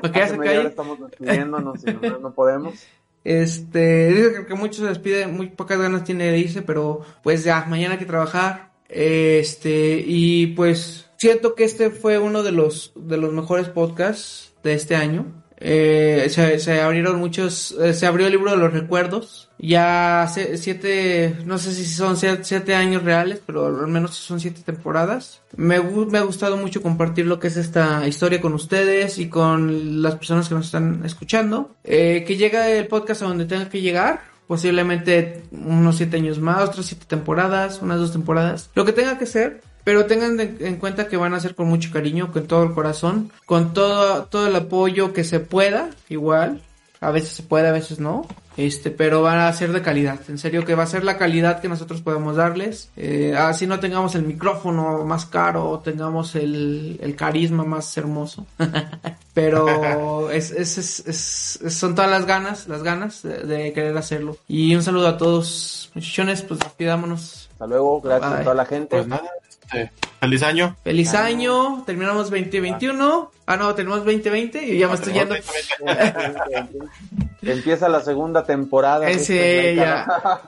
[0.00, 0.66] para que ya se calle.
[0.68, 2.86] Estamos despidiéndonos y no, no podemos.
[3.24, 7.64] Este, dice que muchos se despiden, muy pocas ganas tiene de irse, pero pues ya,
[7.68, 8.73] mañana hay que trabajar.
[8.94, 14.74] Este, y pues siento que este fue uno de los, de los mejores podcasts de
[14.74, 15.26] este año.
[15.58, 19.50] Eh, se, se, abrieron muchos, eh, se abrió el libro de los recuerdos.
[19.58, 25.40] Ya siete, no sé si son siete, años reales, pero al menos son siete temporadas.
[25.56, 30.02] Me, me, ha gustado mucho compartir lo que es esta historia con ustedes y con
[30.02, 31.74] las personas que nos están escuchando.
[31.82, 36.68] Eh, que llega el podcast a donde tenga que llegar posiblemente unos siete años más,
[36.68, 39.62] otras siete temporadas, unas dos temporadas, lo que tenga que ser.
[39.84, 43.30] Pero tengan en cuenta que van a ser con mucho cariño, con todo el corazón,
[43.44, 46.62] con todo, todo el apoyo que se pueda, igual.
[47.04, 48.26] A veces se puede, a veces no.
[48.56, 50.20] Este, pero van a ser de calidad.
[50.28, 52.88] En serio que va a ser la calidad que nosotros podemos darles.
[52.96, 58.46] Eh, así no tengamos el micrófono más caro o tengamos el, el carisma más hermoso.
[59.34, 64.36] pero es, es, es, es, son todas las ganas, las ganas de, de, querer hacerlo.
[64.46, 67.48] Y un saludo a todos, muchachones, pues despidámonos.
[67.52, 68.40] Hasta luego, gracias Bye.
[68.40, 68.96] a toda la gente.
[68.96, 69.30] Pues nada,
[69.74, 70.76] este, feliz año.
[70.82, 73.30] Feliz año, terminamos 2021.
[73.46, 75.34] Ah, no, tenemos 2020 y ya me estoy yendo.
[77.42, 79.08] Empieza la segunda temporada.
[79.08, 80.06] Ese, ya.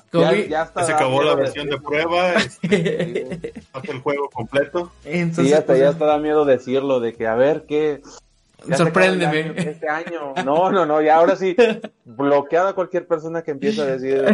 [0.13, 2.35] ya, ya está Se acabó la versión de prueba.
[2.47, 4.93] Este, hace el juego completo.
[5.05, 8.01] Entonces, sí, hasta pues, ya está da miedo decirlo, de que a ver qué.
[8.77, 9.53] Sorpréndeme.
[9.57, 10.35] Este año.
[10.45, 11.57] No, no, no, y ahora sí,
[12.05, 14.25] bloqueada cualquier persona que empiece a decir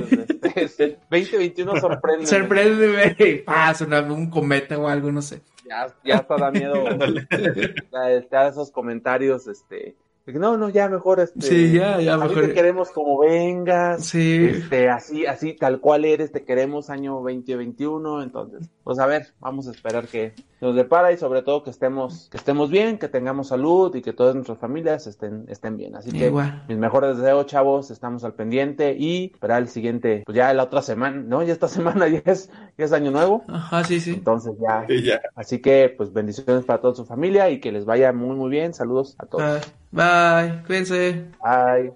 [0.56, 2.26] este, 2021 sorpréndeme.
[2.26, 3.44] Sorpréndeme.
[3.46, 3.74] Ah,
[4.10, 5.40] un cometa o algo, no sé.
[5.68, 6.74] Ya, ya hasta da miedo
[8.08, 9.94] este, a esos comentarios, este,
[10.26, 11.42] no, no, ya mejor este.
[11.42, 12.46] Sí, ya, ya mejor.
[12.46, 14.04] Te queremos como vengas.
[14.04, 14.46] Sí.
[14.50, 18.22] Este, así, así, tal cual eres, te queremos año 2021.
[18.22, 22.28] Entonces, pues a ver, vamos a esperar que nos depara y sobre todo que estemos,
[22.30, 25.96] que estemos bien, que tengamos salud y que todas nuestras familias estén, estén bien.
[25.96, 26.64] Así que Igual.
[26.68, 30.82] mis mejores deseos, chavos, estamos al pendiente y para el siguiente, pues ya la otra
[30.82, 31.42] semana, ¿no?
[31.42, 33.42] Ya esta semana ya es, ya es año nuevo.
[33.48, 34.12] Ajá, sí, sí.
[34.14, 34.86] Entonces ya.
[34.86, 35.20] Sí, ya.
[35.34, 38.72] Así que, pues bendiciones para toda su familia y que les vaya muy, muy bien.
[38.72, 39.42] Saludos a todos.
[39.42, 39.81] Bye.
[39.92, 40.62] Bye.
[40.66, 41.32] Cuídense.
[41.42, 41.92] Bye.